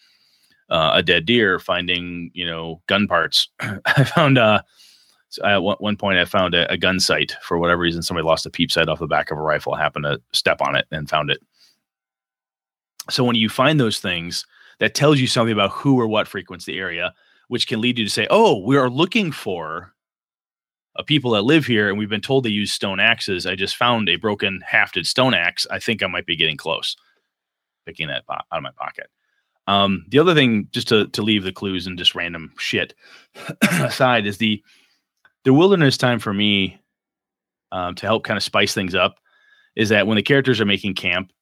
uh, 0.72 0.92
a 0.94 1.02
dead 1.02 1.26
deer, 1.26 1.58
finding 1.58 2.30
you 2.34 2.46
know 2.46 2.82
gun 2.88 3.06
parts. 3.06 3.48
I 3.60 4.04
found 4.04 4.38
uh, 4.38 4.62
at 5.44 5.62
one 5.62 5.96
point 5.96 6.18
I 6.18 6.24
found 6.24 6.54
a, 6.54 6.70
a, 6.72 6.76
gun 6.76 6.98
sight 6.98 7.36
for 7.42 7.58
whatever 7.58 7.80
reason. 7.80 8.02
Somebody 8.02 8.26
lost 8.26 8.46
a 8.46 8.50
peep 8.50 8.72
sight 8.72 8.88
off 8.88 8.98
the 8.98 9.06
back 9.06 9.30
of 9.30 9.38
a 9.38 9.42
rifle. 9.42 9.74
Happened 9.74 10.06
to 10.06 10.20
step 10.32 10.60
on 10.62 10.74
it 10.74 10.86
and 10.90 11.08
found 11.08 11.30
it. 11.30 11.40
So 13.10 13.22
when 13.22 13.36
you 13.36 13.48
find 13.48 13.78
those 13.78 14.00
things, 14.00 14.46
that 14.80 14.94
tells 14.94 15.20
you 15.20 15.26
something 15.26 15.52
about 15.52 15.72
who 15.72 16.00
or 16.00 16.08
what 16.08 16.26
frequents 16.26 16.64
the 16.64 16.78
area 16.78 17.14
which 17.48 17.66
can 17.66 17.82
lead 17.82 17.98
you 17.98 18.04
to 18.06 18.10
say, 18.10 18.26
"Oh, 18.30 18.64
we 18.64 18.78
are 18.78 18.88
looking 18.88 19.30
for 19.30 19.92
a 20.96 21.04
people 21.04 21.32
that 21.32 21.42
live 21.42 21.66
here, 21.66 21.90
and 21.90 21.98
we've 21.98 22.08
been 22.08 22.22
told 22.22 22.44
they 22.44 22.50
use 22.50 22.72
stone 22.72 22.98
axes. 22.98 23.44
I 23.44 23.56
just 23.56 23.76
found 23.76 24.08
a 24.08 24.16
broken 24.16 24.62
hafted 24.66 25.04
stone 25.04 25.34
axe. 25.34 25.66
I 25.70 25.78
think 25.78 26.02
I 26.02 26.06
might 26.06 26.24
be 26.24 26.36
getting 26.36 26.56
close." 26.56 26.96
Picking 27.84 28.08
that 28.08 28.24
out 28.30 28.46
of 28.50 28.62
my 28.62 28.70
pocket. 28.78 29.10
Um, 29.66 30.04
the 30.08 30.18
other 30.18 30.34
thing, 30.34 30.68
just 30.72 30.88
to 30.88 31.06
to 31.08 31.22
leave 31.22 31.44
the 31.44 31.52
clues 31.52 31.86
and 31.86 31.98
just 31.98 32.14
random 32.14 32.52
shit 32.58 32.94
aside, 33.62 34.26
is 34.26 34.38
the 34.38 34.62
the 35.44 35.52
wilderness 35.52 35.96
time 35.96 36.18
for 36.18 36.32
me 36.32 36.80
um, 37.70 37.94
to 37.96 38.06
help 38.06 38.24
kind 38.24 38.36
of 38.36 38.42
spice 38.42 38.74
things 38.74 38.94
up. 38.94 39.16
Is 39.76 39.88
that 39.88 40.06
when 40.06 40.16
the 40.16 40.22
characters 40.22 40.60
are 40.60 40.66
making 40.66 40.94
camp, 40.94 41.32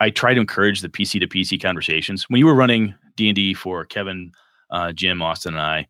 I 0.00 0.10
try 0.10 0.34
to 0.34 0.40
encourage 0.40 0.80
the 0.80 0.88
PC 0.88 1.20
to 1.20 1.26
PC 1.26 1.60
conversations. 1.60 2.24
When 2.28 2.38
you 2.38 2.46
were 2.46 2.54
running 2.54 2.94
D 3.16 3.28
and 3.28 3.36
D 3.36 3.54
for 3.54 3.84
Kevin 3.84 4.32
uh, 4.70 4.92
Jim, 4.92 5.20
Austin, 5.20 5.54
and 5.54 5.62
I, 5.62 5.88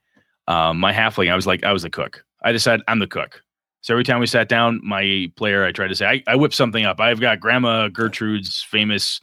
um, 0.48 0.80
my 0.80 0.92
halfling, 0.92 1.30
I 1.30 1.36
was 1.36 1.46
like, 1.46 1.62
I 1.64 1.72
was 1.72 1.82
the 1.82 1.90
cook. 1.90 2.24
I 2.42 2.50
decided 2.50 2.84
I'm 2.88 2.98
the 2.98 3.06
cook. 3.06 3.42
So 3.82 3.94
every 3.94 4.04
time 4.04 4.20
we 4.20 4.26
sat 4.26 4.48
down, 4.48 4.80
my 4.84 5.30
player, 5.36 5.64
I 5.64 5.72
tried 5.72 5.88
to 5.88 5.94
say, 5.94 6.06
I, 6.06 6.22
I 6.26 6.36
whipped 6.36 6.54
something 6.54 6.84
up. 6.84 7.00
I've 7.00 7.20
got 7.20 7.40
Grandma 7.40 7.88
Gertrude's 7.88 8.62
famous 8.62 9.20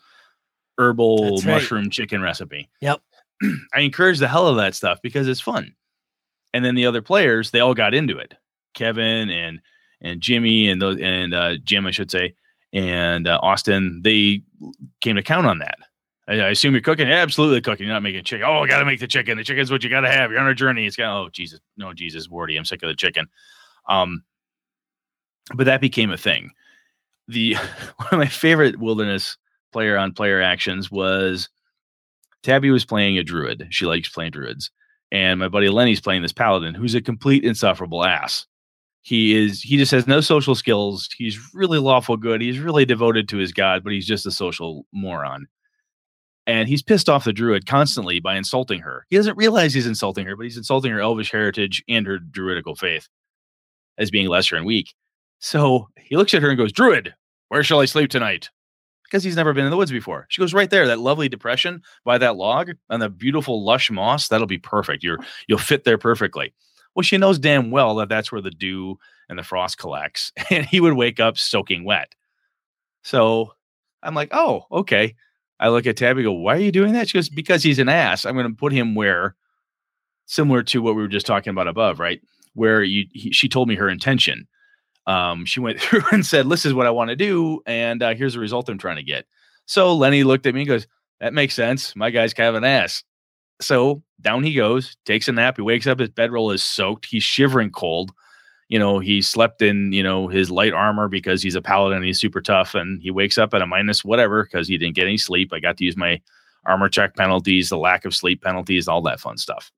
herbal 0.79 1.35
right. 1.37 1.45
mushroom 1.45 1.89
chicken 1.89 2.21
recipe. 2.21 2.69
Yep. 2.81 3.01
I 3.73 3.81
encourage 3.81 4.19
the 4.19 4.27
hell 4.27 4.47
of 4.47 4.57
that 4.57 4.73
stuff 4.73 4.99
because 5.03 5.27
it's 5.27 5.41
fun. 5.41 5.75
And 6.53 6.65
then 6.65 6.73
the 6.73 6.87
other 6.87 7.01
players, 7.01 7.51
they 7.51 7.59
all 7.59 7.75
got 7.75 7.93
into 7.93 8.17
it. 8.17 8.33
Kevin 8.73 9.29
and 9.29 9.59
and 10.01 10.21
Jimmy 10.21 10.69
and 10.69 10.81
those 10.81 10.97
and 10.99 11.33
uh, 11.33 11.57
Jim, 11.63 11.85
I 11.85 11.91
should 11.91 12.09
say, 12.09 12.33
and 12.73 13.27
uh, 13.27 13.39
Austin, 13.43 14.01
they 14.03 14.41
came 15.01 15.15
to 15.15 15.23
count 15.23 15.45
on 15.45 15.59
that. 15.59 15.77
I, 16.27 16.33
I 16.39 16.49
assume 16.49 16.73
you're 16.73 16.81
cooking. 16.81 17.07
Yeah, 17.07 17.15
absolutely 17.15 17.61
cooking. 17.61 17.85
You're 17.85 17.95
not 17.95 18.03
making 18.03 18.23
chicken. 18.23 18.45
Oh, 18.47 18.63
I 18.63 18.67
got 18.67 18.79
to 18.79 18.85
make 18.85 18.99
the 18.99 19.07
chicken. 19.07 19.37
The 19.37 19.43
chicken's 19.43 19.71
what 19.71 19.83
you 19.83 19.89
got 19.89 20.01
to 20.01 20.11
have. 20.11 20.31
You're 20.31 20.39
on 20.39 20.47
a 20.47 20.55
journey. 20.55 20.85
It's 20.85 20.95
got. 20.95 21.15
Oh, 21.15 21.29
Jesus. 21.29 21.59
No, 21.77 21.93
Jesus, 21.93 22.27
Wardy. 22.27 22.57
I'm 22.57 22.65
sick 22.65 22.83
of 22.83 22.89
the 22.89 22.95
chicken. 22.95 23.27
Um, 23.87 24.23
but 25.55 25.65
that 25.65 25.81
became 25.81 26.11
a 26.11 26.17
thing. 26.17 26.51
The 27.27 27.55
one 27.97 28.09
of 28.11 28.19
my 28.19 28.27
favorite 28.27 28.79
wilderness 28.79 29.37
player 29.71 29.97
on 29.97 30.13
player 30.13 30.41
actions 30.41 30.91
was 30.91 31.49
Tabby 32.43 32.71
was 32.71 32.85
playing 32.85 33.17
a 33.17 33.23
druid. 33.23 33.67
She 33.69 33.85
likes 33.85 34.09
playing 34.09 34.31
druids, 34.31 34.71
and 35.11 35.39
my 35.39 35.47
buddy 35.47 35.69
Lenny's 35.69 36.01
playing 36.01 36.21
this 36.21 36.33
paladin 36.33 36.73
who's 36.73 36.95
a 36.95 37.01
complete 37.01 37.43
insufferable 37.43 38.05
ass. 38.05 38.45
He 39.01 39.35
is. 39.35 39.61
He 39.61 39.77
just 39.77 39.91
has 39.91 40.07
no 40.07 40.21
social 40.21 40.55
skills. 40.55 41.09
He's 41.17 41.39
really 41.53 41.79
lawful 41.79 42.17
good. 42.17 42.41
He's 42.41 42.59
really 42.59 42.85
devoted 42.85 43.29
to 43.29 43.37
his 43.37 43.53
god, 43.53 43.83
but 43.83 43.93
he's 43.93 44.05
just 44.05 44.25
a 44.25 44.31
social 44.31 44.85
moron 44.91 45.47
and 46.49 46.67
he's 46.67 46.81
pissed 46.81 47.09
off 47.09 47.25
the 47.25 47.31
druid 47.31 47.67
constantly 47.67 48.19
by 48.19 48.35
insulting 48.35 48.79
her. 48.79 49.05
He 49.11 49.17
doesn't 49.17 49.37
realize 49.37 49.71
he's 49.71 49.85
insulting 49.85 50.25
her, 50.25 50.35
but 50.35 50.45
he's 50.45 50.57
insulting 50.57 50.91
her 50.91 50.99
elvish 50.99 51.31
heritage 51.31 51.83
and 51.87 52.07
her 52.07 52.17
druidical 52.17 52.75
faith 52.75 53.07
as 53.99 54.09
being 54.09 54.27
lesser 54.27 54.55
and 54.55 54.65
weak. 54.65 54.95
So 55.37 55.89
he 55.95 56.17
looks 56.17 56.33
at 56.33 56.41
her 56.41 56.49
and 56.49 56.57
goes, 56.57 56.71
Druid, 56.71 57.13
where 57.49 57.61
shall 57.61 57.81
I 57.81 57.85
sleep 57.85 58.09
tonight? 58.09 58.49
Because 59.09 59.23
he's 59.23 59.35
never 59.35 59.53
been 59.53 59.65
in 59.65 59.71
the 59.71 59.77
woods 59.77 59.91
before. 59.91 60.27
She 60.29 60.41
goes, 60.41 60.53
Right 60.53 60.69
there, 60.69 60.87
that 60.87 60.99
lovely 60.99 61.29
depression 61.29 61.81
by 62.05 62.17
that 62.19 62.35
log 62.35 62.71
and 62.89 63.01
the 63.01 63.09
beautiful 63.09 63.63
lush 63.63 63.89
moss. 63.89 64.27
That'll 64.27 64.47
be 64.47 64.59
perfect. 64.59 65.03
You're 65.03 65.19
you'll 65.47 65.57
fit 65.59 65.83
there 65.83 65.97
perfectly. 65.97 66.53
Well, 66.95 67.03
she 67.03 67.17
knows 67.17 67.39
damn 67.39 67.71
well 67.71 67.95
that 67.95 68.09
that's 68.09 68.31
where 68.31 68.41
the 68.41 68.51
dew 68.51 68.97
and 69.29 69.37
the 69.39 69.43
frost 69.43 69.77
collects, 69.77 70.31
and 70.49 70.65
he 70.65 70.79
would 70.79 70.93
wake 70.93 71.19
up 71.19 71.37
soaking 71.37 71.83
wet. 71.85 72.13
So 73.03 73.53
I'm 74.03 74.15
like, 74.15 74.29
oh, 74.31 74.65
okay. 74.71 75.15
I 75.59 75.69
look 75.69 75.85
at 75.87 75.97
Tabby, 75.97 76.23
go, 76.23 76.31
why 76.31 76.55
are 76.55 76.59
you 76.61 76.71
doing 76.71 76.93
that? 76.93 77.09
She 77.09 77.17
goes, 77.17 77.29
because 77.29 77.63
he's 77.63 77.79
an 77.79 77.89
ass. 77.89 78.25
I'm 78.25 78.35
going 78.35 78.47
to 78.47 78.55
put 78.55 78.71
him 78.71 78.95
where, 78.95 79.35
similar 80.25 80.63
to 80.63 80.81
what 80.81 80.95
we 80.95 81.01
were 81.01 81.09
just 81.09 81.25
talking 81.25 81.51
about 81.51 81.67
above, 81.67 81.99
right? 81.99 82.21
Where 82.53 82.81
you, 82.81 83.07
he, 83.11 83.31
she 83.31 83.49
told 83.49 83.67
me 83.67 83.75
her 83.75 83.89
intention. 83.89 84.47
Um, 85.09 85.45
she 85.45 85.59
went 85.59 85.79
through 85.81 86.03
and 86.11 86.25
said, 86.25 86.49
this 86.49 86.65
is 86.65 86.73
what 86.73 86.87
I 86.87 86.91
want 86.91 87.09
to 87.09 87.15
do. 87.15 87.61
And 87.65 88.01
uh, 88.01 88.15
here's 88.15 88.33
the 88.33 88.39
result 88.39 88.69
I'm 88.69 88.77
trying 88.77 88.97
to 88.97 89.03
get. 89.03 89.25
So 89.65 89.95
Lenny 89.95 90.23
looked 90.23 90.45
at 90.45 90.53
me 90.53 90.61
and 90.61 90.67
goes, 90.67 90.87
that 91.19 91.33
makes 91.33 91.53
sense. 91.53 91.95
My 91.95 92.09
guy's 92.09 92.33
kind 92.33 92.49
of 92.49 92.55
an 92.55 92.63
ass. 92.63 93.03
So 93.61 94.01
down 94.21 94.43
he 94.43 94.53
goes, 94.53 94.95
takes 95.05 95.27
a 95.27 95.31
nap. 95.33 95.57
He 95.57 95.61
wakes 95.61 95.85
up, 95.85 95.99
his 95.99 96.09
bedroll 96.09 96.51
is 96.51 96.63
soaked. 96.63 97.05
He's 97.05 97.23
shivering 97.23 97.71
cold 97.71 98.13
you 98.69 98.77
know, 98.77 98.99
he 98.99 99.21
slept 99.21 99.61
in, 99.63 99.91
you 99.91 100.03
know, 100.03 100.27
his 100.27 100.51
light 100.51 100.73
armor 100.73 101.07
because 101.07 101.41
he's 101.41 101.55
a 101.55 101.61
paladin 101.61 102.03
he's 102.03 102.19
super 102.19 102.39
tough 102.39 102.75
and 102.75 103.01
he 103.01 103.09
wakes 103.09 103.37
up 103.37 103.53
at 103.53 103.63
a 103.63 103.65
minus 103.65 104.05
whatever 104.05 104.43
because 104.43 104.67
he 104.67 104.77
didn't 104.77 104.95
get 104.95 105.07
any 105.07 105.17
sleep. 105.17 105.51
I 105.51 105.59
got 105.59 105.77
to 105.77 105.83
use 105.83 105.97
my 105.97 106.21
armor 106.65 106.87
check 106.87 107.15
penalties, 107.15 107.69
the 107.69 107.77
lack 107.77 108.05
of 108.05 108.15
sleep 108.15 108.43
penalties, 108.43 108.87
all 108.87 109.01
that 109.01 109.19
fun 109.19 109.37
stuff. 109.37 109.71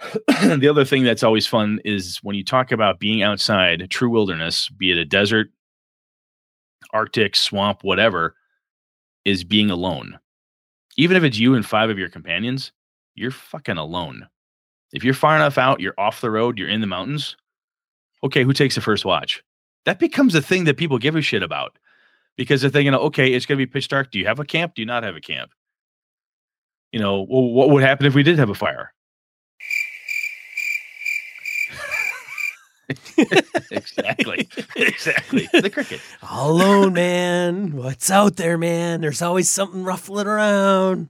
the 0.26 0.68
other 0.68 0.84
thing 0.84 1.04
that's 1.04 1.22
always 1.22 1.46
fun 1.46 1.80
is 1.84 2.18
when 2.22 2.36
you 2.36 2.44
talk 2.44 2.72
about 2.72 3.00
being 3.00 3.22
outside, 3.22 3.88
true 3.90 4.10
wilderness, 4.10 4.68
be 4.70 4.90
it 4.90 4.98
a 4.98 5.04
desert, 5.04 5.50
Arctic, 6.92 7.36
swamp, 7.36 7.84
whatever, 7.84 8.34
is 9.24 9.44
being 9.44 9.70
alone. 9.70 10.18
Even 10.96 11.16
if 11.16 11.22
it's 11.22 11.38
you 11.38 11.54
and 11.54 11.64
five 11.64 11.90
of 11.90 11.98
your 11.98 12.08
companions, 12.08 12.72
you're 13.14 13.30
fucking 13.30 13.76
alone. 13.76 14.26
If 14.92 15.04
you're 15.04 15.14
far 15.14 15.36
enough 15.36 15.58
out, 15.58 15.80
you're 15.80 15.94
off 15.98 16.20
the 16.20 16.30
road, 16.30 16.58
you're 16.58 16.68
in 16.68 16.80
the 16.80 16.86
mountains. 16.86 17.36
Okay, 18.24 18.42
who 18.42 18.52
takes 18.52 18.74
the 18.74 18.80
first 18.80 19.04
watch? 19.04 19.42
That 19.84 19.98
becomes 19.98 20.34
a 20.34 20.42
thing 20.42 20.64
that 20.64 20.76
people 20.76 20.98
give 20.98 21.16
a 21.16 21.22
shit 21.22 21.42
about 21.42 21.78
because 22.36 22.60
they're 22.60 22.70
thinking, 22.70 22.94
okay, 22.94 23.32
it's 23.32 23.46
going 23.46 23.58
to 23.58 23.66
be 23.66 23.70
pitch 23.70 23.88
dark. 23.88 24.10
Do 24.10 24.18
you 24.18 24.26
have 24.26 24.40
a 24.40 24.44
camp? 24.44 24.74
Do 24.74 24.82
you 24.82 24.86
not 24.86 25.04
have 25.04 25.16
a 25.16 25.20
camp? 25.20 25.52
you 26.92 26.98
know, 26.98 27.26
well, 27.28 27.42
what 27.42 27.70
would 27.70 27.82
happen 27.82 28.06
if 28.06 28.14
we 28.14 28.22
did 28.22 28.38
have 28.38 28.50
a 28.50 28.54
fire? 28.54 28.92
exactly. 33.70 34.48
exactly. 34.76 35.48
The 35.52 35.70
cricket. 35.70 36.00
All 36.28 36.52
alone, 36.52 36.92
man. 36.94 37.72
What's 37.76 38.10
out 38.10 38.36
there, 38.36 38.58
man? 38.58 39.00
There's 39.00 39.22
always 39.22 39.48
something 39.48 39.84
ruffling 39.84 40.26
around. 40.26 41.08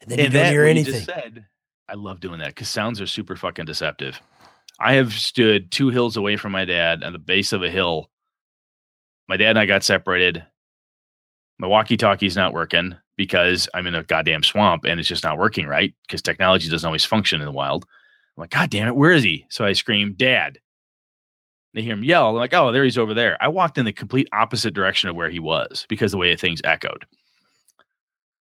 And 0.00 0.10
then 0.10 0.20
you 0.20 0.24
And 0.26 0.34
don't 0.34 0.44
that, 0.44 0.52
hear 0.52 0.64
you 0.64 0.70
anything. 0.70 0.94
just 0.94 1.06
said, 1.06 1.46
I 1.88 1.94
love 1.94 2.20
doing 2.20 2.40
that 2.40 2.48
because 2.48 2.68
sounds 2.68 3.00
are 3.00 3.06
super 3.06 3.36
fucking 3.36 3.64
deceptive. 3.66 4.20
I 4.80 4.94
have 4.94 5.12
stood 5.12 5.70
two 5.70 5.90
hills 5.90 6.16
away 6.16 6.36
from 6.36 6.52
my 6.52 6.64
dad 6.64 7.02
at 7.02 7.12
the 7.12 7.18
base 7.18 7.52
of 7.52 7.62
a 7.62 7.70
hill. 7.70 8.10
My 9.28 9.36
dad 9.36 9.50
and 9.50 9.58
I 9.58 9.66
got 9.66 9.84
separated. 9.84 10.44
My 11.58 11.68
walkie 11.68 11.96
talkie's 11.96 12.36
not 12.36 12.52
working 12.52 12.96
because 13.16 13.68
I'm 13.74 13.86
in 13.86 13.94
a 13.94 14.02
goddamn 14.02 14.42
swamp 14.42 14.84
and 14.84 14.98
it's 14.98 15.08
just 15.08 15.22
not 15.22 15.38
working 15.38 15.66
right 15.66 15.94
because 16.06 16.22
technology 16.22 16.68
doesn't 16.68 16.86
always 16.86 17.04
function 17.04 17.40
in 17.40 17.46
the 17.46 17.52
wild. 17.52 17.84
I'm 18.36 18.40
like, 18.42 18.50
God 18.50 18.70
damn 18.70 18.88
it, 18.88 18.96
where 18.96 19.12
is 19.12 19.22
he? 19.22 19.46
So 19.50 19.64
I 19.64 19.74
scream, 19.74 20.14
Dad. 20.16 20.58
They 21.74 21.82
hear 21.82 21.94
him 21.94 22.04
yell. 22.04 22.28
I'm 22.28 22.34
like, 22.34 22.52
oh, 22.54 22.70
there 22.70 22.84
he's 22.84 22.98
over 22.98 23.14
there. 23.14 23.36
I 23.40 23.48
walked 23.48 23.78
in 23.78 23.84
the 23.84 23.92
complete 23.92 24.28
opposite 24.32 24.74
direction 24.74 25.08
of 25.08 25.16
where 25.16 25.30
he 25.30 25.40
was 25.40 25.86
because 25.88 26.12
the 26.12 26.18
way 26.18 26.36
things 26.36 26.60
echoed. 26.64 27.06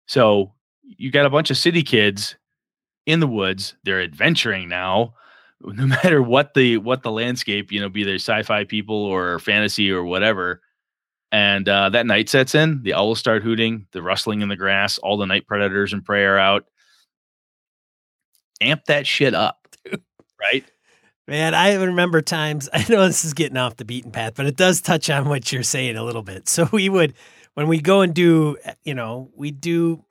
So 0.06 0.52
you 0.82 1.10
got 1.10 1.26
a 1.26 1.30
bunch 1.30 1.50
of 1.50 1.56
city 1.56 1.82
kids 1.82 2.36
in 3.06 3.20
the 3.20 3.26
woods. 3.26 3.76
They're 3.84 4.02
adventuring 4.02 4.68
now. 4.68 5.14
No 5.62 5.86
matter 5.86 6.22
what 6.22 6.54
the 6.54 6.78
what 6.78 7.02
the 7.02 7.10
landscape, 7.10 7.70
you 7.70 7.80
know, 7.80 7.90
be 7.90 8.02
they 8.02 8.14
sci-fi 8.14 8.64
people 8.64 8.96
or 8.96 9.38
fantasy 9.40 9.90
or 9.90 10.02
whatever. 10.04 10.62
And 11.32 11.68
uh, 11.68 11.90
that 11.90 12.06
night 12.06 12.30
sets 12.30 12.54
in. 12.54 12.82
The 12.82 12.94
owls 12.94 13.18
start 13.18 13.42
hooting. 13.42 13.86
The 13.92 14.00
rustling 14.00 14.40
in 14.40 14.48
the 14.48 14.56
grass. 14.56 14.96
All 14.96 15.18
the 15.18 15.26
night 15.26 15.46
predators 15.46 15.92
and 15.92 16.02
prey 16.02 16.24
are 16.24 16.38
out. 16.38 16.64
Amp 18.62 18.86
that 18.86 19.06
shit 19.06 19.34
up, 19.34 19.68
right? 20.40 20.64
Man, 21.30 21.54
I 21.54 21.74
remember 21.74 22.22
times. 22.22 22.68
I 22.72 22.84
know 22.88 23.06
this 23.06 23.24
is 23.24 23.34
getting 23.34 23.56
off 23.56 23.76
the 23.76 23.84
beaten 23.84 24.10
path, 24.10 24.34
but 24.34 24.46
it 24.46 24.56
does 24.56 24.80
touch 24.80 25.08
on 25.08 25.28
what 25.28 25.52
you're 25.52 25.62
saying 25.62 25.96
a 25.96 26.02
little 26.02 26.22
bit. 26.22 26.48
So 26.48 26.68
we 26.72 26.88
would, 26.88 27.14
when 27.54 27.68
we 27.68 27.80
go 27.80 28.00
and 28.00 28.12
do, 28.12 28.58
you 28.82 28.94
know, 28.94 29.30
we 29.36 29.52
do 29.52 30.04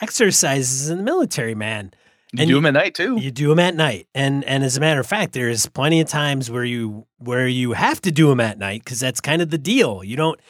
exercises 0.00 0.88
in 0.88 0.96
the 0.96 1.04
military, 1.04 1.54
man. 1.54 1.92
You 2.32 2.42
And 2.42 2.48
do 2.48 2.54
them 2.54 2.66
at 2.66 2.72
night 2.72 2.94
too. 2.94 3.18
You 3.20 3.30
do 3.30 3.48
them 3.48 3.58
at 3.58 3.74
night, 3.74 4.06
and 4.14 4.44
and 4.44 4.62
as 4.62 4.76
a 4.76 4.80
matter 4.80 5.00
of 5.00 5.06
fact, 5.06 5.32
there's 5.32 5.66
plenty 5.66 6.00
of 6.00 6.08
times 6.08 6.48
where 6.48 6.64
you 6.64 7.06
where 7.18 7.48
you 7.48 7.72
have 7.72 8.00
to 8.02 8.12
do 8.12 8.28
them 8.28 8.38
at 8.38 8.56
night 8.56 8.84
because 8.84 9.00
that's 9.00 9.20
kind 9.20 9.42
of 9.42 9.50
the 9.50 9.58
deal. 9.58 10.04
You 10.04 10.14
don't 10.14 10.40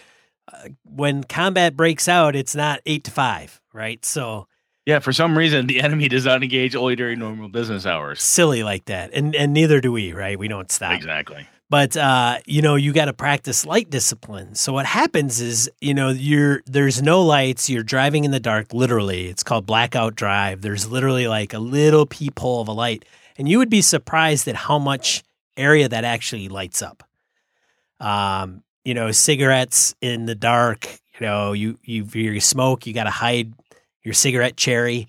uh, 0.53 0.69
when 0.85 1.25
combat 1.25 1.77
breaks 1.77 2.07
out, 2.07 2.37
it's 2.37 2.55
not 2.55 2.81
eight 2.85 3.05
to 3.05 3.11
five, 3.11 3.63
right? 3.73 4.05
So 4.05 4.47
yeah, 4.87 4.99
for 4.99 5.13
some 5.13 5.37
reason, 5.37 5.67
the 5.67 5.81
enemy 5.87 6.09
does 6.09 6.25
not 6.25 6.43
engage 6.43 6.75
only 6.75 6.97
during 6.97 7.19
normal 7.19 7.49
business 7.49 7.87
hours. 7.87 8.23
silly 8.23 8.63
like 8.63 8.87
that, 8.87 9.11
and 9.13 9.35
and 9.35 9.53
neither 9.53 9.81
do 9.81 9.93
we, 9.93 10.13
right? 10.13 10.39
We 10.39 10.49
don't 10.49 10.71
stop. 10.71 10.93
Exactly. 10.95 11.47
but 11.69 11.97
uh, 11.97 12.39
you 12.47 12.63
know 12.63 12.75
you 12.75 12.93
got 12.93 13.05
to 13.05 13.13
practice 13.13 13.65
light 13.65 13.89
discipline 13.91 14.55
so 14.57 14.73
what 14.73 14.87
happens 14.87 15.41
is 15.41 15.71
you 15.81 15.95
know 15.95 16.09
you're 16.11 16.63
there's 16.67 17.01
no 17.01 17.23
lights 17.23 17.71
you're 17.71 17.85
driving 17.85 18.25
in 18.25 18.33
the 18.33 18.41
dark 18.41 18.73
literally 18.75 19.29
it's 19.29 19.45
called 19.45 19.67
blackout 19.67 20.17
drive 20.17 20.63
there's 20.63 20.89
literally 20.91 21.29
like 21.29 21.53
a 21.55 21.61
little 21.61 22.07
peephole 22.07 22.61
of 22.61 22.67
a 22.67 22.73
light 22.73 23.05
and 23.39 23.49
you 23.49 23.59
would 23.59 23.71
be 23.71 23.83
surprised 23.83 24.49
at 24.49 24.57
how 24.57 24.79
much 24.81 25.23
area 25.57 25.89
that 25.89 26.03
actually 26.05 26.49
lights 26.49 26.83
up 26.83 27.05
um 28.01 28.63
you 28.85 28.95
know 28.95 29.13
cigarettes 29.13 29.95
in 30.01 30.27
the 30.27 30.35
dark 30.35 30.87
you 31.21 31.27
know 31.27 31.53
you 31.53 31.79
you 31.85 32.05
you 32.15 32.41
smoke 32.41 32.85
you 32.87 32.93
got 32.93 33.05
to 33.05 33.11
hide 33.11 33.53
your 34.03 34.15
cigarette 34.15 34.57
cherry 34.57 35.09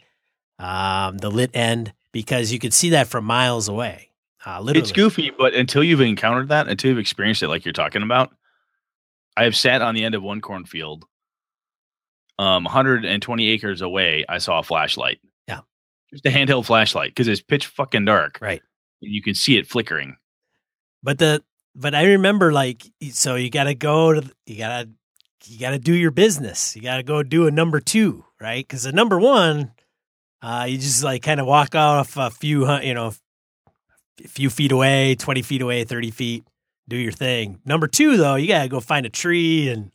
um 0.59 1.17
the 1.17 1.29
lit 1.29 1.51
end 1.53 1.93
because 2.11 2.51
you 2.51 2.59
could 2.59 2.73
see 2.73 2.89
that 2.89 3.07
from 3.07 3.25
miles 3.25 3.67
away 3.67 4.11
uh, 4.45 4.59
literally. 4.59 4.81
It's 4.81 4.91
goofy, 4.91 5.31
but 5.37 5.53
until 5.53 5.83
you've 5.83 6.01
encountered 6.01 6.49
that, 6.49 6.67
until 6.67 6.89
you've 6.89 6.99
experienced 6.99 7.43
it 7.43 7.47
like 7.47 7.63
you're 7.63 7.73
talking 7.73 8.01
about, 8.01 8.31
I 9.37 9.43
have 9.43 9.55
sat 9.55 9.81
on 9.81 9.93
the 9.93 10.03
end 10.03 10.15
of 10.15 10.23
one 10.23 10.41
cornfield, 10.41 11.05
um, 12.39 12.63
120 12.63 13.49
acres 13.49 13.81
away. 13.81 14.25
I 14.27 14.39
saw 14.39 14.59
a 14.59 14.63
flashlight. 14.63 15.19
Yeah. 15.47 15.61
Just 16.11 16.25
a 16.25 16.29
handheld 16.29 16.65
flashlight 16.65 17.11
because 17.11 17.27
it's 17.27 17.41
pitch 17.41 17.67
fucking 17.67 18.05
dark. 18.05 18.39
Right. 18.41 18.61
And 19.01 19.13
you 19.13 19.21
can 19.21 19.35
see 19.35 19.57
it 19.57 19.67
flickering. 19.67 20.17
But 21.03 21.19
the 21.19 21.43
but 21.75 21.95
I 21.95 22.03
remember 22.03 22.51
like 22.51 22.83
so 23.11 23.35
you 23.35 23.49
got 23.49 23.63
to 23.65 23.75
go 23.75 24.13
to 24.13 24.31
you 24.45 24.57
got 24.57 24.83
to 24.83 24.89
you 25.45 25.59
got 25.59 25.71
to 25.71 25.79
do 25.79 25.93
your 25.93 26.11
business. 26.11 26.75
You 26.75 26.81
got 26.81 26.97
to 26.97 27.03
go 27.03 27.23
do 27.23 27.47
a 27.47 27.51
number 27.51 27.79
2, 27.79 28.23
right? 28.39 28.67
Cuz 28.67 28.85
a 28.85 28.91
number 28.91 29.19
1 29.19 29.71
uh 30.43 30.65
you 30.67 30.77
just 30.79 31.03
like 31.03 31.21
kind 31.21 31.39
of 31.39 31.45
walk 31.45 31.75
off 31.75 32.17
a 32.17 32.31
few 32.31 32.67
you 32.81 32.93
know 32.95 33.13
a 34.23 34.27
few 34.27 34.49
feet 34.49 34.71
away, 34.71 35.15
20 35.15 35.41
feet 35.41 35.61
away, 35.61 35.83
30 35.83 36.11
feet, 36.11 36.43
do 36.89 36.95
your 36.97 37.11
thing. 37.11 37.59
Number 37.65 37.87
2 37.87 38.17
though, 38.17 38.35
you 38.35 38.47
got 38.47 38.63
to 38.63 38.69
go 38.69 38.79
find 38.79 39.05
a 39.05 39.09
tree 39.09 39.69
and 39.69 39.91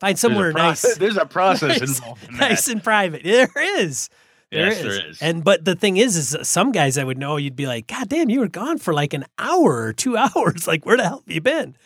find 0.00 0.18
somewhere 0.18 0.52
there's 0.52 0.84
a 0.84 0.88
nice. 0.88 0.96
There's 0.98 1.16
a 1.16 1.26
process 1.26 1.80
Nice- 1.80 1.98
involved 1.98 2.24
in 2.28 2.32
that. 2.36 2.40
nice 2.50 2.68
and 2.68 2.82
private. 2.82 3.22
There 3.24 3.50
is. 3.78 4.08
There 4.50 4.66
yes, 4.66 4.76
is. 4.78 4.82
there 4.82 5.10
is. 5.10 5.22
And 5.22 5.44
but 5.44 5.64
the 5.64 5.74
thing 5.74 5.96
is, 5.98 6.16
is 6.16 6.36
some 6.48 6.72
guys 6.72 6.96
I 6.96 7.04
would 7.04 7.18
know, 7.18 7.36
you'd 7.36 7.56
be 7.56 7.66
like, 7.66 7.86
God 7.86 8.08
damn, 8.08 8.30
you 8.30 8.40
were 8.40 8.48
gone 8.48 8.78
for 8.78 8.94
like 8.94 9.12
an 9.12 9.24
hour 9.38 9.82
or 9.82 9.92
two 9.92 10.16
hours. 10.24 10.66
Like, 10.66 10.86
where 10.86 10.96
the 10.96 11.04
hell 11.04 11.22
have 11.26 11.34
you 11.34 11.40
been? 11.42 11.76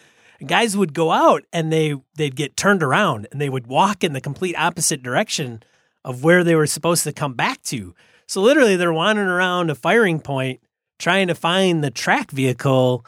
Guys 0.47 0.77
would 0.77 0.95
go 0.95 1.13
out 1.13 1.45
and 1.53 1.73
they 1.73 1.95
they'd 2.17 2.37
get 2.37 2.57
turned 2.57 2.83
around 2.83 3.29
and 3.31 3.41
they 3.41 3.49
would 3.49 3.67
walk 3.67 4.03
in 4.03 4.13
the 4.13 4.21
complete 4.21 4.57
opposite 4.57 5.03
direction 5.03 5.63
of 6.05 6.25
where 6.25 6.43
they 6.43 6.55
were 6.55 6.67
supposed 6.67 7.05
to 7.05 7.13
come 7.13 7.35
back 7.35 7.63
to. 7.63 7.95
So 8.27 8.41
literally, 8.41 8.77
they're 8.77 8.93
wandering 8.93 9.29
around 9.29 9.71
a 9.71 9.75
firing 9.75 10.21
point 10.21 10.61
trying 10.99 11.29
to 11.29 11.35
find 11.35 11.83
the 11.83 11.91
track 11.91 12.31
vehicle 12.31 13.05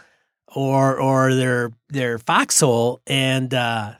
or 0.55 1.01
or 1.01 1.35
their 1.35 1.73
their 1.89 2.19
foxhole 2.19 3.01
and 3.07 3.53
uh 3.55 3.93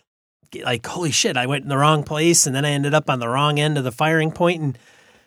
like 0.63 0.87
holy 0.87 1.11
shit 1.11 1.37
i 1.37 1.47
went 1.47 1.63
in 1.63 1.69
the 1.69 1.77
wrong 1.77 2.03
place 2.03 2.47
and 2.47 2.55
then 2.55 2.65
i 2.65 2.71
ended 2.71 2.95
up 2.95 3.11
on 3.11 3.19
the 3.19 3.29
wrong 3.29 3.59
end 3.59 3.77
of 3.77 3.85
the 3.85 3.93
firing 3.93 4.31
point 4.31 4.63
and 4.63 4.79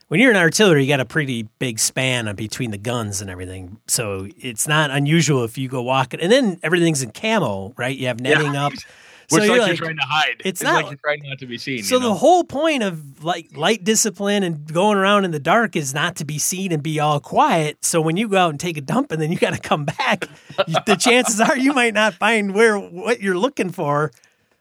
when 0.08 0.20
you're 0.20 0.32
in 0.32 0.38
artillery 0.38 0.84
you 0.84 0.88
got 0.88 1.00
a 1.00 1.06
pretty 1.06 1.44
big 1.60 1.80
span 1.80 2.34
between 2.36 2.72
the 2.72 2.78
guns 2.78 3.22
and 3.22 3.30
everything 3.30 3.78
so 3.88 4.28
it's 4.38 4.68
not 4.68 4.92
unusual 4.92 5.44
if 5.44 5.58
you 5.58 5.68
go 5.68 5.82
walking 5.82 6.20
and 6.20 6.32
then 6.32 6.60
everything's 6.64 7.02
in 7.02 7.12
camo 7.12 7.74
right 7.78 7.98
you 7.98 8.08
have 8.08 8.20
netting 8.20 8.56
up 8.56 8.74
Which 9.30 9.44
so 9.44 9.50
like 9.50 9.58
you're 9.58 9.58
you're 9.58 9.68
like, 9.68 9.78
trying 9.78 9.98
to 9.98 10.04
hide. 10.04 10.42
it's 10.46 10.64
like 10.64 10.72
not- 10.72 10.92
you're 10.92 11.00
trying 11.04 11.22
not 11.26 11.40
to 11.40 11.46
be 11.46 11.58
seen. 11.58 11.84
so 11.84 11.96
you 11.96 12.02
know? 12.02 12.10
the 12.10 12.16
whole 12.16 12.46
point 12.46 12.82
of 12.82 13.26
like 13.26 13.58
light 13.58 13.84
discipline 13.84 14.42
and 14.44 14.72
going 14.72 14.98
around 14.98 15.26
in 15.26 15.32
the 15.32 15.40
dark 15.40 15.76
is 15.76 15.94
not 15.94 16.16
to 16.18 16.26
be 16.26 16.38
seen 16.38 16.72
and 16.72 16.82
be 16.82 17.02
all 17.02 17.20
quiet. 17.20 17.84
So 17.84 18.00
when 18.00 18.16
you 18.16 18.30
go 18.30 18.38
out 18.38 18.52
and 18.52 18.60
take 18.60 18.78
a 18.78 18.82
dump 18.82 19.12
and 19.12 19.22
then 19.22 19.30
you 19.30 19.38
got 19.38 19.54
to 19.54 19.60
come 19.60 19.84
back, 19.84 20.30
the 20.86 20.96
chances 20.96 21.42
are 21.42 21.58
you 21.58 21.74
might 21.74 21.94
not 21.94 22.14
find 22.14 22.54
where 22.54 22.80
what 22.80 23.20
you're 23.20 23.38
looking 23.38 23.70
for. 23.70 24.12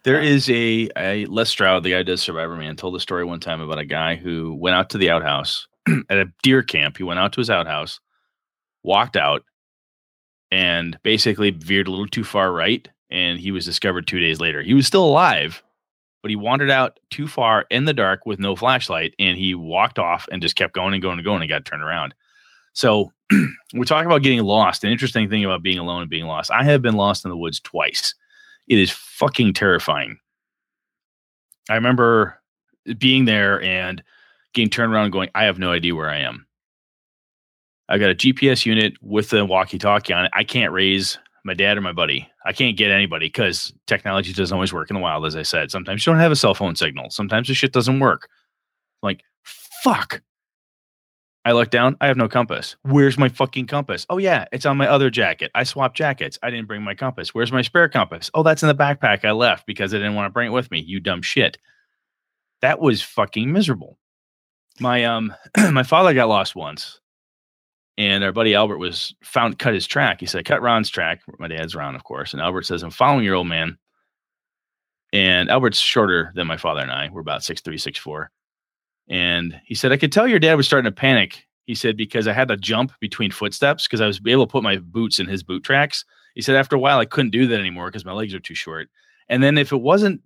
There 0.07 0.21
is 0.21 0.49
a, 0.49 0.87
a 0.95 1.25
Les 1.25 1.49
Stroud, 1.49 1.83
the 1.83 1.91
guy 1.91 1.97
who 1.97 2.05
does 2.05 2.25
Survivorman, 2.25 2.77
told 2.77 2.95
a 2.95 2.99
story 3.01 3.25
one 3.25 3.41
time 3.41 3.59
about 3.59 3.77
a 3.77 3.83
guy 3.83 4.15
who 4.15 4.55
went 4.55 4.73
out 4.73 4.89
to 4.91 4.97
the 4.97 5.09
outhouse 5.09 5.67
at 6.09 6.17
a 6.17 6.31
deer 6.43 6.63
camp. 6.63 6.95
He 6.95 7.03
went 7.03 7.19
out 7.19 7.33
to 7.33 7.41
his 7.41 7.49
outhouse, 7.49 7.99
walked 8.83 9.17
out, 9.17 9.43
and 10.49 10.97
basically 11.03 11.49
veered 11.49 11.89
a 11.89 11.91
little 11.91 12.07
too 12.07 12.23
far 12.23 12.53
right. 12.53 12.87
And 13.09 13.37
he 13.37 13.51
was 13.51 13.65
discovered 13.65 14.07
two 14.07 14.21
days 14.21 14.39
later. 14.39 14.61
He 14.61 14.73
was 14.73 14.87
still 14.87 15.03
alive, 15.03 15.61
but 16.21 16.29
he 16.29 16.37
wandered 16.37 16.71
out 16.71 17.01
too 17.09 17.27
far 17.27 17.65
in 17.69 17.83
the 17.83 17.93
dark 17.93 18.25
with 18.25 18.39
no 18.39 18.55
flashlight. 18.55 19.13
And 19.19 19.37
he 19.37 19.55
walked 19.55 19.99
off 19.99 20.25
and 20.31 20.41
just 20.41 20.55
kept 20.55 20.73
going 20.73 20.93
and 20.93 21.03
going 21.03 21.19
and 21.19 21.25
going 21.25 21.41
and 21.41 21.49
got 21.49 21.65
turned 21.65 21.83
around. 21.83 22.15
So 22.71 23.11
we're 23.73 23.83
talking 23.83 24.05
about 24.05 24.23
getting 24.23 24.41
lost. 24.41 24.85
An 24.85 24.89
interesting 24.89 25.29
thing 25.29 25.43
about 25.43 25.63
being 25.63 25.79
alone 25.79 26.03
and 26.03 26.09
being 26.09 26.27
lost. 26.27 26.49
I 26.49 26.63
have 26.63 26.81
been 26.81 26.95
lost 26.95 27.25
in 27.25 27.29
the 27.29 27.35
woods 27.35 27.59
twice. 27.59 28.15
It 28.67 28.79
is 28.79 28.91
fucking 28.91 29.53
terrifying. 29.53 30.19
I 31.69 31.75
remember 31.75 32.41
being 32.97 33.25
there 33.25 33.61
and 33.61 34.01
getting 34.53 34.69
turned 34.69 34.93
around 34.93 35.05
and 35.05 35.13
going, 35.13 35.29
I 35.35 35.45
have 35.45 35.59
no 35.59 35.71
idea 35.71 35.95
where 35.95 36.09
I 36.09 36.19
am. 36.19 36.45
I 37.89 37.97
got 37.97 38.09
a 38.09 38.15
GPS 38.15 38.65
unit 38.65 38.93
with 39.01 39.31
a 39.33 39.45
walkie 39.45 39.77
talkie 39.77 40.13
on 40.13 40.25
it. 40.25 40.31
I 40.33 40.43
can't 40.43 40.73
raise 40.73 41.17
my 41.45 41.53
dad 41.53 41.77
or 41.77 41.81
my 41.81 41.93
buddy. 41.93 42.29
I 42.45 42.51
can't 42.51 42.75
get 42.77 42.91
anybody 42.91 43.27
because 43.27 43.73
technology 43.87 44.33
doesn't 44.33 44.53
always 44.53 44.73
work 44.73 44.89
in 44.89 44.95
the 44.95 45.01
wild, 45.01 45.25
as 45.25 45.35
I 45.35 45.43
said. 45.43 45.71
Sometimes 45.71 46.05
you 46.05 46.11
don't 46.11 46.19
have 46.19 46.31
a 46.31 46.35
cell 46.35 46.53
phone 46.53 46.75
signal. 46.75 47.09
Sometimes 47.09 47.47
the 47.47 47.53
shit 47.53 47.71
doesn't 47.71 47.99
work. 47.99 48.29
like, 49.01 49.21
fuck. 49.83 50.21
I 51.47 51.53
look 51.53 51.69
down. 51.69 51.95
I 52.01 52.07
have 52.07 52.17
no 52.17 52.27
compass. 52.27 52.75
Where's 52.81 53.17
my 53.17 53.29
fucking 53.29 53.67
compass? 53.67 54.05
Oh, 54.09 54.17
yeah, 54.17 54.43
it's 54.51 54.65
on 54.65 54.75
my 54.75 54.85
other 54.85 55.09
jacket. 55.09 55.49
I 55.55 55.63
swapped 55.63 55.95
jackets. 55.95 56.37
I 56.43 56.49
didn't 56.49 56.67
bring 56.67 56.81
my 56.81 56.93
compass. 56.93 57.33
Where's 57.33 57.53
my 57.53 57.61
spare 57.61 57.87
compass? 57.87 58.29
Oh, 58.33 58.43
that's 58.43 58.63
in 58.63 58.67
the 58.67 58.75
backpack 58.75 59.23
I 59.23 59.31
left 59.31 59.65
because 59.65 59.93
I 59.93 59.97
didn't 59.97 60.15
want 60.15 60.25
to 60.25 60.33
bring 60.33 60.47
it 60.47 60.53
with 60.53 60.69
me. 60.71 60.81
You 60.81 60.99
dumb 60.99 61.21
shit. 61.21 61.57
That 62.59 62.81
was 62.81 63.01
fucking 63.01 63.49
miserable. 63.49 63.97
My 64.81 65.05
um 65.05 65.33
my 65.71 65.83
father 65.83 66.13
got 66.13 66.27
lost 66.27 66.53
once. 66.53 66.99
And 67.97 68.25
our 68.25 68.33
buddy 68.33 68.53
Albert 68.53 68.79
was 68.79 69.15
found 69.23 69.57
cut 69.57 69.73
his 69.73 69.87
track. 69.87 70.19
He 70.19 70.25
said, 70.25 70.43
cut 70.43 70.61
Ron's 70.61 70.89
track. 70.89 71.21
My 71.39 71.47
dad's 71.47 71.75
Ron, 71.75 71.95
of 71.95 72.03
course. 72.03 72.33
And 72.33 72.41
Albert 72.41 72.65
says, 72.65 72.83
I'm 72.83 72.91
following 72.91 73.23
your 73.23 73.35
old 73.35 73.47
man. 73.47 73.77
And 75.13 75.49
Albert's 75.49 75.79
shorter 75.79 76.33
than 76.35 76.45
my 76.45 76.57
father 76.57 76.81
and 76.81 76.91
I. 76.91 77.07
We're 77.09 77.21
about 77.21 77.41
six 77.41 77.61
three, 77.61 77.77
six 77.77 77.97
four. 77.97 78.31
And 79.09 79.59
he 79.65 79.75
said, 79.75 79.91
I 79.91 79.97
could 79.97 80.11
tell 80.11 80.27
your 80.27 80.39
dad 80.39 80.55
was 80.55 80.65
starting 80.65 80.91
to 80.91 80.95
panic. 80.95 81.45
He 81.65 81.75
said, 81.75 81.97
because 81.97 82.27
I 82.27 82.33
had 82.33 82.47
to 82.47 82.57
jump 82.57 82.93
between 82.99 83.31
footsteps 83.31 83.87
because 83.87 84.01
I 84.01 84.07
was 84.07 84.21
able 84.25 84.47
to 84.47 84.51
put 84.51 84.63
my 84.63 84.77
boots 84.77 85.19
in 85.19 85.27
his 85.27 85.43
boot 85.43 85.63
tracks. 85.63 86.05
He 86.35 86.41
said, 86.41 86.55
after 86.55 86.75
a 86.75 86.79
while, 86.79 86.99
I 86.99 87.05
couldn't 87.05 87.31
do 87.31 87.47
that 87.47 87.59
anymore 87.59 87.87
because 87.87 88.05
my 88.05 88.13
legs 88.13 88.33
are 88.33 88.39
too 88.39 88.55
short. 88.55 88.89
And 89.29 89.43
then 89.43 89.57
if 89.57 89.71
it 89.71 89.81
wasn't, 89.81 90.21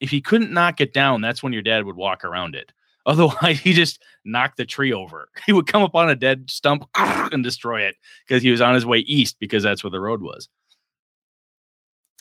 if 0.00 0.10
he 0.10 0.20
couldn't 0.20 0.52
knock 0.52 0.80
it 0.80 0.92
down, 0.92 1.20
that's 1.20 1.42
when 1.42 1.52
your 1.52 1.62
dad 1.62 1.84
would 1.84 1.96
walk 1.96 2.24
around 2.24 2.54
it. 2.54 2.72
Otherwise, 3.06 3.60
he 3.60 3.72
just 3.72 4.02
knocked 4.24 4.56
the 4.56 4.64
tree 4.64 4.92
over. 4.92 5.28
He 5.46 5.52
would 5.52 5.68
come 5.68 5.84
up 5.84 5.94
on 5.94 6.10
a 6.10 6.16
dead 6.16 6.50
stump 6.50 6.88
and 6.96 7.44
destroy 7.44 7.82
it 7.82 7.94
because 8.26 8.42
he 8.42 8.50
was 8.50 8.60
on 8.60 8.74
his 8.74 8.84
way 8.84 8.98
east 8.98 9.36
because 9.38 9.62
that's 9.62 9.84
where 9.84 9.92
the 9.92 10.00
road 10.00 10.22
was. 10.22 10.48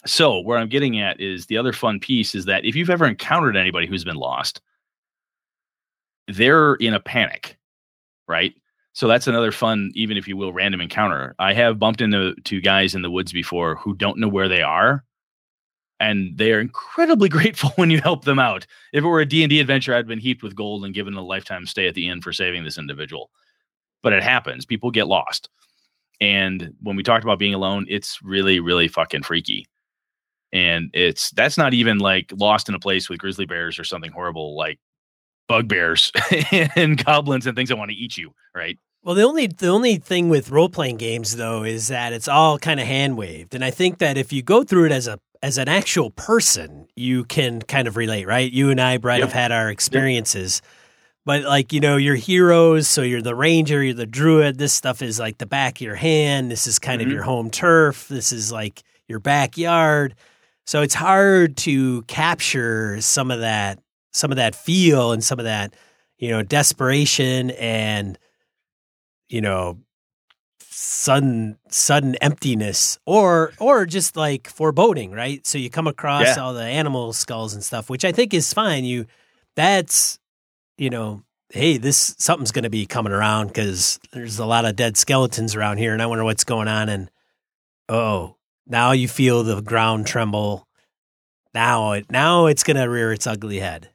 So, 0.06 0.40
where 0.42 0.60
I'm 0.60 0.70
getting 0.70 1.00
at 1.00 1.20
is 1.20 1.48
the 1.48 1.58
other 1.58 1.74
fun 1.74 2.00
piece 2.00 2.36
is 2.36 2.46
that 2.46 2.66
if 2.66 2.76
you've 2.76 2.92
ever 2.92 3.08
encountered 3.08 3.58
anybody 3.58 3.88
who's 3.88 4.04
been 4.04 4.18
lost, 4.18 4.62
they're 6.28 6.76
in 6.76 6.94
a 6.94 7.00
panic, 7.00 7.58
right? 8.28 8.54
So 8.94 9.08
that's 9.08 9.28
another 9.28 9.52
fun, 9.52 9.92
even 9.94 10.16
if 10.16 10.28
you 10.28 10.38
will, 10.38 10.54
random 10.54 10.80
encounter. 10.80 11.36
I 11.38 11.54
have 11.54 11.80
bumped 11.80 12.00
into 12.00 12.34
two 12.46 12.62
guys 12.62 12.96
in 12.96 13.02
the 13.02 13.12
woods 13.12 13.34
before 13.34 13.76
who 13.76 13.94
don't 13.94 14.20
know 14.20 14.30
where 14.30 14.48
they 14.48 14.62
are, 14.62 15.04
and 16.00 16.38
they 16.38 16.54
are 16.54 16.62
incredibly 16.62 17.28
grateful 17.38 17.72
when 17.76 17.90
you 17.90 18.00
help 18.00 18.24
them 18.24 18.40
out. 18.40 18.66
If 18.94 19.04
it 19.04 19.08
were 19.08 19.20
a 19.20 19.26
D&D 19.26 19.60
adventure, 19.60 19.94
I'd 19.94 20.08
been 20.08 20.20
heaped 20.20 20.44
with 20.44 20.56
gold 20.56 20.86
and 20.86 20.94
given 20.94 21.14
a 21.14 21.22
lifetime 21.22 21.66
stay 21.66 21.88
at 21.88 21.96
the 21.96 22.08
inn 22.08 22.22
for 22.22 22.32
saving 22.32 22.64
this 22.64 22.78
individual. 22.78 23.32
But 24.02 24.14
it 24.14 24.24
happens. 24.24 24.66
People 24.66 24.92
get 24.92 25.08
lost. 25.08 25.50
And 26.22 26.74
when 26.82 26.96
we 26.96 27.04
talked 27.04 27.26
about 27.26 27.40
being 27.40 27.54
alone, 27.54 27.86
it's 27.90 28.22
really, 28.24 28.60
really 28.60 28.88
fucking 28.88 29.24
freaky. 29.24 29.68
And 30.54 30.90
it's 30.94 31.32
that's 31.32 31.58
not 31.58 31.74
even 31.74 31.98
like 31.98 32.32
lost 32.34 32.70
in 32.70 32.76
a 32.76 32.80
place 32.80 33.10
with 33.10 33.20
grizzly 33.20 33.46
bears 33.46 33.78
or 33.78 33.84
something 33.84 34.12
horrible 34.12 34.56
like 34.56 34.80
bugbears 35.48 36.12
and 36.76 37.04
goblins 37.04 37.46
and 37.48 37.56
things 37.56 37.70
that 37.70 37.78
want 37.78 37.92
to 37.92 37.98
eat 37.98 38.18
you, 38.18 38.34
right? 38.56 38.78
Well, 39.04 39.16
the 39.16 39.24
only 39.24 39.48
the 39.48 39.68
only 39.68 39.98
thing 39.98 40.30
with 40.30 40.50
role 40.50 40.70
playing 40.70 40.98
games 40.98 41.36
though 41.36 41.64
is 41.64 41.90
that 41.90 42.12
it's 42.14 42.28
all 42.28 42.58
kind 42.58 42.80
of 42.80 42.88
hand 42.88 43.18
waved, 43.18 43.54
and 43.54 43.64
I 43.64 43.70
think 43.72 44.00
that 44.00 44.18
if 44.18 44.34
you 44.34 44.42
go 44.42 44.64
through 44.64 44.86
it 44.86 44.92
as 44.92 45.08
a 45.08 45.20
as 45.44 45.60
an 45.60 45.68
actual 45.68 46.10
person, 46.10 46.88
you 46.96 47.24
can 47.24 47.62
kind 47.62 47.88
of 47.88 47.98
relate, 47.98 48.26
right? 48.26 48.52
You 48.52 48.72
and 48.72 48.82
I, 48.82 48.98
Brett, 48.98 49.20
Yep. 49.20 49.28
have 49.30 49.34
had 49.34 49.52
our 49.52 49.70
experiences, 49.70 50.64
but 51.24 51.44
like 51.44 51.72
you 51.72 51.80
know, 51.80 51.98
you're 51.98 52.16
heroes, 52.16 52.88
so 52.88 53.04
you're 53.04 53.22
the 53.22 53.36
ranger, 53.36 53.84
you're 53.84 53.94
the 53.94 54.08
druid. 54.08 54.58
This 54.58 54.74
stuff 54.74 55.04
is 55.04 55.20
like 55.20 55.38
the 55.38 55.46
back 55.46 55.76
of 55.78 55.82
your 55.82 55.96
hand. 55.96 56.50
This 56.50 56.66
is 56.66 56.80
kind 56.80 57.00
Mhm. 57.00 57.06
of 57.06 57.12
your 57.12 57.24
home 57.24 57.52
turf. 57.52 58.08
This 58.08 58.32
is 58.32 58.52
like 58.52 58.82
your 59.08 59.20
backyard. 59.20 60.16
So 60.66 60.82
it's 60.82 60.96
hard 60.96 61.58
to 61.58 62.02
capture 62.04 63.00
some 63.02 63.30
of 63.30 63.42
that 63.42 63.78
some 64.16 64.32
of 64.32 64.38
that 64.38 64.56
feel 64.56 65.12
and 65.12 65.24
some 65.24 65.40
of 65.40 65.46
that 65.46 65.76
you 66.18 66.30
know 66.30 66.42
desperation 66.42 67.52
and 67.52 68.18
you 69.30 69.42
know 69.42 69.78
sudden 70.62 71.58
sudden 71.70 72.16
emptiness 72.16 72.98
or 73.06 73.54
or 73.60 73.86
just 73.86 74.16
like 74.16 74.48
foreboding 74.48 75.12
right? 75.12 75.46
So 75.46 75.58
you 75.58 75.70
come 75.70 75.88
across 75.88 76.38
Yeah. 76.38 76.44
all 76.44 76.54
the 76.54 76.64
animal 76.64 77.14
skulls 77.14 77.54
and 77.54 77.64
stuff 77.64 77.90
which 77.90 78.06
i 78.06 78.12
think 78.12 78.34
is 78.34 78.54
fine. 78.54 78.84
You 78.86 79.06
that's 79.56 80.20
you 80.78 80.90
know 80.90 81.24
hey 81.50 81.78
this 81.78 82.16
something's 82.18 82.52
going 82.52 82.64
to 82.64 82.70
be 82.70 82.86
coming 82.86 83.14
around 83.14 83.48
because 83.48 84.00
there's 84.12 84.40
a 84.40 84.46
lot 84.46 84.66
of 84.66 84.76
dead 84.76 84.98
skeletons 84.98 85.56
around 85.56 85.78
here 85.78 85.94
and 85.94 86.02
i 86.02 86.06
wonder 86.06 86.24
what's 86.24 86.44
going 86.44 86.68
on 86.68 86.90
and 86.90 87.10
oh 87.88 88.36
now 88.68 88.92
you 88.92 89.08
feel 89.08 89.44
the 89.44 89.62
ground 89.62 90.08
tremble. 90.08 90.68
Now 91.54 91.92
it 91.94 92.12
now 92.12 92.48
it's 92.48 92.64
going 92.64 92.78
to 92.78 92.86
rear 92.86 93.14
its 93.14 93.28
ugly 93.28 93.60
head 93.60 93.90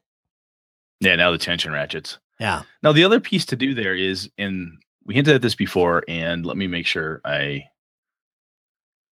Yeah, 1.00 1.16
now 1.16 1.30
the 1.30 1.38
tension 1.38 1.72
ratchets. 1.72 2.18
yeah 2.38 2.62
Now 2.82 2.92
the 2.92 3.04
other 3.04 3.20
piece 3.20 3.46
to 3.46 3.56
do 3.56 3.74
there 3.74 3.94
is, 3.94 4.30
and 4.38 4.78
we 5.04 5.14
hinted 5.14 5.34
at 5.34 5.42
this 5.42 5.54
before, 5.54 6.04
and 6.08 6.44
let 6.44 6.56
me 6.56 6.66
make 6.66 6.86
sure 6.86 7.20
I 7.24 7.64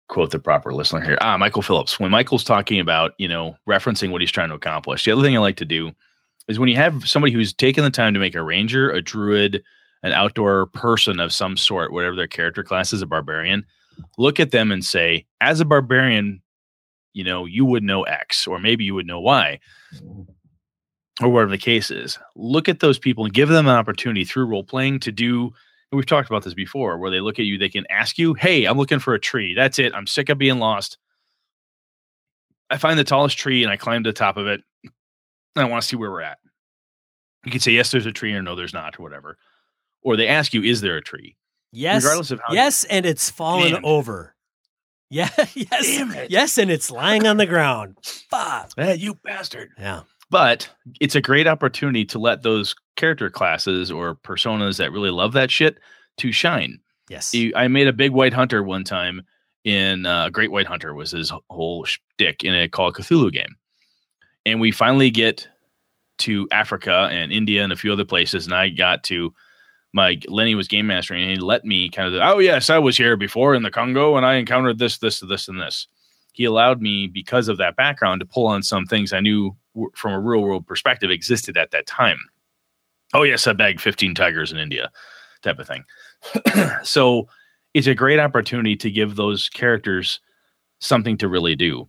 quote 0.09 0.31
the 0.31 0.39
proper 0.39 0.73
listener 0.73 1.01
here. 1.01 1.19
Ah, 1.21 1.37
Michael 1.37 1.63
Phillips. 1.63 1.99
When 1.99 2.11
Michael's 2.11 2.45
talking 2.45 2.79
about, 2.79 3.13
you 3.19 3.29
know, 3.29 3.57
referencing 3.69 4.11
what 4.11 4.21
he's 4.21 4.31
trying 4.31 4.51
to 4.51 4.55
accomplish, 4.55 5.05
the 5.05 5.13
other 5.13 5.23
thing 5.23 5.37
I 5.37 5.41
like 5.41 5.57
to 5.57 5.65
do 5.65 5.93
is 6.49 6.59
when 6.59 6.69
you 6.69 6.77
have 6.77 7.09
somebody 7.09 7.33
who's 7.33 7.53
taken 7.53 7.83
the 7.85 7.91
time 7.91 8.15
to 8.15 8.21
make 8.21 8.35
a 8.35 8.43
ranger, 8.43 8.91
a 8.91 9.01
druid, 9.01 9.63
an 10.03 10.13
outdoor 10.13 10.67
person 10.67 11.21
of 11.21 11.33
some 11.33 11.57
sort, 11.57 11.93
whatever 11.93 12.17
their 12.17 12.27
character 12.27 12.63
class 12.63 12.93
is, 12.93 13.03
a 13.03 13.07
barbarian, 13.07 13.65
look 14.19 14.39
at 14.39 14.51
them 14.51 14.71
and 14.71 14.85
say, 14.85 15.25
as 15.41 15.61
a 15.61 15.65
barbarian, 15.65 16.43
you 17.13 17.25
know, 17.25 17.47
you 17.47 17.65
would 17.65 17.83
know 17.83 18.03
X, 18.03 18.47
or 18.47 18.59
maybe 18.59 18.85
you 18.85 18.95
would 18.95 19.07
know 19.07 19.21
Y 19.21 19.59
or 21.21 21.29
whatever 21.29 21.51
the 21.51 21.59
case 21.59 21.91
is. 21.91 22.19
Look 22.37 22.69
at 22.69 22.81
those 22.81 22.99
people 22.99 23.25
and 23.25 23.35
give 23.35 23.49
them 23.49 23.67
an 23.67 23.75
opportunity 23.75 24.25
through 24.25 24.47
role 24.47 24.65
playing 24.65 25.01
to 25.01 25.13
do. 25.13 25.45
And 25.91 25.97
we've 25.99 26.07
talked 26.07 26.31
about 26.31 26.43
this 26.43 26.55
before, 26.55 26.97
where 26.99 27.11
they 27.11 27.21
look 27.21 27.39
at 27.39 27.45
you, 27.45 27.59
they 27.59 27.69
can 27.69 27.85
ask 27.91 28.17
you, 28.19 28.33
"Hey, 28.35 28.65
I'm 28.65 28.79
looking 28.79 28.99
for 28.99 29.13
a 29.15 29.21
tree. 29.21 29.55
That's 29.55 29.79
it. 29.79 29.95
I'm 29.95 30.07
sick 30.07 30.29
of 30.31 30.39
being 30.39 30.59
lost. 30.59 30.97
I 32.71 32.79
find 32.79 32.99
the 32.99 33.05
tallest 33.05 33.37
tree 33.39 33.63
and 33.63 33.71
I 33.71 33.77
climb 33.77 34.03
to 34.05 34.09
the 34.09 34.15
top 34.15 34.37
of 34.37 34.47
it. 34.47 34.63
And 34.85 34.93
I 35.57 35.69
want 35.69 35.83
to 35.83 35.89
see 35.89 35.97
where 35.97 36.11
we're 36.11 36.23
at." 36.23 36.39
You 37.45 37.51
can 37.51 37.61
say, 37.61 37.73
"Yes, 37.73 37.91
there's 37.91 38.07
a 38.07 38.13
tree," 38.13 38.33
or 38.33 38.41
"No, 38.43 38.55
there's 38.55 38.73
not," 38.73 38.99
or 38.99 39.03
whatever. 39.03 39.37
Or 40.03 40.17
they 40.17 40.29
ask 40.29 40.55
you, 40.55 40.63
"Is 40.63 40.81
there 40.81 40.97
a 40.97 41.03
tree?" 41.03 41.37
yes 41.75 42.03
Regardless 42.05 42.31
of 42.31 42.41
how. 42.47 42.53
yes 42.53 42.85
and 42.85 43.07
it's 43.07 43.31
fallen 43.31 43.77
it. 43.77 43.81
over 43.83 44.35
yeah 45.11 45.31
yes 45.55 46.29
yes 46.29 46.59
and 46.59 46.71
it's 46.71 46.91
lying 46.91 47.27
on 47.27 47.39
the 47.39 47.47
ground 47.47 47.97
fuck 48.29 48.71
Eh, 48.77 48.93
you 48.93 49.15
bastard. 49.25 49.71
yeah 49.79 50.03
but 50.33 50.69
it's 50.99 51.15
a 51.15 51.21
great 51.21 51.47
opportunity 51.47 52.05
to 52.07 52.19
let 52.19 52.43
those 52.43 52.75
character 52.97 53.31
classes 53.31 53.91
or 53.91 54.17
personas 54.17 54.79
that 54.79 54.91
really 54.91 55.11
love 55.11 55.35
that 55.35 55.51
shit 55.51 55.79
to 56.17 56.33
shine. 56.33 56.81
yes 57.09 57.33
I 57.55 57.69
made 57.69 57.87
a 57.87 57.93
big 57.93 58.11
white 58.11 58.33
hunter 58.33 58.63
one 58.63 58.83
time 58.83 59.23
in 59.65 60.07
uh, 60.07 60.29
Great 60.31 60.51
White 60.51 60.67
Hunter 60.67 60.95
was 60.95 61.13
his 61.13 61.33
whole 61.51 61.85
shtick 61.85 62.43
in 62.43 62.55
a 62.55 62.69
Call 62.69 62.89
of 62.89 62.95
Cthulhu 62.95 63.33
game, 63.33 63.57
and 64.45 64.61
we 64.61 64.73
finally 64.73 65.11
get 65.11 65.49
to 66.19 66.49
Africa 66.51 67.09
and 67.11 67.33
India 67.33 67.63
and 67.63 67.73
a 67.73 67.77
few 67.77 67.93
other 67.93 68.05
places, 68.05 68.47
and 68.47 68.55
I 68.55 68.71
got 68.71 69.05
to 69.05 69.33
my 69.93 70.19
Lenny 70.27 70.55
was 70.55 70.69
game 70.69 70.87
mastering, 70.87 71.23
and 71.23 71.31
he 71.31 71.37
let 71.37 71.65
me 71.65 71.91
kind 71.91 72.13
of 72.13 72.21
oh 72.23 72.39
yes, 72.39 72.71
I 72.71 72.79
was 72.79 72.97
here 72.97 73.17
before 73.17 73.55
in 73.55 73.63
the 73.63 73.71
Congo, 73.71 74.17
and 74.17 74.27
I 74.27 74.35
encountered 74.35 74.79
this, 74.79 74.99
this, 74.99 75.21
this, 75.21 75.49
and 75.49 75.61
this. 75.61 75.87
He 76.33 76.45
allowed 76.45 76.81
me 76.81 77.07
because 77.07 77.49
of 77.49 77.59
that 77.59 77.77
background 77.77 78.21
to 78.21 78.27
pull 78.27 78.47
on 78.47 78.63
some 78.63 78.87
things 78.87 79.13
I 79.13 79.21
knew 79.21 79.55
w- 79.75 79.91
from 79.95 80.13
a 80.13 80.21
real 80.21 80.43
world 80.43 80.67
perspective 80.67 81.11
existed 81.11 81.57
at 81.57 81.71
that 81.73 81.87
time. 81.87 82.19
Oh 83.15 83.23
yes, 83.23 83.47
I 83.47 83.53
bagged 83.53 83.81
fifteen 83.81 84.15
tigers 84.15 84.53
in 84.53 84.59
India, 84.59 84.91
type 85.43 85.59
of 85.59 85.67
thing. 85.69 85.85
so 86.83 87.29
it's 87.75 87.87
a 87.87 87.95
great 87.95 88.19
opportunity 88.19 88.77
to 88.77 88.91
give 88.91 89.17
those 89.17 89.49
characters 89.49 90.21
something 90.81 91.17
to 91.19 91.29
really 91.29 91.55
do. 91.57 91.89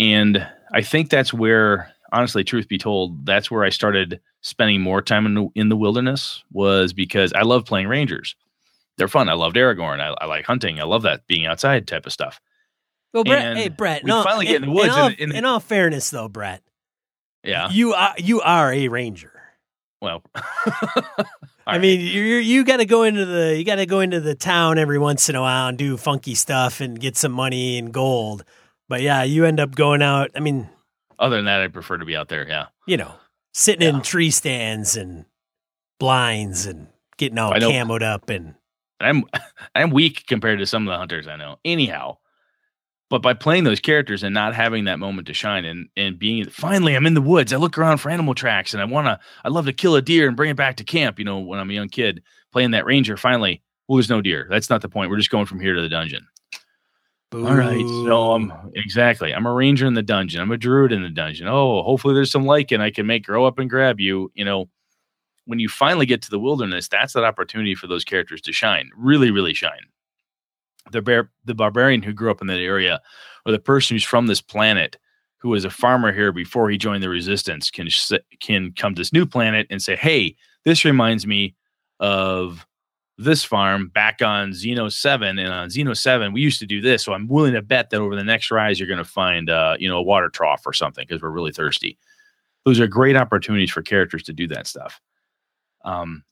And 0.00 0.46
I 0.72 0.80
think 0.82 1.10
that's 1.10 1.32
where, 1.34 1.90
honestly, 2.12 2.44
truth 2.44 2.68
be 2.68 2.78
told, 2.78 3.26
that's 3.26 3.50
where 3.50 3.64
I 3.64 3.68
started 3.70 4.20
spending 4.42 4.80
more 4.80 5.02
time 5.02 5.26
in 5.26 5.34
the, 5.34 5.48
in 5.54 5.68
the 5.68 5.76
wilderness 5.76 6.44
was 6.52 6.92
because 6.92 7.32
I 7.32 7.42
love 7.42 7.64
playing 7.64 7.88
rangers. 7.88 8.36
They're 8.96 9.08
fun. 9.08 9.28
I 9.28 9.32
loved 9.34 9.56
Aragorn. 9.56 10.00
I, 10.00 10.14
I 10.20 10.26
like 10.26 10.44
hunting. 10.44 10.80
I 10.80 10.84
love 10.84 11.02
that 11.02 11.26
being 11.26 11.46
outside 11.46 11.86
type 11.88 12.06
of 12.06 12.12
stuff. 12.12 12.40
well 13.12 13.24
brett 13.24 13.44
and 13.44 13.58
hey 13.58 13.68
brett 13.68 14.04
we 14.04 14.08
no 14.08 14.22
finally 14.22 14.46
get 14.46 14.56
in 14.56 14.62
the 14.62 14.68
in, 14.68 14.74
woods 14.74 14.88
all, 14.90 15.06
and- 15.08 15.18
and- 15.20 15.32
in 15.32 15.44
all 15.44 15.60
fairness 15.60 16.10
though 16.10 16.28
brett 16.28 16.62
Yeah. 17.44 17.68
you 17.70 17.94
are 17.94 18.14
you 18.18 18.40
are 18.40 18.72
a 18.72 18.88
ranger 18.88 19.32
Well, 20.02 20.22
I 21.66 21.78
mean, 21.78 22.00
you 22.00 22.22
you 22.22 22.36
you 22.36 22.64
got 22.64 22.78
to 22.78 22.84
go 22.86 23.02
into 23.02 23.24
the 23.26 23.56
you 23.56 23.64
got 23.64 23.76
to 23.76 23.86
go 23.86 24.00
into 24.00 24.20
the 24.20 24.34
town 24.34 24.78
every 24.78 24.98
once 24.98 25.28
in 25.28 25.36
a 25.36 25.40
while 25.40 25.68
and 25.68 25.76
do 25.78 25.96
funky 25.96 26.34
stuff 26.34 26.80
and 26.80 26.98
get 26.98 27.16
some 27.16 27.32
money 27.32 27.78
and 27.78 27.92
gold. 27.92 28.44
But 28.88 29.02
yeah, 29.02 29.22
you 29.22 29.44
end 29.44 29.60
up 29.60 29.74
going 29.74 30.00
out. 30.02 30.30
I 30.34 30.40
mean, 30.40 30.68
other 31.18 31.36
than 31.36 31.44
that, 31.46 31.60
I 31.60 31.68
prefer 31.68 31.98
to 31.98 32.04
be 32.04 32.16
out 32.16 32.28
there. 32.28 32.46
Yeah. 32.48 32.66
you 32.86 32.96
know, 32.96 33.12
sitting 33.52 33.82
Yeah. 33.82 33.96
in 33.96 34.02
tree 34.02 34.30
stands 34.30 34.96
and 34.96 35.24
blinds 36.00 36.64
and 36.66 36.86
getting 37.16 37.38
all 37.38 37.52
camoed 37.52 38.02
up 38.02 38.30
and 38.30 38.54
I'm 39.00 39.24
I'm 39.74 39.90
weak 39.90 40.24
compared 40.26 40.58
to 40.60 40.66
some 40.66 40.86
of 40.88 40.92
the 40.92 40.98
hunters 40.98 41.26
I 41.28 41.36
know. 41.36 41.58
Anyhow, 41.64 42.18
but 43.10 43.22
by 43.22 43.34
playing 43.34 43.64
those 43.64 43.80
characters 43.80 44.22
and 44.22 44.34
not 44.34 44.54
having 44.54 44.84
that 44.84 44.98
moment 44.98 45.26
to 45.26 45.34
shine 45.34 45.64
and 45.64 45.88
and 45.96 46.18
being 46.18 46.48
finally 46.48 46.94
I'm 46.94 47.06
in 47.06 47.14
the 47.14 47.22
woods. 47.22 47.52
I 47.52 47.56
look 47.56 47.78
around 47.78 47.98
for 47.98 48.10
animal 48.10 48.34
tracks 48.34 48.74
and 48.74 48.82
I 48.82 48.84
want 48.84 49.06
to 49.06 49.18
I 49.44 49.48
love 49.48 49.66
to 49.66 49.72
kill 49.72 49.96
a 49.96 50.02
deer 50.02 50.28
and 50.28 50.36
bring 50.36 50.50
it 50.50 50.56
back 50.56 50.76
to 50.76 50.84
camp, 50.84 51.18
you 51.18 51.24
know, 51.24 51.38
when 51.38 51.58
I'm 51.58 51.70
a 51.70 51.74
young 51.74 51.88
kid 51.88 52.22
playing 52.52 52.72
that 52.72 52.86
ranger 52.86 53.16
finally 53.16 53.62
well 53.86 53.96
there's 53.96 54.10
no 54.10 54.20
deer. 54.20 54.46
That's 54.50 54.70
not 54.70 54.82
the 54.82 54.88
point. 54.88 55.10
We're 55.10 55.16
just 55.16 55.30
going 55.30 55.46
from 55.46 55.60
here 55.60 55.74
to 55.74 55.82
the 55.82 55.88
dungeon. 55.88 56.26
All 57.34 57.54
right. 57.54 57.86
So 57.86 58.32
I'm 58.32 58.50
um, 58.50 58.72
exactly. 58.74 59.34
I'm 59.34 59.44
a 59.44 59.52
ranger 59.52 59.86
in 59.86 59.92
the 59.92 60.02
dungeon. 60.02 60.40
I'm 60.40 60.50
a 60.50 60.56
druid 60.56 60.92
in 60.92 61.02
the 61.02 61.10
dungeon. 61.10 61.46
Oh, 61.46 61.82
hopefully 61.82 62.14
there's 62.14 62.30
some 62.30 62.46
lichen 62.46 62.80
I 62.80 62.90
can 62.90 63.06
make 63.06 63.24
grow 63.24 63.44
up 63.44 63.58
and 63.58 63.68
grab 63.68 64.00
you. 64.00 64.32
You 64.34 64.46
know, 64.46 64.70
when 65.44 65.58
you 65.58 65.68
finally 65.68 66.06
get 66.06 66.22
to 66.22 66.30
the 66.30 66.38
wilderness, 66.38 66.88
that's 66.88 67.12
that 67.12 67.24
opportunity 67.24 67.74
for 67.74 67.86
those 67.86 68.04
characters 68.04 68.40
to 68.42 68.52
shine. 68.52 68.90
Really, 68.96 69.30
really 69.30 69.52
shine. 69.52 69.80
The 70.90 71.02
bear, 71.02 71.30
the 71.44 71.54
barbarian 71.54 72.02
who 72.02 72.12
grew 72.12 72.30
up 72.30 72.40
in 72.40 72.46
that 72.48 72.60
area, 72.60 73.00
or 73.46 73.52
the 73.52 73.58
person 73.58 73.94
who's 73.94 74.04
from 74.04 74.26
this 74.26 74.40
planet, 74.40 74.96
who 75.38 75.50
was 75.50 75.64
a 75.64 75.70
farmer 75.70 76.12
here 76.12 76.32
before 76.32 76.68
he 76.70 76.78
joined 76.78 77.02
the 77.02 77.08
resistance 77.08 77.70
can 77.70 77.88
can 78.40 78.72
come 78.72 78.94
to 78.94 79.00
this 79.00 79.12
new 79.12 79.26
planet 79.26 79.66
and 79.70 79.82
say, 79.82 79.96
"Hey, 79.96 80.36
this 80.64 80.84
reminds 80.84 81.26
me 81.26 81.54
of 82.00 82.66
this 83.18 83.42
farm 83.42 83.88
back 83.88 84.22
on 84.22 84.50
Xeno 84.50 84.92
7 84.92 85.38
and 85.38 85.52
on 85.52 85.68
Xeno 85.68 85.96
7 85.96 86.32
we 86.32 86.40
used 86.40 86.60
to 86.60 86.66
do 86.66 86.80
this 86.80 87.04
so 87.04 87.12
I'm 87.12 87.26
willing 87.26 87.54
to 87.54 87.62
bet 87.62 87.90
that 87.90 88.00
over 88.00 88.14
the 88.14 88.22
next 88.22 88.52
rise 88.52 88.78
you're 88.78 88.86
going 88.86 88.98
to 88.98 89.04
find 89.04 89.50
uh, 89.50 89.76
you 89.78 89.88
know 89.88 89.98
a 89.98 90.02
water 90.02 90.28
trough 90.28 90.62
or 90.64 90.72
something 90.72 91.04
because 91.06 91.20
we're 91.20 91.30
really 91.30 91.50
thirsty. 91.50 91.98
Those 92.64 92.78
are 92.78 92.86
great 92.86 93.16
opportunities 93.16 93.72
for 93.72 93.82
characters 93.82 94.22
to 94.24 94.32
do 94.32 94.46
that 94.48 94.66
stuff. 94.66 95.00
Um 95.84 96.22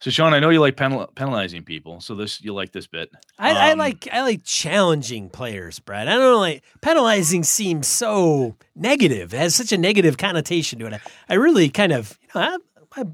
so 0.00 0.10
Sean, 0.10 0.34
I 0.34 0.40
know 0.40 0.50
you 0.50 0.60
like 0.60 0.76
penal- 0.76 1.06
penalizing 1.14 1.62
people, 1.62 2.00
so 2.00 2.14
this 2.14 2.42
you 2.42 2.52
like 2.54 2.72
this 2.72 2.86
bit. 2.86 3.10
I, 3.38 3.50
Um, 3.50 3.56
I 3.56 3.72
like 3.74 4.08
I 4.12 4.22
like 4.22 4.44
challenging 4.44 5.28
players, 5.30 5.78
Brad. 5.78 6.08
I 6.08 6.12
don't 6.12 6.20
know, 6.20 6.38
like 6.38 6.62
penalizing 6.80 7.44
seems 7.44 7.86
so 7.86 8.56
negative. 8.74 9.32
It 9.34 9.38
has 9.38 9.54
such 9.54 9.72
a 9.72 9.78
negative 9.78 10.16
connotation 10.16 10.78
to 10.80 10.86
it. 10.86 10.94
I, 10.94 11.00
I 11.28 11.34
really 11.34 11.68
kind 11.68 11.92
of, 11.92 12.18
you 12.34 12.40
know, 12.40 12.58
I, 12.96 13.00
I 13.00 13.04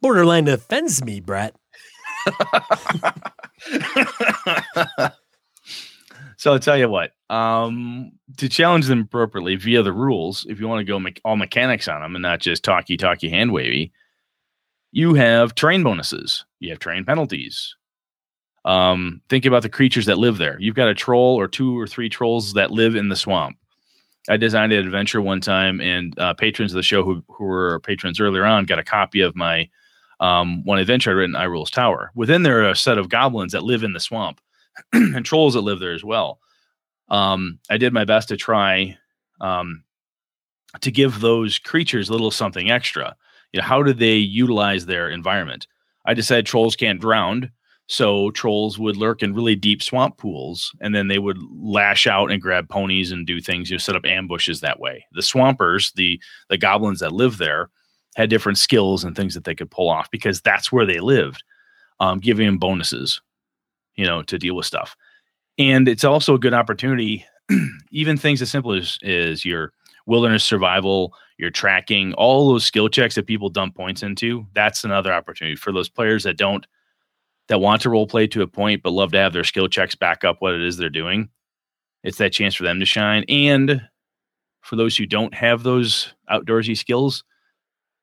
borderline 0.00 0.46
offends 0.48 1.02
me, 1.02 1.20
Brett. 1.20 1.54
so 6.36 6.52
I'll 6.52 6.58
tell 6.58 6.76
you 6.76 6.88
what. 6.88 7.12
Um, 7.30 8.12
to 8.36 8.48
challenge 8.48 8.86
them 8.86 9.00
appropriately 9.00 9.56
via 9.56 9.82
the 9.82 9.92
rules, 9.92 10.46
if 10.48 10.60
you 10.60 10.68
want 10.68 10.80
to 10.80 10.84
go 10.84 10.98
me- 10.98 11.14
all 11.24 11.36
mechanics 11.36 11.88
on 11.88 12.02
them 12.02 12.14
and 12.14 12.22
not 12.22 12.40
just 12.40 12.62
talky 12.62 12.96
talky 12.96 13.28
hand 13.28 13.52
wavy, 13.52 13.92
you 14.96 15.12
have 15.12 15.54
terrain 15.54 15.82
bonuses. 15.82 16.46
You 16.58 16.70
have 16.70 16.78
terrain 16.78 17.04
penalties. 17.04 17.76
Um, 18.64 19.20
think 19.28 19.44
about 19.44 19.60
the 19.60 19.68
creatures 19.68 20.06
that 20.06 20.16
live 20.16 20.38
there. 20.38 20.56
You've 20.58 20.74
got 20.74 20.88
a 20.88 20.94
troll 20.94 21.38
or 21.38 21.48
two 21.48 21.78
or 21.78 21.86
three 21.86 22.08
trolls 22.08 22.54
that 22.54 22.70
live 22.70 22.96
in 22.96 23.10
the 23.10 23.14
swamp. 23.14 23.58
I 24.30 24.38
designed 24.38 24.72
an 24.72 24.86
adventure 24.86 25.20
one 25.20 25.42
time, 25.42 25.82
and 25.82 26.18
uh, 26.18 26.32
patrons 26.32 26.72
of 26.72 26.76
the 26.76 26.82
show 26.82 27.04
who, 27.04 27.22
who 27.28 27.44
were 27.44 27.78
patrons 27.80 28.20
earlier 28.20 28.46
on 28.46 28.64
got 28.64 28.78
a 28.78 28.84
copy 28.84 29.20
of 29.20 29.36
my 29.36 29.68
um, 30.20 30.64
one 30.64 30.78
adventure 30.78 31.10
I'd 31.10 31.16
written, 31.16 31.36
Irule's 31.36 31.70
Tower. 31.70 32.10
Within 32.14 32.42
there 32.42 32.60
are 32.60 32.70
a 32.70 32.74
set 32.74 32.96
of 32.96 33.10
goblins 33.10 33.52
that 33.52 33.64
live 33.64 33.82
in 33.82 33.92
the 33.92 34.00
swamp 34.00 34.40
and 34.94 35.26
trolls 35.26 35.52
that 35.52 35.60
live 35.60 35.78
there 35.78 35.92
as 35.92 36.04
well. 36.04 36.40
Um, 37.10 37.58
I 37.68 37.76
did 37.76 37.92
my 37.92 38.06
best 38.06 38.28
to 38.28 38.38
try 38.38 38.96
um, 39.42 39.84
to 40.80 40.90
give 40.90 41.20
those 41.20 41.58
creatures 41.58 42.08
a 42.08 42.12
little 42.12 42.30
something 42.30 42.70
extra. 42.70 43.14
You 43.52 43.60
know, 43.60 43.66
how 43.66 43.82
do 43.82 43.92
they 43.92 44.16
utilize 44.16 44.86
their 44.86 45.08
environment? 45.08 45.66
I 46.04 46.14
decided 46.14 46.46
trolls 46.46 46.76
can't 46.76 47.00
drown, 47.00 47.50
so 47.88 48.30
trolls 48.32 48.78
would 48.78 48.96
lurk 48.96 49.22
in 49.22 49.34
really 49.34 49.54
deep 49.54 49.82
swamp 49.82 50.18
pools, 50.18 50.72
and 50.80 50.94
then 50.94 51.08
they 51.08 51.18
would 51.18 51.38
lash 51.52 52.06
out 52.06 52.30
and 52.30 52.42
grab 52.42 52.68
ponies 52.68 53.12
and 53.12 53.26
do 53.26 53.40
things. 53.40 53.70
You 53.70 53.76
know, 53.76 53.78
set 53.78 53.96
up 53.96 54.04
ambushes 54.04 54.60
that 54.60 54.80
way. 54.80 55.06
The 55.12 55.22
swampers, 55.22 55.92
the 55.92 56.20
the 56.48 56.58
goblins 56.58 57.00
that 57.00 57.12
live 57.12 57.38
there, 57.38 57.70
had 58.16 58.30
different 58.30 58.58
skills 58.58 59.04
and 59.04 59.14
things 59.14 59.34
that 59.34 59.44
they 59.44 59.54
could 59.54 59.70
pull 59.70 59.88
off 59.88 60.10
because 60.10 60.40
that's 60.40 60.72
where 60.72 60.86
they 60.86 61.00
lived, 61.00 61.44
um, 62.00 62.18
giving 62.18 62.46
them 62.46 62.58
bonuses, 62.58 63.20
you 63.94 64.04
know, 64.04 64.22
to 64.22 64.38
deal 64.38 64.56
with 64.56 64.66
stuff. 64.66 64.96
And 65.58 65.88
it's 65.88 66.04
also 66.04 66.34
a 66.34 66.38
good 66.38 66.54
opportunity, 66.54 67.24
even 67.90 68.16
things 68.16 68.42
as 68.42 68.50
simple 68.50 68.72
as 68.72 68.98
is 69.02 69.44
your 69.44 69.72
wilderness 70.06 70.44
survival, 70.44 71.14
your 71.38 71.50
tracking, 71.50 72.14
all 72.14 72.48
those 72.48 72.64
skill 72.64 72.88
checks 72.88 73.14
that 73.14 73.26
people 73.26 73.48
dump 73.48 73.74
points 73.74 74.02
into. 74.02 74.46
That's 74.54 74.84
another 74.84 75.12
opportunity 75.12 75.56
for 75.56 75.72
those 75.72 75.88
players 75.88 76.24
that 76.24 76.38
don't 76.38 76.66
that 77.48 77.60
want 77.60 77.82
to 77.82 77.90
role 77.90 78.06
play 78.06 78.26
to 78.26 78.42
a 78.42 78.46
point 78.46 78.82
but 78.82 78.90
love 78.90 79.12
to 79.12 79.18
have 79.18 79.32
their 79.32 79.44
skill 79.44 79.68
checks 79.68 79.94
back 79.94 80.24
up 80.24 80.36
what 80.40 80.54
it 80.54 80.62
is 80.62 80.76
they're 80.76 80.90
doing. 80.90 81.28
It's 82.02 82.18
that 82.18 82.32
chance 82.32 82.54
for 82.54 82.64
them 82.64 82.80
to 82.80 82.86
shine. 82.86 83.24
And 83.28 83.82
for 84.62 84.76
those 84.76 84.96
who 84.96 85.06
don't 85.06 85.34
have 85.34 85.62
those 85.62 86.12
outdoorsy 86.30 86.76
skills, 86.76 87.22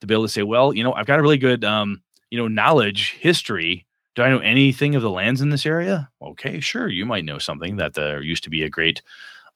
to 0.04 0.08
be 0.08 0.14
able 0.14 0.26
to 0.26 0.30
say, 0.30 0.44
well, 0.44 0.74
you 0.74 0.84
know, 0.84 0.92
I've 0.94 1.06
got 1.06 1.20
a 1.20 1.22
really 1.22 1.38
good, 1.38 1.64
um, 1.64 2.02
you 2.30 2.38
know, 2.38 2.50
knowledge 2.50 3.12
history. 3.22 3.88
Do 4.16 4.22
I 4.22 4.30
know 4.30 4.40
anything 4.40 4.96
of 4.96 5.02
the 5.02 5.10
lands 5.10 5.40
in 5.40 5.50
this 5.50 5.66
area? 5.66 6.10
Okay, 6.22 6.60
sure. 6.60 6.90
You 6.90 7.06
might 7.06 7.24
know 7.24 7.38
something 7.38 7.78
that 7.78 7.94
there 7.94 8.22
used 8.22 8.44
to 8.44 8.50
be 8.50 8.64
a 8.64 8.70
great 8.70 9.02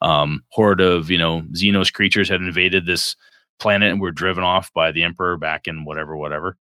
um, 0.00 0.42
horde 0.48 0.80
of, 0.80 1.10
you 1.10 1.18
know, 1.18 1.42
Xenos 1.52 1.92
creatures 1.92 2.30
had 2.30 2.40
invaded 2.40 2.86
this 2.86 3.14
planet 3.58 3.90
and 3.90 4.00
we're 4.00 4.10
driven 4.10 4.44
off 4.44 4.72
by 4.72 4.92
the 4.92 5.02
Emperor 5.02 5.36
back 5.36 5.66
in 5.66 5.84
whatever, 5.84 6.16
whatever. 6.16 6.56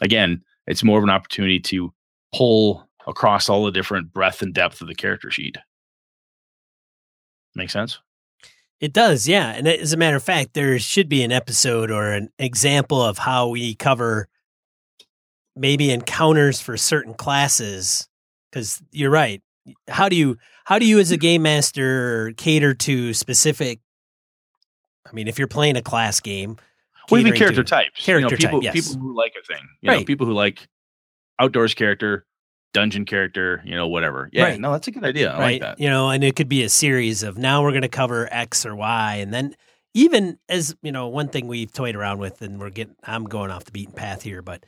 Again, 0.00 0.42
it's 0.66 0.84
more 0.84 0.98
of 0.98 1.04
an 1.04 1.10
opportunity 1.10 1.60
to 1.60 1.92
pull 2.34 2.88
across 3.06 3.48
all 3.48 3.64
the 3.64 3.70
different 3.70 4.12
breadth 4.12 4.42
and 4.42 4.54
depth 4.54 4.80
of 4.80 4.88
the 4.88 4.94
character 4.94 5.30
sheet. 5.30 5.56
Make 7.54 7.70
sense? 7.70 8.00
It 8.80 8.92
does, 8.92 9.28
yeah. 9.28 9.50
And 9.50 9.68
as 9.68 9.92
a 9.92 9.96
matter 9.96 10.16
of 10.16 10.22
fact, 10.22 10.54
there 10.54 10.78
should 10.78 11.08
be 11.08 11.22
an 11.22 11.32
episode 11.32 11.90
or 11.90 12.12
an 12.12 12.28
example 12.38 13.00
of 13.00 13.18
how 13.18 13.48
we 13.48 13.74
cover 13.74 14.28
maybe 15.56 15.90
encounters 15.90 16.60
for 16.60 16.76
certain 16.76 17.14
classes. 17.14 18.08
Because 18.50 18.82
you're 18.90 19.10
right. 19.10 19.42
How 19.88 20.08
do 20.08 20.16
you 20.16 20.36
how 20.64 20.78
do 20.78 20.86
you 20.86 20.98
as 20.98 21.12
a 21.12 21.16
mm. 21.16 21.20
game 21.20 21.42
master 21.42 22.32
cater 22.36 22.74
to 22.74 23.14
specific? 23.14 23.80
I 25.06 25.12
mean, 25.12 25.28
if 25.28 25.38
you're 25.38 25.48
playing 25.48 25.76
a 25.76 25.82
class 25.82 26.20
game, 26.20 26.56
Well, 27.10 27.20
even 27.20 27.34
character 27.34 27.62
to- 27.62 27.68
types. 27.68 28.04
Character 28.04 28.26
you 28.26 28.30
know, 28.30 28.36
people, 28.36 28.60
type, 28.62 28.74
yes. 28.74 28.88
people 28.88 29.02
who 29.02 29.16
like 29.16 29.34
a 29.40 29.44
thing. 29.46 29.66
You 29.82 29.90
know, 29.90 29.96
Right. 29.96 30.06
people 30.06 30.26
who 30.26 30.32
like 30.32 30.66
outdoors 31.38 31.74
character, 31.74 32.26
dungeon 32.72 33.04
character, 33.04 33.62
you 33.64 33.74
know, 33.76 33.86
whatever. 33.88 34.30
Yeah, 34.32 34.44
Right. 34.44 34.60
no, 34.60 34.72
that's 34.72 34.88
a 34.88 34.90
good 34.90 35.04
idea. 35.04 35.32
I 35.32 35.38
right? 35.38 35.52
like 35.52 35.60
that. 35.60 35.80
You 35.80 35.88
know, 35.90 36.10
and 36.10 36.24
it 36.24 36.34
could 36.36 36.48
be 36.48 36.62
a 36.62 36.68
series 36.68 37.22
of 37.22 37.36
now 37.38 37.62
we're 37.62 37.70
going 37.70 37.82
to 37.82 37.88
cover 37.88 38.28
X 38.32 38.64
or 38.66 38.74
Y, 38.74 39.16
and 39.16 39.32
then 39.32 39.54
even 39.94 40.38
as 40.48 40.74
you 40.82 40.90
know, 40.90 41.06
one 41.08 41.28
thing 41.28 41.46
we've 41.46 41.72
toyed 41.72 41.94
around 41.94 42.18
with, 42.18 42.42
and 42.42 42.58
we're 42.58 42.70
getting, 42.70 42.96
I'm 43.04 43.24
going 43.24 43.50
off 43.50 43.64
the 43.64 43.70
beaten 43.72 43.94
path 43.94 44.22
here, 44.22 44.42
but 44.42 44.64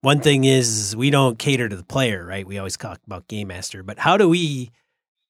one 0.00 0.20
thing 0.20 0.44
is 0.44 0.94
we 0.96 1.10
don't 1.10 1.38
cater 1.38 1.68
to 1.68 1.76
the 1.76 1.84
player, 1.84 2.24
right? 2.24 2.46
We 2.46 2.56
always 2.58 2.76
talk 2.76 3.00
about 3.06 3.28
game 3.28 3.48
master, 3.48 3.82
but 3.82 3.98
how 3.98 4.16
do 4.16 4.28
we 4.28 4.70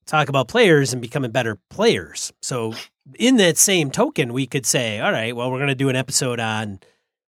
talk 0.06 0.28
about 0.28 0.48
players 0.48 0.92
and 0.92 1.02
becoming 1.02 1.30
better 1.30 1.58
players? 1.70 2.32
So, 2.42 2.74
in 3.18 3.36
that 3.36 3.58
same 3.58 3.90
token, 3.90 4.32
we 4.32 4.46
could 4.46 4.66
say, 4.66 5.00
all 5.00 5.12
right, 5.12 5.34
well, 5.34 5.50
we're 5.50 5.58
going 5.58 5.68
to 5.68 5.74
do 5.74 5.88
an 5.88 5.96
episode 5.96 6.40
on 6.40 6.80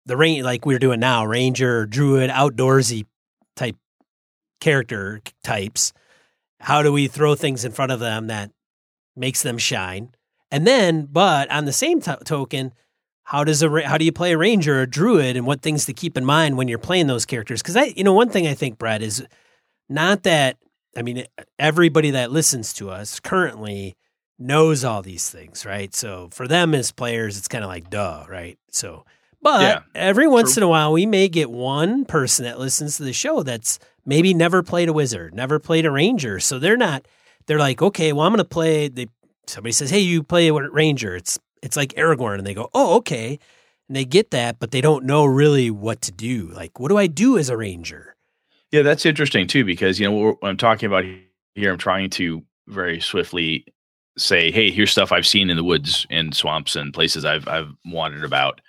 the 0.06 0.16
range, 0.16 0.44
like 0.44 0.64
we're 0.64 0.78
doing 0.78 1.00
now, 1.00 1.24
ranger, 1.24 1.86
druid, 1.86 2.30
outdoorsy 2.30 3.06
type 3.56 3.76
character 4.60 5.20
types. 5.42 5.92
How 6.60 6.82
do 6.82 6.92
we 6.92 7.08
throw 7.08 7.34
things 7.34 7.64
in 7.64 7.72
front 7.72 7.92
of 7.92 8.00
them 8.00 8.28
that 8.28 8.50
makes 9.16 9.42
them 9.42 9.58
shine? 9.58 10.10
And 10.50 10.66
then 10.66 11.06
but 11.06 11.50
on 11.50 11.64
the 11.64 11.72
same 11.72 12.00
to- 12.02 12.20
token 12.24 12.72
how 13.26 13.42
does 13.42 13.60
a 13.60 13.86
how 13.86 13.98
do 13.98 14.04
you 14.04 14.12
play 14.12 14.32
a 14.32 14.38
ranger 14.38 14.78
or 14.78 14.82
a 14.82 14.86
druid 14.86 15.36
and 15.36 15.44
what 15.46 15.60
things 15.60 15.84
to 15.86 15.92
keep 15.92 16.16
in 16.16 16.24
mind 16.24 16.56
when 16.56 16.68
you're 16.68 16.78
playing 16.78 17.08
those 17.08 17.26
characters? 17.26 17.60
Because 17.60 17.76
i 17.76 17.92
you 17.96 18.04
know 18.04 18.12
one 18.12 18.28
thing 18.28 18.46
i 18.46 18.54
think 18.54 18.78
brett 18.78 19.02
is 19.02 19.26
not 19.88 20.22
that 20.22 20.56
i 20.96 21.02
mean 21.02 21.24
everybody 21.58 22.10
that 22.10 22.32
listens 22.32 22.72
to 22.72 22.90
us 22.90 23.20
currently 23.20 23.96
knows 24.38 24.84
all 24.84 25.02
these 25.02 25.30
things 25.30 25.64
right 25.64 25.94
so 25.94 26.28
for 26.32 26.46
them 26.46 26.74
as 26.74 26.92
players 26.92 27.38
it's 27.38 27.48
kind 27.48 27.64
of 27.64 27.68
like 27.70 27.88
duh 27.90 28.24
right 28.28 28.58
so 28.70 29.04
but 29.42 29.60
Yeah, 29.62 29.80
every 29.94 30.26
once 30.26 30.54
true. 30.54 30.60
in 30.60 30.64
a 30.64 30.68
while 30.68 30.92
we 30.92 31.06
may 31.06 31.28
get 31.28 31.50
one 31.50 32.04
person 32.04 32.44
that 32.46 32.58
listens 32.58 32.96
to 32.96 33.04
the 33.04 33.12
show 33.12 33.42
that's 33.42 33.78
maybe 34.04 34.34
never 34.34 34.62
played 34.62 34.88
a 34.88 34.92
wizard, 34.92 35.34
never 35.34 35.60
played 35.60 35.86
a 35.86 35.90
ranger. 35.90 36.40
So 36.40 36.58
they're 36.58 36.76
not. 36.76 37.06
They're 37.46 37.58
like, 37.58 37.80
okay, 37.80 38.12
well, 38.12 38.26
I'm 38.26 38.32
going 38.32 38.38
to 38.38 38.44
play. 38.44 38.88
They 38.88 39.06
somebody 39.46 39.72
says, 39.72 39.90
hey, 39.90 40.00
you 40.00 40.24
play 40.24 40.48
a 40.48 40.52
ranger. 40.52 41.14
It's 41.14 41.38
it's 41.62 41.76
like 41.76 41.90
Aragorn, 41.94 42.38
and 42.38 42.46
they 42.46 42.54
go, 42.54 42.70
oh, 42.74 42.96
okay, 42.96 43.38
and 43.88 43.94
they 43.96 44.04
get 44.04 44.32
that, 44.32 44.58
but 44.58 44.72
they 44.72 44.80
don't 44.80 45.04
know 45.04 45.24
really 45.24 45.70
what 45.70 46.00
to 46.02 46.12
do. 46.12 46.48
Like, 46.48 46.80
what 46.80 46.88
do 46.88 46.96
I 46.96 47.06
do 47.06 47.38
as 47.38 47.48
a 47.48 47.56
ranger? 47.56 48.15
Yeah, 48.76 48.82
that's 48.82 49.06
interesting 49.06 49.46
too, 49.46 49.64
because 49.64 49.98
you 49.98 50.06
know 50.06 50.12
what 50.12 50.36
I'm 50.42 50.58
talking 50.58 50.86
about 50.86 51.02
here. 51.54 51.72
I'm 51.72 51.78
trying 51.78 52.10
to 52.10 52.44
very 52.66 53.00
swiftly 53.00 53.64
say, 54.18 54.50
"Hey, 54.50 54.70
here's 54.70 54.90
stuff 54.90 55.12
I've 55.12 55.26
seen 55.26 55.48
in 55.48 55.56
the 55.56 55.64
woods 55.64 56.06
and 56.10 56.34
swamps 56.34 56.76
and 56.76 56.92
places 56.92 57.24
I've 57.24 57.48
I've 57.48 57.70
wandered 57.86 58.22
about." 58.22 58.60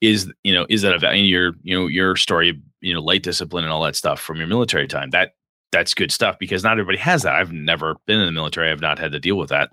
Is 0.00 0.32
you 0.42 0.54
know 0.54 0.64
is 0.70 0.80
that 0.80 0.94
a 0.94 0.98
value 0.98 1.24
your 1.24 1.52
you 1.62 1.78
know 1.78 1.86
your 1.86 2.16
story 2.16 2.58
you 2.80 2.94
know 2.94 3.02
light 3.02 3.22
discipline 3.22 3.64
and 3.64 3.70
all 3.70 3.82
that 3.82 3.94
stuff 3.94 4.20
from 4.22 4.38
your 4.38 4.46
military 4.46 4.88
time 4.88 5.10
that 5.10 5.34
that's 5.70 5.92
good 5.92 6.10
stuff 6.10 6.38
because 6.38 6.64
not 6.64 6.72
everybody 6.72 6.96
has 6.96 7.22
that. 7.24 7.34
I've 7.34 7.52
never 7.52 7.96
been 8.06 8.20
in 8.20 8.26
the 8.26 8.32
military. 8.32 8.70
I've 8.70 8.80
not 8.80 8.98
had 8.98 9.12
to 9.12 9.20
deal 9.20 9.36
with 9.36 9.50
that. 9.50 9.68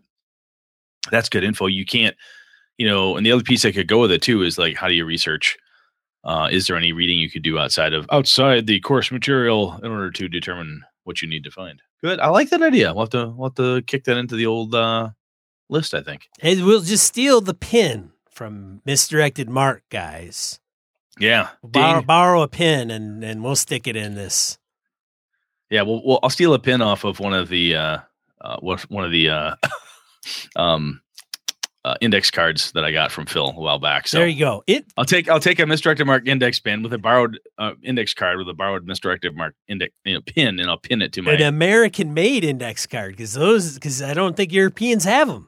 That's 1.09 1.29
good 1.29 1.45
info. 1.45 1.67
You 1.67 1.85
can't 1.85 2.17
you 2.77 2.85
know, 2.85 3.15
and 3.15 3.25
the 3.25 3.31
other 3.31 3.43
piece 3.43 3.63
I 3.63 3.71
could 3.71 3.87
go 3.87 4.01
with 4.01 4.11
it 4.11 4.21
too 4.21 4.43
is 4.43 4.57
like, 4.57 4.75
how 4.75 4.89
do 4.89 4.93
you 4.93 5.05
research? 5.05 5.57
Uh, 6.23 6.49
is 6.51 6.67
there 6.67 6.75
any 6.75 6.91
reading 6.91 7.19
you 7.19 7.29
could 7.29 7.43
do 7.43 7.57
outside 7.57 7.93
of 7.93 8.05
outside 8.11 8.67
the 8.67 8.79
course 8.81 9.11
material 9.11 9.79
in 9.83 9.91
order 9.91 10.11
to 10.11 10.27
determine 10.27 10.83
what 11.03 11.21
you 11.21 11.27
need 11.27 11.43
to 11.45 11.51
find? 11.51 11.81
Good. 12.01 12.19
I 12.19 12.27
like 12.29 12.49
that 12.49 12.61
idea. 12.61 12.93
We'll 12.93 13.03
have 13.03 13.09
to 13.11 13.29
we'll 13.29 13.49
have 13.49 13.55
to 13.55 13.81
kick 13.83 14.03
that 14.05 14.17
into 14.17 14.35
the 14.35 14.45
old 14.45 14.75
uh, 14.75 15.09
list. 15.69 15.93
I 15.93 16.01
think. 16.01 16.29
And 16.41 16.65
we'll 16.65 16.81
just 16.81 17.05
steal 17.05 17.41
the 17.41 17.53
pin 17.53 18.11
from 18.29 18.81
misdirected 18.85 19.49
Mark 19.49 19.83
guys. 19.89 20.59
Yeah. 21.19 21.49
Borrow, 21.63 21.99
Ding. 21.99 22.07
borrow 22.07 22.41
a 22.41 22.47
pin 22.47 22.91
and 22.91 23.23
and 23.23 23.43
we'll 23.43 23.55
stick 23.55 23.87
it 23.87 23.95
in 23.95 24.15
this. 24.15 24.57
Yeah. 25.69 25.83
Well, 25.83 26.01
well, 26.05 26.19
I'll 26.23 26.29
steal 26.29 26.53
a 26.53 26.59
pin 26.59 26.81
off 26.81 27.03
of 27.05 27.19
one 27.19 27.33
of 27.33 27.49
the 27.49 27.75
uh, 27.75 27.97
uh 28.41 28.57
one 28.59 29.05
of 29.05 29.11
the 29.11 29.29
uh, 29.29 29.55
um 30.57 31.01
uh, 31.89 31.95
index 32.01 32.29
cards 32.29 32.71
that 32.73 32.85
I 32.85 32.91
got 32.91 33.11
from 33.11 33.25
Phil 33.25 33.49
a 33.49 33.59
while 33.59 33.79
back. 33.79 34.07
So 34.07 34.19
there 34.19 34.27
you 34.27 34.37
go. 34.37 34.63
It 34.67 34.85
I'll 34.95 35.05
take 35.05 35.27
I'll 35.27 35.39
take 35.39 35.59
a 35.59 35.65
misdirected 35.65 36.05
mark 36.05 36.27
index 36.27 36.59
pin 36.59 36.83
with 36.83 36.93
a 36.93 36.99
borrowed 36.99 37.39
uh, 37.57 37.71
index 37.81 38.13
card 38.13 38.37
with 38.37 38.47
a 38.47 38.53
borrowed 38.53 38.85
misdirected 38.85 39.35
mark 39.35 39.55
index 39.67 39.91
you 40.05 40.13
know, 40.13 40.21
pin, 40.21 40.59
and 40.59 40.69
I'll 40.69 40.77
pin 40.77 41.01
it 41.01 41.13
to 41.13 41.23
my. 41.23 41.33
an 41.33 41.41
American 41.41 42.13
made 42.13 42.43
index 42.43 42.85
card 42.85 43.13
because 43.13 43.33
those 43.33 43.73
because 43.73 44.03
I 44.03 44.13
don't 44.13 44.37
think 44.37 44.53
Europeans 44.53 45.03
have 45.05 45.27
them. 45.27 45.47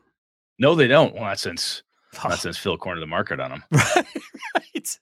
no, 0.57 0.73
they 0.73 0.87
don't. 0.87 1.13
Well, 1.13 1.25
not 1.25 1.39
since 1.39 1.83
not 2.23 2.39
since 2.39 2.57
Phil 2.57 2.77
cornered 2.77 3.01
the 3.01 3.07
market 3.07 3.39
on 3.39 3.51
them. 3.51 3.63
right, 3.71 3.95
right. 4.55 4.97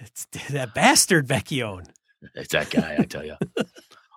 It's 0.00 0.26
that 0.50 0.74
bastard 0.74 1.26
Vecchione. 1.26 1.88
It's 2.34 2.52
that 2.52 2.70
guy, 2.70 2.96
I 2.98 3.04
tell 3.04 3.24
you. 3.24 3.34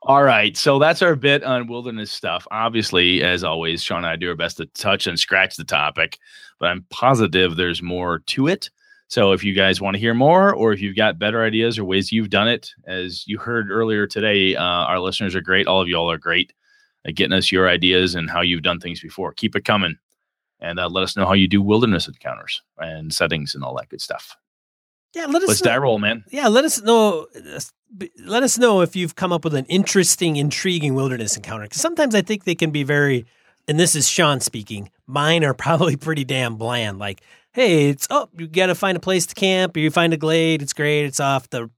All 0.10 0.24
right, 0.24 0.58
so 0.58 0.80
that's 0.80 1.04
our 1.04 1.16
bit 1.16 1.44
on 1.44 1.68
wilderness 1.68 2.12
stuff. 2.12 2.48
Obviously, 2.50 3.22
as 3.22 3.44
always, 3.44 3.84
Sean 3.84 4.00
and 4.00 4.08
I 4.08 4.16
do 4.16 4.30
our 4.30 4.36
best 4.36 4.58
to 4.58 4.66
touch 4.66 5.06
and 5.06 5.20
scratch 5.20 5.56
the 5.56 5.64
topic, 5.64 6.18
but 6.60 6.66
I'm 6.70 6.84
positive 6.90 7.56
there's 7.56 7.84
more 7.84 8.18
to 8.18 8.48
it. 8.48 8.72
So 9.08 9.34
if 9.34 9.44
you 9.44 9.54
guys 9.54 9.82
want 9.82 9.94
to 9.94 10.00
hear 10.00 10.16
more, 10.16 10.52
or 10.52 10.74
if 10.74 10.82
you've 10.82 10.96
got 10.96 11.20
better 11.20 11.44
ideas 11.44 11.78
or 11.78 11.86
ways 11.86 12.12
you've 12.12 12.32
done 12.32 12.48
it, 12.48 12.74
as 12.88 13.24
you 13.28 13.38
heard 13.38 13.70
earlier 13.70 14.08
today, 14.08 14.56
uh, 14.56 14.64
our 14.64 15.00
listeners 15.00 15.36
are 15.36 15.42
great. 15.42 15.68
All 15.68 15.80
of 15.80 15.88
y'all 15.88 16.10
are 16.10 16.18
great 16.18 16.54
at 17.06 17.14
getting 17.14 17.38
us 17.38 17.52
your 17.52 17.70
ideas 17.70 18.16
and 18.16 18.32
how 18.32 18.42
you've 18.42 18.64
done 18.64 18.80
things 18.80 19.02
before. 19.02 19.32
Keep 19.34 19.56
it 19.58 19.64
coming, 19.64 19.96
and 20.60 20.80
uh, 20.80 20.90
let 20.90 21.04
us 21.04 21.16
know 21.16 21.28
how 21.28 21.34
you 21.34 21.48
do 21.48 21.62
wilderness 21.62 22.08
encounters 22.08 22.64
and 22.80 23.14
settings 23.14 23.54
and 23.54 23.64
all 23.64 23.78
that 23.78 23.90
good 23.90 24.02
stuff. 24.02 24.36
Yeah, 25.16 25.26
let 25.26 25.42
us 25.42 25.48
Let's 25.50 25.64
know. 25.64 25.72
die 25.72 25.78
roll, 25.78 25.98
man. 26.00 26.24
Yeah, 26.30 26.48
let 26.48 26.66
us 26.66 26.82
know. 26.82 27.28
Uh, 27.36 27.60
let 28.24 28.44
us 28.44 28.58
know 28.60 28.82
if 28.82 28.96
you've 28.96 29.16
come 29.16 29.32
up 29.32 29.44
with 29.44 29.56
an 29.56 29.66
interesting, 29.66 30.36
intriguing 30.36 30.94
wilderness 30.94 31.36
encounter. 31.36 31.64
Because 31.64 31.82
sometimes 31.82 32.14
I 32.14 32.22
think 32.22 32.44
they 32.44 32.54
can 32.54 32.70
be 32.70 32.84
very, 32.84 33.26
and 33.68 33.80
this 33.80 33.96
is 33.96 34.08
Sean 34.08 34.40
speaking. 34.40 34.92
Mine 35.08 35.44
are 35.44 35.54
probably 35.56 35.96
pretty 35.96 36.24
damn 36.24 36.56
bland. 36.58 37.00
Like, 37.00 37.22
hey, 37.52 37.90
it's 37.90 38.08
oh, 38.12 38.30
you 38.38 38.48
got 38.48 38.68
to 38.68 38.76
find 38.76 38.96
a 38.96 39.00
place 39.00 39.26
to 39.28 39.36
camp, 39.36 39.76
or 39.76 39.80
you 39.80 39.90
find 39.90 40.14
a 40.14 40.18
glade. 40.18 40.62
It's 40.62 40.74
great. 40.74 41.06
It's 41.06 41.20
off 41.20 41.50
the, 41.50 41.72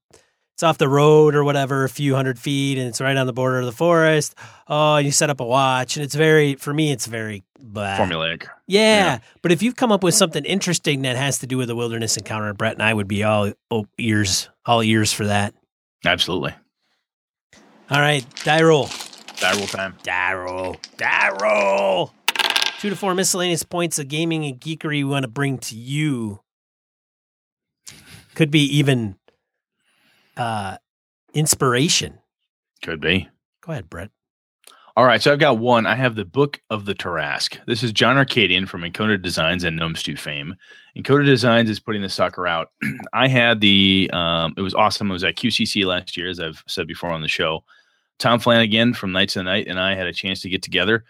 it's 0.62 0.64
off 0.68 0.78
the 0.78 0.88
road 0.88 1.34
or 1.34 1.44
whatever, 1.44 1.86
a 1.86 1.90
few 1.90 2.14
hundred 2.14 2.38
feet, 2.38 2.78
and 2.78 2.88
it's 2.88 3.02
right 3.02 3.18
on 3.18 3.26
the 3.26 3.34
border 3.34 3.62
of 3.62 3.66
the 3.66 3.72
forest. 3.72 4.36
Oh, 4.68 4.98
you 4.98 5.10
set 5.10 5.32
up 5.32 5.40
a 5.40 5.44
watch, 5.44 5.98
and 5.98 6.04
it's 6.04 6.14
very, 6.14 6.54
for 6.54 6.72
me, 6.72 6.92
it's 6.92 7.08
very 7.08 7.44
blah. 7.60 7.98
Formulaic. 7.98 8.44
Yeah. 8.68 9.06
Yeah. 9.06 9.20
But 9.42 9.52
if 9.52 9.64
you've 9.64 9.76
come 9.76 9.92
up 9.92 10.04
with 10.04 10.14
something 10.14 10.46
interesting 10.46 11.02
that 11.02 11.16
has 11.16 11.40
to 11.40 11.48
do 11.48 11.58
with 11.58 11.72
a 11.72 11.76
wilderness 11.76 12.16
encounter, 12.16 12.54
Brett 12.54 12.74
and 12.74 12.84
I 12.84 12.94
would 12.94 13.08
be 13.08 13.24
all 13.24 13.52
oh, 13.72 13.88
ears, 13.98 14.50
all 14.64 14.84
ears 14.84 15.12
for 15.12 15.26
that. 15.26 15.56
Absolutely. 16.06 16.54
All 17.90 18.00
right, 18.00 18.24
die 18.44 18.62
roll. 18.62 18.88
Die 19.38 19.58
roll 19.58 19.66
time. 19.66 19.96
Die 20.04 20.34
roll. 20.36 20.76
Die 20.98 21.38
roll. 21.42 22.14
Two 22.78 22.92
to 22.92 22.96
four 22.96 23.16
miscellaneous 23.16 23.64
points 23.64 23.98
of 23.98 24.10
gaming 24.10 24.46
and 24.46 24.62
geekery 24.62 24.98
we 24.98 25.06
want 25.06 25.24
to 25.24 25.28
bring 25.28 25.58
to 25.58 25.76
you. 25.76 26.42
Could 28.36 28.52
be 28.52 28.62
even 28.78 29.16
uh 30.42 30.78
inspiration. 31.34 32.20
Could 32.84 33.00
be. 33.00 33.30
Go 33.62 33.72
ahead, 33.72 33.90
Brett. 33.90 34.10
All 34.98 35.06
right, 35.06 35.22
so 35.22 35.32
I've 35.32 35.40
got 35.40 35.60
one. 35.60 35.86
I 35.86 35.96
have 35.96 36.16
the 36.16 36.26
Book 36.26 36.60
of 36.70 36.86
the 36.86 36.94
Tarrasque. 36.94 37.60
This 37.66 37.82
is 37.82 37.94
John 37.94 38.18
Arcadian 38.18 38.66
from 38.66 38.82
Encoded 38.82 39.22
Designs 39.22 39.64
and 39.64 39.78
Gnome 39.78 39.96
Stew 39.96 40.18
fame. 40.18 40.56
Encoded 40.98 41.26
Designs 41.26 41.70
is 41.70 41.80
putting 41.80 42.02
this 42.02 42.14
sucker 42.14 42.46
out. 42.46 42.72
I 43.14 43.30
had 43.30 43.62
the, 43.62 44.10
um, 44.12 44.54
it 44.58 44.62
was 44.62 44.76
awesome. 44.76 45.10
It 45.10 45.14
was 45.14 45.24
at 45.24 45.38
QCC 45.38 45.86
last 45.86 46.18
year, 46.18 46.28
as 46.28 46.42
I've 46.42 46.62
said 46.68 46.88
before 46.88 47.12
on 47.12 47.22
the 47.22 47.30
show. 47.30 47.64
Tom 48.20 48.40
Flanagan 48.40 48.94
from 48.94 49.14
Knights 49.14 49.38
of 49.38 49.42
the 49.42 49.44
Night 49.46 49.68
and 49.68 49.80
I 49.80 49.96
had 49.96 50.08
a 50.08 50.14
chance 50.14 50.42
to 50.42 50.50
get 50.50 50.62
together, 50.62 51.06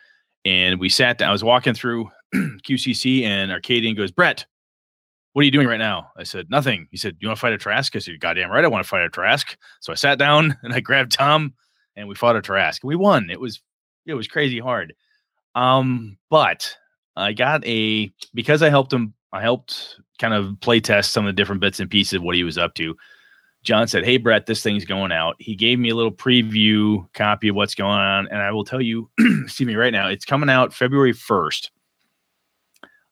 and 0.45 0.79
we 0.79 0.87
sat 0.87 1.17
down. 1.17 1.29
I 1.29 1.31
was 1.31 1.43
walking 1.43 1.73
through 1.73 2.09
QCC, 2.35 3.23
and 3.23 3.51
Arcadian 3.51 3.95
goes, 3.95 4.11
Brett, 4.11 4.45
what 5.33 5.41
are 5.41 5.45
you 5.45 5.51
doing 5.51 5.67
right 5.67 5.77
now? 5.77 6.11
I 6.17 6.23
said, 6.23 6.49
nothing. 6.49 6.87
He 6.91 6.97
said, 6.97 7.15
you 7.19 7.27
want 7.27 7.37
to 7.37 7.41
fight 7.41 7.53
a 7.53 7.57
Tarrasque? 7.57 7.95
I 7.95 7.99
said, 7.99 8.19
goddamn 8.19 8.51
right, 8.51 8.65
I 8.65 8.67
want 8.67 8.83
to 8.83 8.89
fight 8.89 9.05
a 9.05 9.09
Tarrasque. 9.09 9.55
So 9.79 9.91
I 9.91 9.95
sat 9.95 10.19
down 10.19 10.57
and 10.63 10.73
I 10.73 10.79
grabbed 10.79 11.13
Tom 11.13 11.53
and 11.95 12.07
we 12.07 12.15
fought 12.15 12.35
a 12.35 12.41
Tarrasque. 12.41 12.83
We 12.83 12.95
won. 12.95 13.29
It 13.29 13.39
was 13.39 13.61
it 14.05 14.13
was 14.13 14.27
crazy 14.27 14.59
hard. 14.59 14.93
Um, 15.55 16.17
but 16.29 16.75
I 17.15 17.33
got 17.33 17.65
a 17.65 18.11
because 18.33 18.61
I 18.61 18.69
helped 18.69 18.93
him. 18.93 19.13
I 19.33 19.41
helped 19.41 19.97
kind 20.19 20.33
of 20.33 20.59
play 20.59 20.79
test 20.79 21.11
some 21.11 21.25
of 21.25 21.29
the 21.29 21.39
different 21.39 21.61
bits 21.61 21.79
and 21.79 21.89
pieces 21.89 22.15
of 22.15 22.23
what 22.23 22.35
he 22.35 22.43
was 22.43 22.57
up 22.57 22.73
to. 22.75 22.95
John 23.63 23.87
said, 23.87 24.03
"Hey 24.03 24.17
Brett, 24.17 24.47
this 24.47 24.63
thing's 24.63 24.85
going 24.85 25.11
out." 25.11 25.35
He 25.39 25.55
gave 25.55 25.77
me 25.77 25.89
a 25.89 25.95
little 25.95 26.11
preview 26.11 27.05
copy 27.13 27.47
of 27.47 27.55
what's 27.55 27.75
going 27.75 27.91
on, 27.91 28.27
and 28.29 28.41
I 28.41 28.51
will 28.51 28.65
tell 28.65 28.81
you, 28.81 29.09
excuse 29.19 29.67
me, 29.67 29.75
right 29.75 29.93
now, 29.93 30.07
it's 30.07 30.25
coming 30.25 30.49
out 30.49 30.73
February 30.73 31.13
first. 31.13 31.71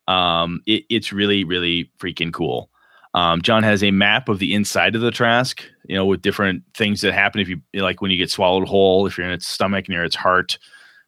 Um, 0.10 0.62
it, 0.66 0.84
it's 0.89 1.14
really, 1.14 1.43
really 1.43 1.91
freaking 1.99 2.34
cool. 2.34 2.70
Um, 3.14 3.41
John 3.41 3.64
has 3.64 3.84
a 3.84 3.91
map 3.91 4.28
of 4.28 4.39
the 4.39 4.53
inside 4.53 4.95
of 4.95 5.01
the 5.01 5.12
Tarrasque, 5.12 5.62
you 5.88 5.95
know, 5.95 6.05
with 6.05 6.22
different 6.22 6.64
things 6.76 7.01
that 7.01 7.14
happen 7.14 7.41
if 7.41 7.47
you 7.47 7.62
like 7.74 8.01
when 8.01 8.12
you 8.12 8.18
get 8.18 8.30
swallowed 8.32 8.68
whole, 8.68 9.07
if 9.07 9.18
you're 9.18 9.28
in 9.28 9.34
its 9.34 9.47
stomach 9.47 9.88
near 9.88 10.03
its 10.03 10.16
heart, 10.16 10.57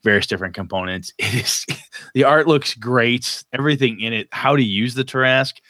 various 0.03 0.27
different 0.27 0.55
components. 0.55 1.13
It 1.19 1.33
is 1.33 1.65
the 2.13 2.23
art 2.23 2.47
looks 2.47 2.75
great, 2.75 3.43
everything 3.53 3.99
in 3.99 4.13
it, 4.13 4.27
how 4.31 4.55
to 4.55 4.63
use 4.63 4.93
the 4.93 5.03
Tarrasque. 5.03 5.61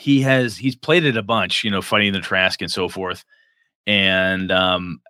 He 0.00 0.20
has 0.22 0.56
he's 0.56 0.76
played 0.76 1.04
it 1.04 1.16
a 1.16 1.22
bunch, 1.22 1.64
you 1.64 1.70
know, 1.70 1.82
fighting 1.82 2.12
the 2.12 2.20
Tarrasque 2.20 2.62
and 2.62 2.70
so 2.70 2.88
forth. 2.88 3.24
And 3.86 4.50
um 4.50 5.00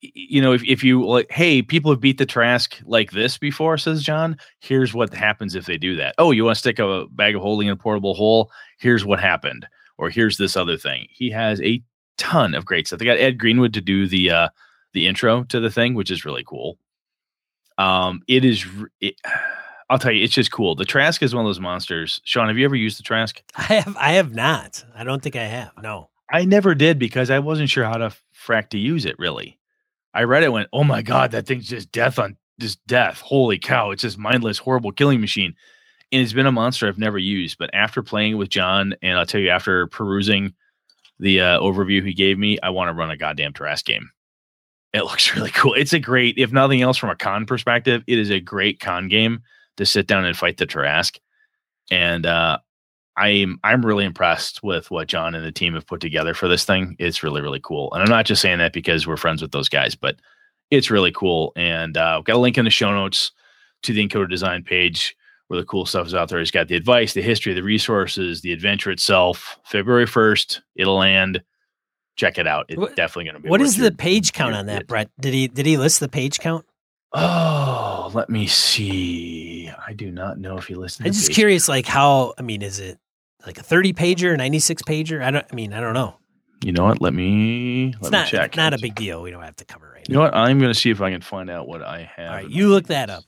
you 0.00 0.40
know, 0.40 0.52
if, 0.52 0.62
if 0.64 0.84
you 0.84 1.04
like, 1.04 1.30
hey, 1.30 1.62
people 1.62 1.90
have 1.90 2.00
beat 2.00 2.18
the 2.18 2.26
Tarrasque 2.26 2.80
like 2.84 3.10
this 3.10 3.38
before, 3.38 3.76
says 3.78 4.02
John. 4.02 4.36
Here's 4.60 4.94
what 4.94 5.12
happens 5.12 5.54
if 5.54 5.66
they 5.66 5.78
do 5.78 5.96
that. 5.96 6.14
Oh, 6.18 6.30
you 6.30 6.44
want 6.44 6.56
to 6.56 6.60
stick 6.60 6.78
a 6.78 7.06
bag 7.10 7.34
of 7.34 7.42
holding 7.42 7.68
in 7.68 7.72
a 7.72 7.76
portable 7.76 8.14
hole? 8.14 8.50
Here's 8.78 9.04
what 9.04 9.20
happened. 9.20 9.66
Or 9.96 10.10
here's 10.10 10.36
this 10.36 10.56
other 10.56 10.76
thing. 10.76 11.08
He 11.10 11.30
has 11.30 11.60
a 11.60 11.82
ton 12.16 12.54
of 12.54 12.64
great 12.64 12.86
stuff. 12.86 13.00
They 13.00 13.04
got 13.04 13.18
Ed 13.18 13.38
Greenwood 13.38 13.74
to 13.74 13.80
do 13.80 14.06
the 14.06 14.30
uh 14.30 14.48
the 14.94 15.06
intro 15.06 15.44
to 15.44 15.60
the 15.60 15.70
thing, 15.70 15.94
which 15.94 16.10
is 16.10 16.24
really 16.24 16.44
cool. 16.44 16.78
Um, 17.78 18.22
it 18.28 18.44
is. 18.44 18.66
It, 19.00 19.14
I'll 19.90 19.98
tell 19.98 20.12
you, 20.12 20.22
it's 20.22 20.34
just 20.34 20.52
cool. 20.52 20.74
The 20.74 20.84
Tarrasque 20.84 21.22
is 21.22 21.34
one 21.34 21.46
of 21.46 21.48
those 21.48 21.60
monsters. 21.60 22.20
Sean, 22.24 22.48
have 22.48 22.58
you 22.58 22.66
ever 22.66 22.76
used 22.76 22.98
the 22.98 23.02
Tarrasque? 23.02 23.40
I 23.56 23.62
have 23.62 23.96
I 23.96 24.12
have 24.12 24.34
not. 24.34 24.84
I 24.94 25.02
don't 25.02 25.22
think 25.22 25.34
I 25.34 25.44
have. 25.44 25.72
No. 25.82 26.10
I 26.30 26.44
never 26.44 26.74
did 26.74 26.98
because 26.98 27.30
I 27.30 27.38
wasn't 27.38 27.70
sure 27.70 27.84
how 27.84 27.96
to 27.96 28.14
frack 28.34 28.68
to 28.70 28.78
use 28.78 29.06
it. 29.06 29.18
Really, 29.18 29.57
I 30.14 30.24
read 30.24 30.42
it, 30.42 30.52
went, 30.52 30.68
"Oh 30.72 30.84
my 30.84 31.02
god, 31.02 31.30
that 31.32 31.46
thing's 31.46 31.68
just 31.68 31.92
death 31.92 32.18
on 32.18 32.36
just 32.60 32.84
death. 32.86 33.20
Holy 33.20 33.58
cow! 33.58 33.90
It's 33.90 34.02
just 34.02 34.18
mindless, 34.18 34.58
horrible 34.58 34.92
killing 34.92 35.20
machine." 35.20 35.54
And 36.10 36.22
it's 36.22 36.32
been 36.32 36.46
a 36.46 36.52
monster 36.52 36.88
I've 36.88 36.98
never 36.98 37.18
used. 37.18 37.58
But 37.58 37.70
after 37.74 38.02
playing 38.02 38.38
with 38.38 38.48
John, 38.48 38.94
and 39.02 39.18
I'll 39.18 39.26
tell 39.26 39.40
you, 39.40 39.50
after 39.50 39.86
perusing 39.88 40.54
the 41.18 41.40
uh, 41.40 41.60
overview 41.60 42.04
he 42.04 42.14
gave 42.14 42.38
me, 42.38 42.58
I 42.62 42.70
want 42.70 42.88
to 42.88 42.94
run 42.94 43.10
a 43.10 43.16
goddamn 43.16 43.52
Tarrasque 43.52 43.84
game. 43.84 44.10
It 44.92 45.02
looks 45.04 45.34
really 45.36 45.50
cool. 45.50 45.74
It's 45.74 45.92
a 45.92 45.98
great, 45.98 46.38
if 46.38 46.52
nothing 46.52 46.82
else, 46.82 46.96
from 46.96 47.10
a 47.10 47.16
con 47.16 47.46
perspective, 47.46 48.02
it 48.06 48.18
is 48.18 48.30
a 48.30 48.40
great 48.40 48.80
con 48.80 49.08
game 49.08 49.40
to 49.76 49.86
sit 49.86 50.06
down 50.06 50.24
and 50.24 50.36
fight 50.36 50.56
the 50.56 50.66
Tarrasque. 50.66 51.18
And 51.90 52.26
uh, 52.26 52.58
I'm 53.18 53.58
I'm 53.64 53.84
really 53.84 54.04
impressed 54.04 54.62
with 54.62 54.90
what 54.90 55.08
John 55.08 55.34
and 55.34 55.44
the 55.44 55.52
team 55.52 55.74
have 55.74 55.86
put 55.86 56.00
together 56.00 56.34
for 56.34 56.48
this 56.48 56.64
thing. 56.64 56.94
It's 56.98 57.22
really 57.22 57.40
really 57.40 57.60
cool, 57.62 57.92
and 57.92 58.02
I'm 58.02 58.08
not 58.08 58.26
just 58.26 58.40
saying 58.42 58.58
that 58.58 58.72
because 58.72 59.06
we're 59.06 59.16
friends 59.16 59.42
with 59.42 59.52
those 59.52 59.68
guys, 59.68 59.94
but 59.94 60.16
it's 60.70 60.90
really 60.90 61.12
cool. 61.12 61.52
And 61.56 61.96
uh, 61.96 62.18
I've 62.18 62.24
got 62.24 62.36
a 62.36 62.38
link 62.38 62.58
in 62.58 62.64
the 62.64 62.70
show 62.70 62.92
notes 62.92 63.32
to 63.82 63.92
the 63.92 64.06
Encoded 64.06 64.30
Design 64.30 64.62
page 64.62 65.16
where 65.48 65.58
the 65.58 65.66
cool 65.66 65.86
stuff 65.86 66.06
is 66.06 66.14
out 66.14 66.28
there. 66.28 66.40
It's 66.40 66.50
got 66.50 66.68
the 66.68 66.76
advice, 66.76 67.14
the 67.14 67.22
history, 67.22 67.54
the 67.54 67.62
resources, 67.62 68.42
the 68.42 68.52
adventure 68.52 68.90
itself. 68.90 69.58
February 69.64 70.04
first, 70.06 70.60
it'll 70.76 70.98
land. 70.98 71.42
Check 72.16 72.36
it 72.36 72.46
out. 72.46 72.66
It's 72.68 72.78
What- 72.78 72.96
definitely 72.96 73.24
going 73.24 73.36
to 73.36 73.40
be. 73.42 73.48
What 73.48 73.60
is 73.62 73.76
the 73.76 73.92
page 73.92 74.32
count 74.32 74.54
on 74.54 74.66
that, 74.66 74.80
bit. 74.80 74.86
Brett? 74.88 75.10
Did 75.20 75.32
he 75.34 75.48
did 75.48 75.64
he 75.66 75.76
list 75.76 76.00
the 76.00 76.08
page 76.08 76.38
count? 76.38 76.66
Oh, 77.12 78.10
let 78.12 78.28
me 78.28 78.46
see. 78.46 79.70
I 79.86 79.92
do 79.94 80.10
not 80.10 80.38
know 80.38 80.58
if 80.58 80.66
he 80.66 80.74
listened. 80.74 81.06
I'm 81.06 81.12
just 81.14 81.32
curious, 81.32 81.68
like 81.68 81.86
how. 81.86 82.34
I 82.38 82.42
mean, 82.42 82.60
is 82.60 82.78
it 82.80 82.98
like 83.46 83.58
a 83.58 83.62
30 83.62 83.92
pager, 83.92 84.36
96 84.36 84.82
pager? 84.82 85.22
I 85.22 85.30
don't. 85.30 85.46
I 85.50 85.54
mean, 85.54 85.72
I 85.72 85.80
don't 85.80 85.94
know. 85.94 86.16
You 86.64 86.72
know 86.72 86.84
what? 86.84 87.00
Let 87.00 87.14
me 87.14 87.86
let 87.86 87.94
It's 88.00 88.02
me 88.04 88.10
not 88.10 88.26
check. 88.26 88.46
it's 88.48 88.56
not 88.56 88.74
a 88.74 88.78
big 88.78 88.94
deal. 88.96 89.22
We 89.22 89.30
don't 89.30 89.42
have 89.44 89.56
to 89.56 89.64
cover 89.64 89.92
right 89.94 90.08
You 90.08 90.14
now. 90.14 90.18
know 90.20 90.24
what? 90.26 90.34
I'm 90.34 90.58
going 90.58 90.72
to 90.72 90.78
see 90.78 90.90
if 90.90 91.00
I 91.00 91.10
can 91.12 91.20
find 91.20 91.48
out 91.50 91.68
what 91.68 91.82
I 91.82 92.10
have. 92.16 92.28
All 92.30 92.34
right, 92.36 92.50
you 92.50 92.68
look 92.68 92.88
that 92.88 93.10
up. 93.10 93.22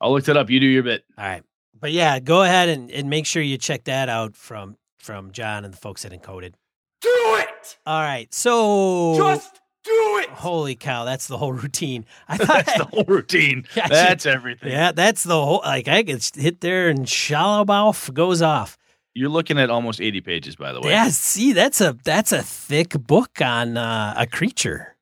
I'll 0.00 0.12
look 0.12 0.24
that 0.24 0.36
up. 0.36 0.50
You 0.50 0.60
do 0.60 0.66
your 0.66 0.82
bit. 0.84 1.04
All 1.18 1.24
right, 1.24 1.42
but 1.80 1.90
yeah, 1.90 2.20
go 2.20 2.42
ahead 2.42 2.68
and, 2.68 2.90
and 2.92 3.10
make 3.10 3.26
sure 3.26 3.42
you 3.42 3.58
check 3.58 3.84
that 3.84 4.08
out 4.08 4.36
from 4.36 4.76
from 4.98 5.32
John 5.32 5.64
and 5.64 5.74
the 5.74 5.78
folks 5.78 6.04
at 6.04 6.12
Encoded. 6.12 6.52
Do 7.00 7.10
it! 7.12 7.76
All 7.86 8.00
right, 8.00 8.32
so 8.32 9.16
Just 9.16 9.60
do 9.84 9.90
it! 10.22 10.28
holy 10.30 10.76
cow, 10.76 11.04
that's 11.04 11.26
the 11.26 11.38
whole 11.38 11.52
routine. 11.52 12.04
I 12.28 12.36
thought, 12.38 12.66
That's 12.66 12.78
the 12.78 12.84
whole 12.84 13.04
routine. 13.08 13.66
Yeah, 13.76 13.88
That's 13.88 14.26
everything. 14.26 14.70
yeah, 14.70 14.92
that's 14.92 15.24
the 15.24 15.34
whole. 15.44 15.60
Like 15.64 15.88
I 15.88 16.02
get 16.02 16.30
hit 16.36 16.60
there 16.60 16.88
and 16.88 17.00
Shalabauf 17.06 18.12
goes 18.14 18.42
off. 18.42 18.78
You're 19.16 19.30
looking 19.30 19.58
at 19.58 19.70
almost 19.70 19.98
80 19.98 20.20
pages, 20.20 20.56
by 20.56 20.74
the 20.74 20.80
way. 20.82 20.90
Yeah, 20.90 21.08
see, 21.08 21.54
that's 21.54 21.80
a 21.80 21.96
that's 22.04 22.32
a 22.32 22.42
thick 22.42 22.90
book 22.90 23.40
on 23.40 23.78
uh, 23.78 24.12
a 24.14 24.26
creature. 24.26 24.94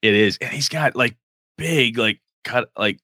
It 0.00 0.14
is. 0.14 0.38
And 0.40 0.50
he's 0.50 0.70
got 0.70 0.96
like 0.96 1.18
big, 1.58 1.98
like 1.98 2.20
cut, 2.44 2.70
like 2.78 2.98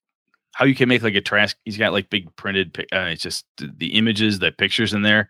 how 0.54 0.64
you 0.64 0.74
can 0.74 0.88
make 0.88 1.02
like 1.02 1.16
a 1.16 1.20
trash. 1.20 1.54
He's 1.66 1.76
got 1.76 1.92
like 1.92 2.08
big 2.08 2.34
printed. 2.36 2.74
Uh, 2.90 3.10
it's 3.12 3.20
just 3.20 3.44
the, 3.58 3.88
images, 3.88 4.38
the 4.38 4.52
pictures 4.52 4.94
in 4.94 5.02
there. 5.02 5.28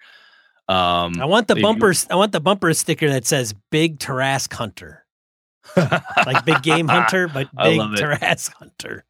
Um, 0.68 1.20
I 1.20 1.24
want 1.24 1.48
the 1.48 1.56
they- 1.56 1.62
bumper. 1.62 1.92
I 2.10 2.14
want 2.14 2.30
the 2.30 2.40
bumper 2.40 2.72
sticker 2.72 3.10
that 3.10 3.26
says 3.26 3.54
"Big 3.72 3.98
Tarrasque 3.98 4.54
Hunter," 4.54 5.04
like 5.76 6.44
big 6.44 6.62
game 6.62 6.86
hunter, 6.86 7.26
but 7.26 7.48
big. 7.56 7.80
Tarrasque 7.80 8.54
Hunter. 8.54 9.04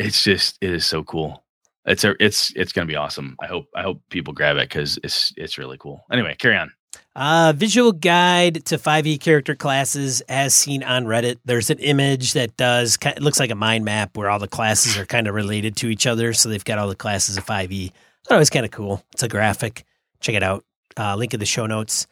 it's 0.00 0.24
just 0.24 0.58
it 0.60 0.72
is 0.72 0.84
so 0.84 1.04
cool. 1.04 1.44
It's 1.86 2.04
a 2.04 2.14
it's 2.20 2.52
it's 2.56 2.72
gonna 2.72 2.86
be 2.86 2.96
awesome. 2.96 3.36
I 3.40 3.46
hope 3.46 3.66
I 3.74 3.82
hope 3.82 4.02
people 4.10 4.34
grab 4.34 4.56
it 4.56 4.68
because 4.68 4.98
it's 5.04 5.32
it's 5.36 5.58
really 5.58 5.78
cool. 5.78 6.04
Anyway, 6.10 6.34
carry 6.38 6.56
on. 6.56 6.72
Uh, 7.14 7.54
visual 7.56 7.92
guide 7.92 8.62
to 8.66 8.76
5e 8.76 9.18
character 9.20 9.54
classes 9.54 10.20
as 10.28 10.54
seen 10.54 10.82
on 10.82 11.06
Reddit. 11.06 11.38
There's 11.46 11.70
an 11.70 11.78
image 11.78 12.34
that 12.34 12.58
does, 12.58 12.98
it 13.02 13.22
looks 13.22 13.40
like 13.40 13.50
a 13.50 13.54
mind 13.54 13.86
map 13.86 14.18
where 14.18 14.28
all 14.28 14.38
the 14.38 14.46
classes 14.46 14.98
are 14.98 15.06
kind 15.06 15.26
of 15.26 15.34
related 15.34 15.76
to 15.76 15.88
each 15.88 16.06
other. 16.06 16.34
So 16.34 16.50
they've 16.50 16.62
got 16.62 16.78
all 16.78 16.88
the 16.88 16.94
classes 16.94 17.38
of 17.38 17.46
5e. 17.46 17.90
Thought 18.26 18.34
it 18.34 18.38
was 18.38 18.50
kind 18.50 18.66
of 18.66 18.70
cool. 18.70 19.02
It's 19.14 19.22
a 19.22 19.28
graphic. 19.28 19.84
Check 20.20 20.34
it 20.34 20.42
out. 20.42 20.66
Uh, 20.98 21.16
link 21.16 21.32
in 21.32 21.40
the 21.40 21.46
show 21.46 21.64
notes. 21.64 22.06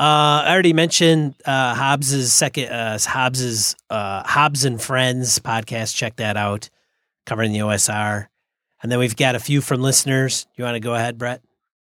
Uh, 0.00 0.46
I 0.46 0.52
already 0.52 0.72
mentioned 0.72 1.34
uh, 1.44 1.74
Hobbs's 1.74 2.32
second, 2.32 2.70
uh, 2.70 2.98
Hobbs's 2.98 3.76
uh, 3.90 4.22
Hobbs 4.24 4.64
and 4.64 4.80
Friends 4.80 5.40
podcast. 5.40 5.94
Check 5.94 6.16
that 6.16 6.38
out, 6.38 6.70
covering 7.26 7.52
the 7.52 7.58
OSR. 7.58 8.28
And 8.82 8.92
then 8.92 8.98
we've 8.98 9.16
got 9.16 9.34
a 9.34 9.40
few 9.40 9.60
from 9.60 9.82
listeners. 9.82 10.46
You 10.56 10.64
want 10.64 10.76
to 10.76 10.80
go 10.80 10.94
ahead, 10.94 11.18
Brett? 11.18 11.42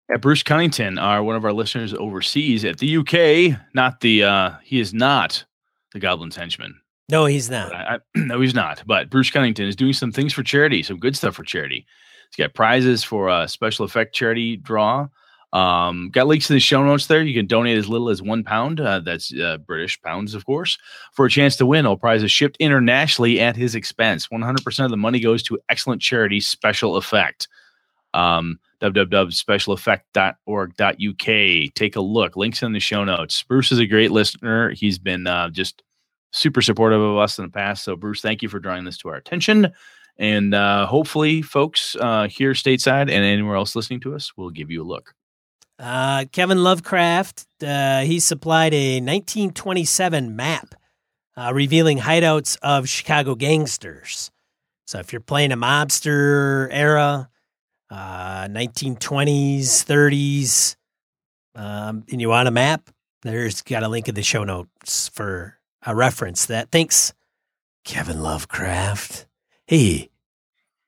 Yeah, 0.10 0.18
Bruce 0.18 0.44
Cunnington, 0.44 1.00
are 1.00 1.24
one 1.24 1.36
of 1.36 1.44
our 1.44 1.54
listeners 1.54 1.94
overseas 1.94 2.64
at 2.64 2.78
the 2.78 2.98
UK. 2.98 3.60
Not 3.74 4.02
the 4.02 4.24
uh 4.24 4.52
he 4.64 4.80
is 4.80 4.94
not 4.94 5.46
the 5.94 6.00
Goblin's 6.00 6.36
henchman. 6.36 6.80
No, 7.10 7.26
he's 7.26 7.50
not. 7.50 7.74
I, 7.74 7.96
I, 7.96 8.00
no, 8.16 8.42
he's 8.42 8.54
not. 8.54 8.84
But 8.86 9.10
Bruce 9.10 9.32
Cunnington 9.32 9.68
is 9.68 9.76
doing 9.76 9.94
some 9.94 10.12
things 10.12 10.34
for 10.34 10.44
charity, 10.44 10.84
some 10.84 10.98
good 10.98 11.16
stuff 11.16 11.36
for 11.36 11.44
charity. 11.44 11.86
He's 12.30 12.44
got 12.44 12.54
prizes 12.54 13.04
for 13.04 13.30
a 13.30 13.48
special 13.48 13.86
effect 13.86 14.14
charity 14.14 14.58
draw. 14.58 15.08
Um, 15.56 16.10
got 16.10 16.28
links 16.28 16.49
in 16.49 16.56
the 16.56 16.60
show 16.60 16.84
notes 16.84 17.08
there. 17.08 17.24
You 17.24 17.34
can 17.34 17.47
donate 17.47 17.78
as 17.78 17.88
little 17.88 18.10
as 18.10 18.22
one 18.22 18.43
pound. 18.43 18.82
Uh, 18.82 18.99
that's 18.99 19.34
uh, 19.34 19.58
British 19.60 20.01
pounds, 20.01 20.36
of 20.36 20.45
course, 20.45 20.78
for 21.14 21.26
a 21.26 21.30
chance 21.30 21.56
to 21.56 21.66
win. 21.66 21.86
All 21.86 21.95
prizes 21.95 22.30
shipped 22.30 22.58
internationally 22.58 23.39
at 23.39 23.56
his 23.56 23.74
expense. 23.74 24.28
100% 24.28 24.84
of 24.84 24.91
the 24.91 24.97
money 24.97 25.22
goes 25.22 25.41
to 25.43 25.58
excellent 25.70 26.01
charity 26.01 26.41
special 26.41 26.97
effect. 26.97 27.47
Um, 28.14 28.60
www.specialeffect.org.uk. 28.82 31.74
Take 31.74 31.95
a 31.95 32.01
look. 32.01 32.36
Links 32.36 32.62
in 32.62 32.74
the 32.74 32.82
show 32.82 33.06
notes. 33.06 33.41
Bruce 33.43 33.72
is 33.72 33.80
a 33.80 33.88
great 33.88 34.12
listener. 34.12 34.72
He's 34.72 34.99
been 34.99 35.26
uh, 35.26 35.51
just 35.51 35.84
super 36.34 36.62
supportive 36.62 36.99
of 36.99 37.18
us 37.18 37.39
in 37.39 37.45
the 37.45 37.51
past. 37.51 37.86
So, 37.86 37.95
Bruce, 37.95 38.20
thank 38.20 38.41
you 38.41 38.49
for 38.49 38.60
drawing 38.60 38.84
this 38.84 38.97
to 38.97 39.08
our 39.08 39.16
attention. 39.16 39.72
And 40.18 40.53
uh, 40.53 40.86
hopefully, 40.86 41.41
folks 41.41 41.95
uh, 42.01 42.28
here 42.28 42.51
stateside 42.51 43.03
and 43.03 43.12
anywhere 43.12 43.56
else 43.56 43.74
listening 43.74 44.01
to 44.01 44.16
us 44.16 44.36
will 44.36 44.49
give 44.49 44.70
you 44.70 44.84
a 44.84 44.84
look. 44.84 45.16
Uh, 45.78 46.26
Kevin 46.32 46.64
Lovecraft, 46.64 47.46
uh, 47.66 48.02
he 48.02 48.20
supplied 48.20 48.74
a 48.74 49.02
1927 49.02 50.36
map 50.36 50.76
uh, 51.38 51.52
revealing 51.54 52.00
hideouts 52.00 52.58
of 52.62 52.88
Chicago 52.88 53.36
gangsters. 53.36 54.32
So 54.88 55.00
if 55.00 55.12
you're 55.12 55.20
playing 55.20 55.52
a 55.52 55.58
mobster 55.58 56.70
era, 56.72 57.30
uh, 57.90 58.48
1920s, 58.48 59.84
30s, 59.84 60.76
um, 61.56 62.06
and 62.12 62.22
you 62.22 62.30
want 62.30 62.48
a 62.48 62.52
map, 62.52 62.90
there's 63.24 63.62
got 63.62 63.84
a 63.84 63.90
link 63.90 64.08
in 64.08 64.16
the 64.16 64.24
show 64.24 64.44
notes 64.44 65.10
for 65.10 65.58
a 65.86 65.96
reference 65.96 66.46
that. 66.46 66.72
Thanks, 66.72 67.14
Kevin 67.84 68.22
Lovecraft. 68.22 69.26
Hey, 69.66 70.10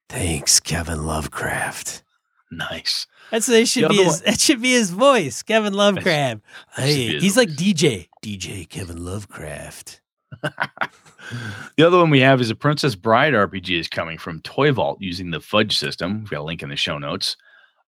thanks, 0.07 0.59
Kevin 0.59 1.05
Lovecraft. 1.05 2.03
Nice. 2.51 3.07
That's 3.31 3.45
that 3.47 3.67
should 3.67 3.89
be 3.89 4.03
his, 4.03 4.21
that 4.21 4.39
should 4.39 4.61
be 4.61 4.71
his 4.71 4.91
voice, 4.91 5.43
Kevin 5.43 5.73
Lovecraft. 5.73 6.41
that 6.75 6.87
should 6.87 6.95
be 6.95 7.07
Hey, 7.07 7.19
he's 7.19 7.37
like. 7.37 7.49
DJ, 7.49 8.07
DJ 8.23 8.67
Kevin 8.67 9.03
Lovecraft. 9.03 10.01
The 11.75 11.85
other 11.85 11.97
one 11.97 12.09
we 12.09 12.21
have 12.21 12.39
is 12.39 12.49
a 12.49 12.55
Princess 12.55 12.95
Bride 12.95 13.33
RPG 13.33 13.79
is 13.79 13.87
coming 13.87 14.17
from 14.17 14.41
Toy 14.41 14.71
Vault 14.71 15.01
using 15.01 15.31
the 15.31 15.41
Fudge 15.41 15.77
system. 15.77 16.19
We've 16.19 16.29
got 16.29 16.39
a 16.39 16.43
link 16.43 16.63
in 16.63 16.69
the 16.69 16.75
show 16.75 16.97
notes. 16.97 17.35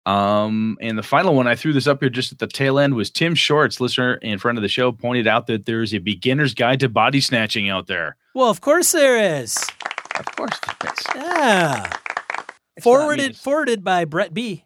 Um, 0.05 0.77
and 0.81 0.97
the 0.97 1.03
final 1.03 1.35
one 1.35 1.47
I 1.47 1.55
threw 1.55 1.71
this 1.71 1.87
up 1.87 2.01
here 2.01 2.09
just 2.09 2.31
at 2.31 2.39
the 2.39 2.47
tail 2.47 2.79
end 2.79 2.95
was 2.95 3.09
Tim 3.09 3.35
Shorts, 3.35 3.79
listener 3.79 4.19
and 4.23 4.41
friend 4.41 4.57
of 4.57 4.61
the 4.61 4.67
show, 4.67 4.91
pointed 4.91 5.27
out 5.27 5.47
that 5.47 5.65
there's 5.65 5.93
a 5.93 5.99
beginner's 5.99 6.53
guide 6.53 6.79
to 6.81 6.89
body 6.89 7.21
snatching 7.21 7.69
out 7.69 7.87
there. 7.87 8.17
Well, 8.33 8.49
of 8.49 8.61
course 8.61 8.91
there 8.91 9.41
is. 9.41 9.57
Of 10.17 10.25
course, 10.35 10.59
there 10.59 10.91
is. 10.91 11.05
Yeah, 11.15 11.89
It's 12.75 12.83
forwarded 12.83 13.37
forwarded 13.37 13.83
by 13.83 14.05
Brett 14.05 14.33
B. 14.33 14.65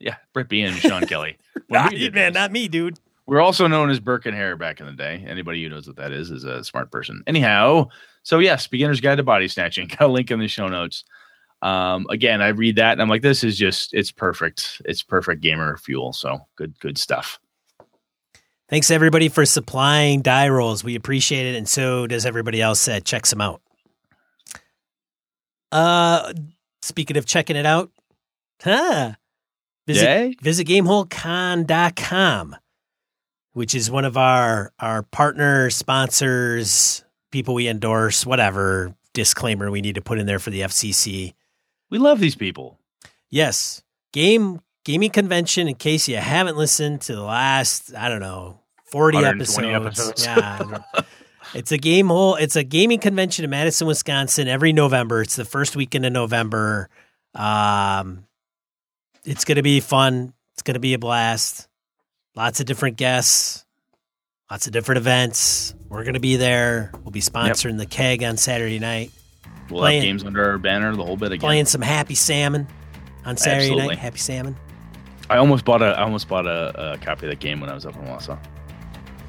Yeah, 0.00 0.16
Brett 0.32 0.48
B 0.48 0.62
and 0.62 0.76
Sean 0.76 1.06
Kelly. 1.06 1.36
Not 1.68 1.92
man, 1.92 2.12
this. 2.12 2.34
not 2.34 2.50
me, 2.50 2.66
dude. 2.66 2.98
We're 3.26 3.40
also 3.40 3.68
known 3.68 3.90
as 3.90 4.00
Burke 4.00 4.26
and 4.26 4.34
Hare 4.34 4.56
back 4.56 4.80
in 4.80 4.86
the 4.86 4.92
day. 4.92 5.24
Anybody 5.24 5.62
who 5.62 5.68
knows 5.68 5.86
what 5.86 5.96
that 5.96 6.10
is 6.10 6.32
is 6.32 6.42
a 6.42 6.64
smart 6.64 6.90
person. 6.90 7.22
Anyhow, 7.28 7.86
so 8.24 8.40
yes, 8.40 8.66
beginner's 8.66 9.00
guide 9.00 9.16
to 9.16 9.22
body 9.22 9.46
snatching. 9.46 9.86
Got 9.98 10.00
a 10.00 10.06
link 10.08 10.30
in 10.32 10.40
the 10.40 10.48
show 10.48 10.66
notes. 10.66 11.04
Um, 11.62 12.06
again, 12.10 12.42
I 12.42 12.48
read 12.48 12.76
that 12.76 12.92
and 12.92 13.02
I'm 13.02 13.08
like, 13.08 13.22
this 13.22 13.44
is 13.44 13.56
just 13.56 13.94
it's 13.94 14.10
perfect. 14.10 14.82
It's 14.84 15.02
perfect 15.02 15.42
gamer 15.42 15.76
fuel. 15.76 16.12
So 16.12 16.40
good, 16.56 16.78
good 16.80 16.98
stuff. 16.98 17.38
Thanks 18.68 18.90
everybody 18.90 19.28
for 19.28 19.44
supplying 19.44 20.22
die 20.22 20.48
rolls. 20.48 20.82
We 20.82 20.94
appreciate 20.94 21.46
it, 21.46 21.56
and 21.56 21.68
so 21.68 22.06
does 22.06 22.24
everybody 22.24 22.62
else 22.62 22.84
that 22.84 23.04
checks 23.04 23.30
them 23.30 23.40
out. 23.40 23.60
Uh, 25.72 26.32
speaking 26.80 27.16
of 27.16 27.26
checking 27.26 27.56
it 27.56 27.66
out, 27.66 27.90
huh? 28.62 29.14
Visit 29.86 30.04
Yay. 30.04 30.34
visit 30.40 30.66
GameholeCon.com, 30.66 32.56
which 33.52 33.74
is 33.74 33.90
one 33.90 34.04
of 34.04 34.16
our 34.16 34.72
our 34.78 35.02
partner 35.02 35.70
sponsors, 35.70 37.04
people 37.30 37.54
we 37.54 37.68
endorse, 37.68 38.24
whatever 38.24 38.94
disclaimer 39.12 39.70
we 39.70 39.80
need 39.80 39.96
to 39.96 40.02
put 40.02 40.18
in 40.18 40.26
there 40.26 40.38
for 40.38 40.50
the 40.50 40.60
FCC. 40.60 41.34
We 41.90 41.98
love 41.98 42.20
these 42.20 42.36
people. 42.36 42.78
Yes, 43.30 43.82
game 44.12 44.60
gaming 44.84 45.10
convention. 45.10 45.68
In 45.68 45.74
case 45.74 46.08
you 46.08 46.16
haven't 46.16 46.56
listened 46.56 47.00
to 47.02 47.14
the 47.14 47.22
last, 47.22 47.94
I 47.94 48.08
don't 48.08 48.20
know, 48.20 48.60
forty 48.90 49.18
episodes. 49.18 49.66
episodes. 49.66 50.24
Yeah, 50.24 50.78
it's 51.54 51.72
a 51.72 51.78
game 51.78 52.08
hole. 52.08 52.36
It's 52.36 52.56
a 52.56 52.64
gaming 52.64 53.00
convention 53.00 53.44
in 53.44 53.50
Madison, 53.50 53.86
Wisconsin, 53.86 54.46
every 54.46 54.72
November. 54.72 55.22
It's 55.22 55.36
the 55.36 55.44
first 55.44 55.74
weekend 55.74 56.06
of 56.06 56.12
November. 56.12 56.88
Um, 57.34 58.26
it's 59.24 59.44
going 59.44 59.56
to 59.56 59.62
be 59.62 59.80
fun. 59.80 60.32
It's 60.54 60.62
going 60.62 60.74
to 60.74 60.80
be 60.80 60.94
a 60.94 60.98
blast. 60.98 61.68
Lots 62.36 62.60
of 62.60 62.66
different 62.66 62.96
guests. 62.96 63.64
Lots 64.50 64.66
of 64.66 64.72
different 64.72 64.98
events. 64.98 65.74
We're 65.88 66.02
going 66.04 66.14
to 66.14 66.20
be 66.20 66.36
there. 66.36 66.90
We'll 67.04 67.10
be 67.12 67.20
sponsoring 67.20 67.78
the 67.78 67.86
keg 67.86 68.22
on 68.22 68.36
Saturday 68.36 68.78
night. 68.78 69.10
We'll 69.70 69.80
Playing- 69.80 70.02
have 70.02 70.08
games 70.08 70.24
under 70.24 70.50
our 70.50 70.58
banner, 70.58 70.94
the 70.96 71.04
whole 71.04 71.16
bit 71.16 71.32
again. 71.32 71.40
Playing 71.40 71.66
some 71.66 71.80
Happy 71.82 72.14
Salmon 72.14 72.66
on 73.24 73.36
Saturday 73.36 73.66
Absolutely. 73.66 73.88
night. 73.88 73.98
Happy 73.98 74.18
Salmon. 74.18 74.56
I 75.28 75.36
almost 75.36 75.64
bought 75.64 75.80
a 75.80 75.86
I 75.96 76.02
almost 76.02 76.26
bought 76.26 76.46
a, 76.46 76.94
a 76.94 76.98
copy 76.98 77.26
of 77.26 77.30
that 77.30 77.38
game 77.38 77.60
when 77.60 77.70
I 77.70 77.74
was 77.74 77.86
up 77.86 77.94
in 77.94 78.02
Wausau. 78.02 78.36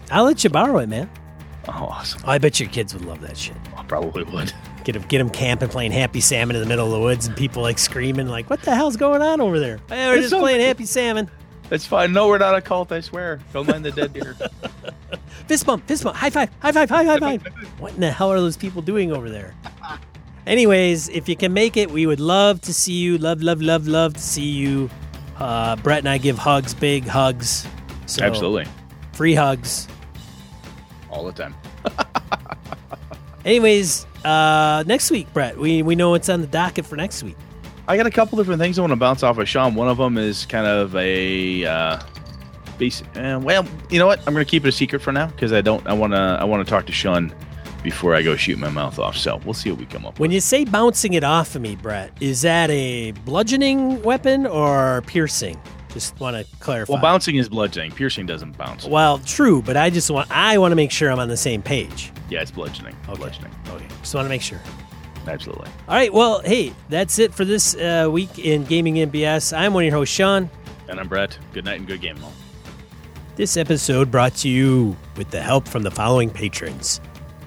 I'll 0.10 0.24
let 0.24 0.44
you 0.44 0.50
borrow 0.50 0.80
it, 0.80 0.90
man. 0.90 1.08
Oh, 1.68 1.72
awesome. 1.72 2.22
Oh, 2.26 2.32
I 2.32 2.40
bet 2.40 2.60
your 2.60 2.70
kids 2.70 2.94
would 2.96 3.06
love 3.06 3.22
that 3.22 3.38
shit. 3.38 3.56
I 3.78 3.84
probably 3.84 4.24
would. 4.24 4.52
Get 4.92 5.00
them, 5.00 5.08
get 5.08 5.18
them 5.20 5.30
camping, 5.30 5.70
playing 5.70 5.94
Happy 5.94 6.20
Salmon 6.20 6.56
in 6.58 6.62
the 6.62 6.68
middle 6.68 6.86
of 6.86 6.92
the 6.92 7.00
woods, 7.00 7.26
and 7.28 7.38
people 7.38 7.62
like 7.62 7.80
screaming, 7.80 8.28
like, 8.28 8.50
"What 8.50 8.62
the 8.62 8.76
hell's 8.76 8.98
going 8.98 9.22
on 9.22 9.40
over 9.40 9.58
there?" 9.58 9.80
Hey, 9.88 10.08
we're 10.08 10.16
It's 10.16 10.24
just 10.24 10.32
so- 10.32 10.40
playing 10.42 10.60
Happy 10.60 10.86
Salmon. 10.86 11.30
It's 11.70 11.86
fine. 11.86 12.12
No, 12.12 12.28
we're 12.28 12.38
not 12.40 12.56
a 12.56 12.62
cult, 12.62 12.92
I 12.92 13.00
swear. 13.00 13.40
Don't 13.54 13.66
mind 13.70 13.86
the 13.86 13.92
dead 13.92 14.12
deer. 14.12 14.36
Fist 15.48 15.66
bump, 15.66 15.88
fist 15.88 16.04
bump, 16.04 16.18
high 16.18 16.30
five, 16.30 16.50
high 16.60 16.74
five, 16.74 16.90
high 16.90 17.06
five, 17.06 17.20
high 17.22 17.38
five. 17.38 17.54
What 17.80 17.94
in 17.94 18.02
the 18.02 18.12
hell 18.12 18.30
are 18.34 18.40
those 18.42 18.58
people 18.58 18.82
doing 18.82 19.14
over 19.14 19.30
there? 19.30 19.54
Anyways, 20.46 21.08
if 21.08 21.30
you 21.30 21.38
can 21.38 21.54
make 21.54 21.78
it, 21.78 21.90
we 21.90 22.06
would 22.06 22.20
love 22.20 22.60
to 22.62 22.74
see 22.74 22.94
you. 22.94 23.18
Love, 23.18 23.42
love, 23.42 23.62
love, 23.62 23.88
love 23.88 24.16
to 24.16 24.20
see 24.22 24.50
you. 24.50 24.90
Uh, 25.38 25.78
Brett 25.78 26.00
and 26.00 26.10
I 26.10 26.18
give 26.18 26.38
hugs, 26.38 26.74
big 26.74 27.06
hugs. 27.08 27.66
So 28.08 28.24
Absolutely. 28.26 28.66
free 29.14 29.36
hugs. 29.36 29.88
All 31.10 31.24
the 31.26 31.32
time. 31.32 31.56
Anyways, 33.46 34.06
uh, 34.24 34.84
next 34.86 35.12
week, 35.12 35.32
Brett, 35.34 35.58
we 35.58 35.82
we 35.82 35.96
know 35.96 36.12
what's 36.12 36.30
on 36.30 36.42
the 36.42 36.48
docket 36.48 36.86
for 36.86 36.96
next 36.96 37.24
week. 37.24 37.36
I 37.88 37.98
got 37.98 38.06
a 38.06 38.12
couple 38.12 38.38
different 38.38 38.62
things 38.62 38.78
I 38.78 38.82
want 38.82 38.92
to 38.92 38.96
bounce 38.98 39.24
off 39.24 39.38
of 39.38 39.50
Sean. 39.50 39.74
One 39.76 39.88
of 39.88 39.98
them 39.98 40.18
is 40.18 40.46
kind 40.46 40.68
of 40.68 40.96
a 40.96 41.66
uh, 41.66 42.00
basic. 42.78 43.08
Uh, 43.18 43.40
well, 43.42 43.66
you 43.90 43.98
know 44.00 44.06
what? 44.06 44.20
I'm 44.28 44.34
going 44.34 44.46
to 44.46 44.50
keep 44.50 44.64
it 44.66 44.70
a 44.70 44.72
secret 44.72 45.02
for 45.02 45.12
now 45.12 45.28
because 45.28 45.52
I 45.52 45.62
don't. 45.62 45.86
I 45.88 45.94
want 45.94 46.14
to. 46.14 46.20
I 46.20 46.44
want 46.44 46.66
to 46.66 46.70
talk 46.70 46.86
to 46.86 46.92
Sean 46.92 47.34
before 47.84 48.14
I 48.14 48.22
go 48.22 48.36
shoot 48.36 48.60
my 48.60 48.70
mouth 48.70 49.00
off. 49.00 49.18
So 49.18 49.42
we'll 49.44 49.56
see 49.56 49.72
what 49.72 49.80
we 49.80 49.88
come 49.88 50.06
up 50.06 50.20
When 50.20 50.30
with. 50.30 50.36
you 50.36 50.40
say 50.42 50.64
bouncing 50.66 51.14
it 51.14 51.24
off 51.24 51.56
of 51.56 51.64
me, 51.64 51.76
Brett, 51.76 52.16
is 52.22 52.44
that 52.44 52.70
a 52.70 53.12
bludgeoning 53.26 54.04
weapon 54.04 54.46
or 54.46 55.02
piercing? 55.08 55.60
Just 55.92 56.20
want 56.20 56.38
to 56.38 56.56
clarify. 56.60 56.94
Well, 56.94 57.02
bouncing 57.02 57.36
is 57.36 57.50
bludgeoning. 57.50 57.92
Piercing 57.92 58.26
doesn't 58.26 58.58
bounce. 58.58 58.86
Well, 58.86 59.20
true, 59.20 59.62
but 59.62 59.76
I 59.78 59.90
just 59.90 60.10
want 60.10 60.32
I 60.32 60.58
want 60.58 60.72
to 60.72 60.76
make 60.76 60.92
sure 60.92 61.12
I'm 61.12 61.20
on 61.20 61.28
the 61.28 61.38
same 61.38 61.62
page. 61.62 62.12
Yeah, 62.30 62.42
it's 62.42 62.52
bludgeoning. 62.52 62.96
Okay. 63.10 63.18
Bludgeoning. 63.18 63.54
Okay, 63.70 63.88
just 64.00 64.16
want 64.16 64.26
to 64.26 64.30
make 64.30 64.42
sure. 64.42 64.60
Absolutely. 65.28 65.70
All 65.88 65.96
right. 65.96 66.12
Well, 66.12 66.42
hey, 66.42 66.74
that's 66.90 67.20
it 67.20 67.34
for 67.34 67.46
this 67.46 67.76
uh, 67.76 68.10
week 68.12 68.40
in 68.40 68.64
Gaming 68.64 68.96
MBS. 68.96 69.56
I'm 69.56 69.74
one 69.74 69.84
of 69.84 69.90
your 69.90 69.98
hosts, 69.98 70.16
Sean. 70.16 70.50
And 70.88 71.00
I'm 71.00 71.08
Brett. 71.08 71.38
Good 71.54 71.66
night 71.66 71.78
and 71.80 71.88
good 71.88 72.02
game, 72.02 72.18
all. 72.24 72.34
This 73.36 73.56
episode 73.56 74.12
brought 74.12 74.36
to 74.38 74.50
you 74.50 74.96
with 75.18 75.30
the 75.30 75.42
help 75.42 75.68
from 75.68 75.84
the 75.84 75.92
following 75.92 76.30
patrons. 76.30 77.00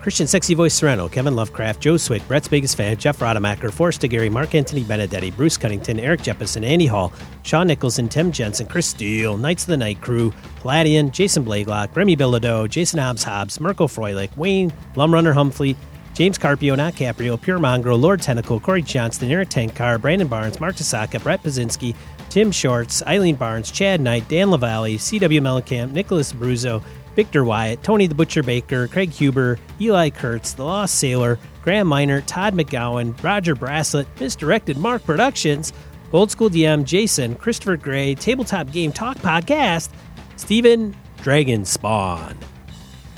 Christian 0.04 0.26
Sexy 0.26 0.52
Voice 0.52 0.74
Serrano, 0.74 1.08
Kevin 1.08 1.34
Lovecraft, 1.34 1.80
Joe 1.80 1.96
Swick, 1.96 2.28
Brett's 2.28 2.46
Biggest 2.46 2.76
Fan, 2.76 2.98
Jeff 2.98 3.20
Rodemacher, 3.20 3.72
Forrest 3.72 4.02
Gary, 4.02 4.28
Mark 4.28 4.54
Anthony 4.54 4.84
Benedetti, 4.84 5.30
Bruce 5.30 5.56
Cunnington, 5.56 5.98
Eric 5.98 6.20
Jeppesen, 6.20 6.62
Andy 6.62 6.84
Hall, 6.84 7.10
Sean 7.42 7.68
Nicholson, 7.68 8.10
Tim 8.10 8.30
Jensen, 8.30 8.66
Chris 8.66 8.86
Steele, 8.86 9.38
Knights 9.38 9.62
of 9.62 9.68
the 9.68 9.78
Night 9.78 10.02
Crew, 10.02 10.30
Palladian, 10.60 11.10
Jason 11.10 11.42
Blakelock, 11.42 11.96
Remy 11.96 12.18
Bilodeau, 12.18 12.68
Jason 12.68 12.98
Hobbs 12.98 13.22
Hobbs, 13.22 13.58
Mirko 13.58 13.86
Froelich, 13.86 14.36
Wayne, 14.36 14.70
Lumrunner 14.94 15.32
Humphrey, 15.32 15.74
James 16.12 16.36
Carpio, 16.36 16.74
not 16.74 16.92
Caprio, 16.92 17.40
Pure 17.40 17.60
Mongrel, 17.60 17.96
Lord 17.96 18.20
Tentacle, 18.20 18.60
Corey 18.60 18.82
Johnston, 18.82 19.30
Eric 19.30 19.48
Tankar, 19.48 19.98
Brandon 19.98 20.28
Barnes, 20.28 20.60
Mark 20.60 20.76
Tasaka, 20.76 21.22
Brett 21.22 21.42
Pazinski, 21.42 21.96
Tim 22.28 22.52
Shorts, 22.52 23.02
Eileen 23.06 23.36
Barnes, 23.36 23.70
Chad 23.70 24.02
Knight, 24.02 24.28
Dan 24.28 24.50
LaValle, 24.50 24.98
CW 24.98 25.40
Mellencamp, 25.40 25.92
Nicholas 25.92 26.30
Bruzo, 26.30 26.82
Victor 27.14 27.44
Wyatt, 27.44 27.82
Tony 27.82 28.06
the 28.06 28.14
Butcher 28.14 28.42
Baker, 28.42 28.88
Craig 28.88 29.10
Huber, 29.10 29.58
Eli 29.80 30.10
Kurtz, 30.10 30.52
The 30.52 30.64
Lost 30.64 30.96
Sailor, 30.96 31.38
Graham 31.62 31.86
Miner, 31.86 32.20
Todd 32.22 32.54
McGowan, 32.54 33.20
Roger 33.22 33.54
Braslett, 33.54 34.06
Misdirected 34.20 34.76
Mark 34.76 35.04
Productions, 35.04 35.72
Old 36.12 36.30
School 36.30 36.50
DM 36.50 36.84
Jason, 36.84 37.34
Christopher 37.34 37.76
Gray, 37.76 38.14
Tabletop 38.14 38.70
Game 38.70 38.92
Talk 38.92 39.16
Podcast, 39.18 39.90
Stephen 40.36 40.94
Dragon 41.22 41.64
Spawn. 41.64 42.36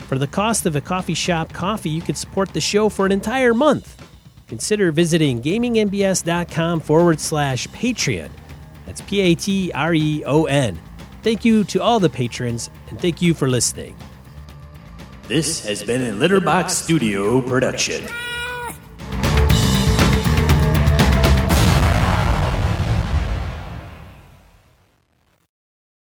For 0.07 0.19
the 0.19 0.27
cost 0.27 0.67
of 0.67 0.77
a 0.77 0.81
coffee 0.81 1.15
shop 1.15 1.53
coffee, 1.53 1.91
you 1.91 2.01
can 2.01 2.15
support 2.15 2.53
the 2.53 2.61
show 2.61 2.89
for 2.89 3.05
an 3.07 3.13
entire 3.13 3.53
month. 3.53 4.01
Consider 4.47 4.93
visiting 4.93 5.43
gamingnbs.com 5.43 6.81
forward 6.81 7.19
slash 7.19 7.67
Patreon. 7.69 8.31
That's 8.87 9.01
P 9.01 9.21
A 9.21 9.35
T 9.35 9.73
R 9.73 9.93
E 9.93 10.23
O 10.25 10.45
N. 10.45 10.79
Thank 11.27 11.45
you 11.45 11.65
to 11.65 11.83
all 11.83 11.99
the 11.99 12.09
patrons, 12.09 12.71
and 12.89 13.01
thank 13.01 13.21
you 13.21 13.35
for 13.35 13.49
listening. 13.49 13.97
This 15.27 15.67
has 15.67 15.83
been 15.83 16.01
a 16.01 16.17
Litterbox 16.17 16.71
Studio 16.71 17.43
production. 17.43 18.07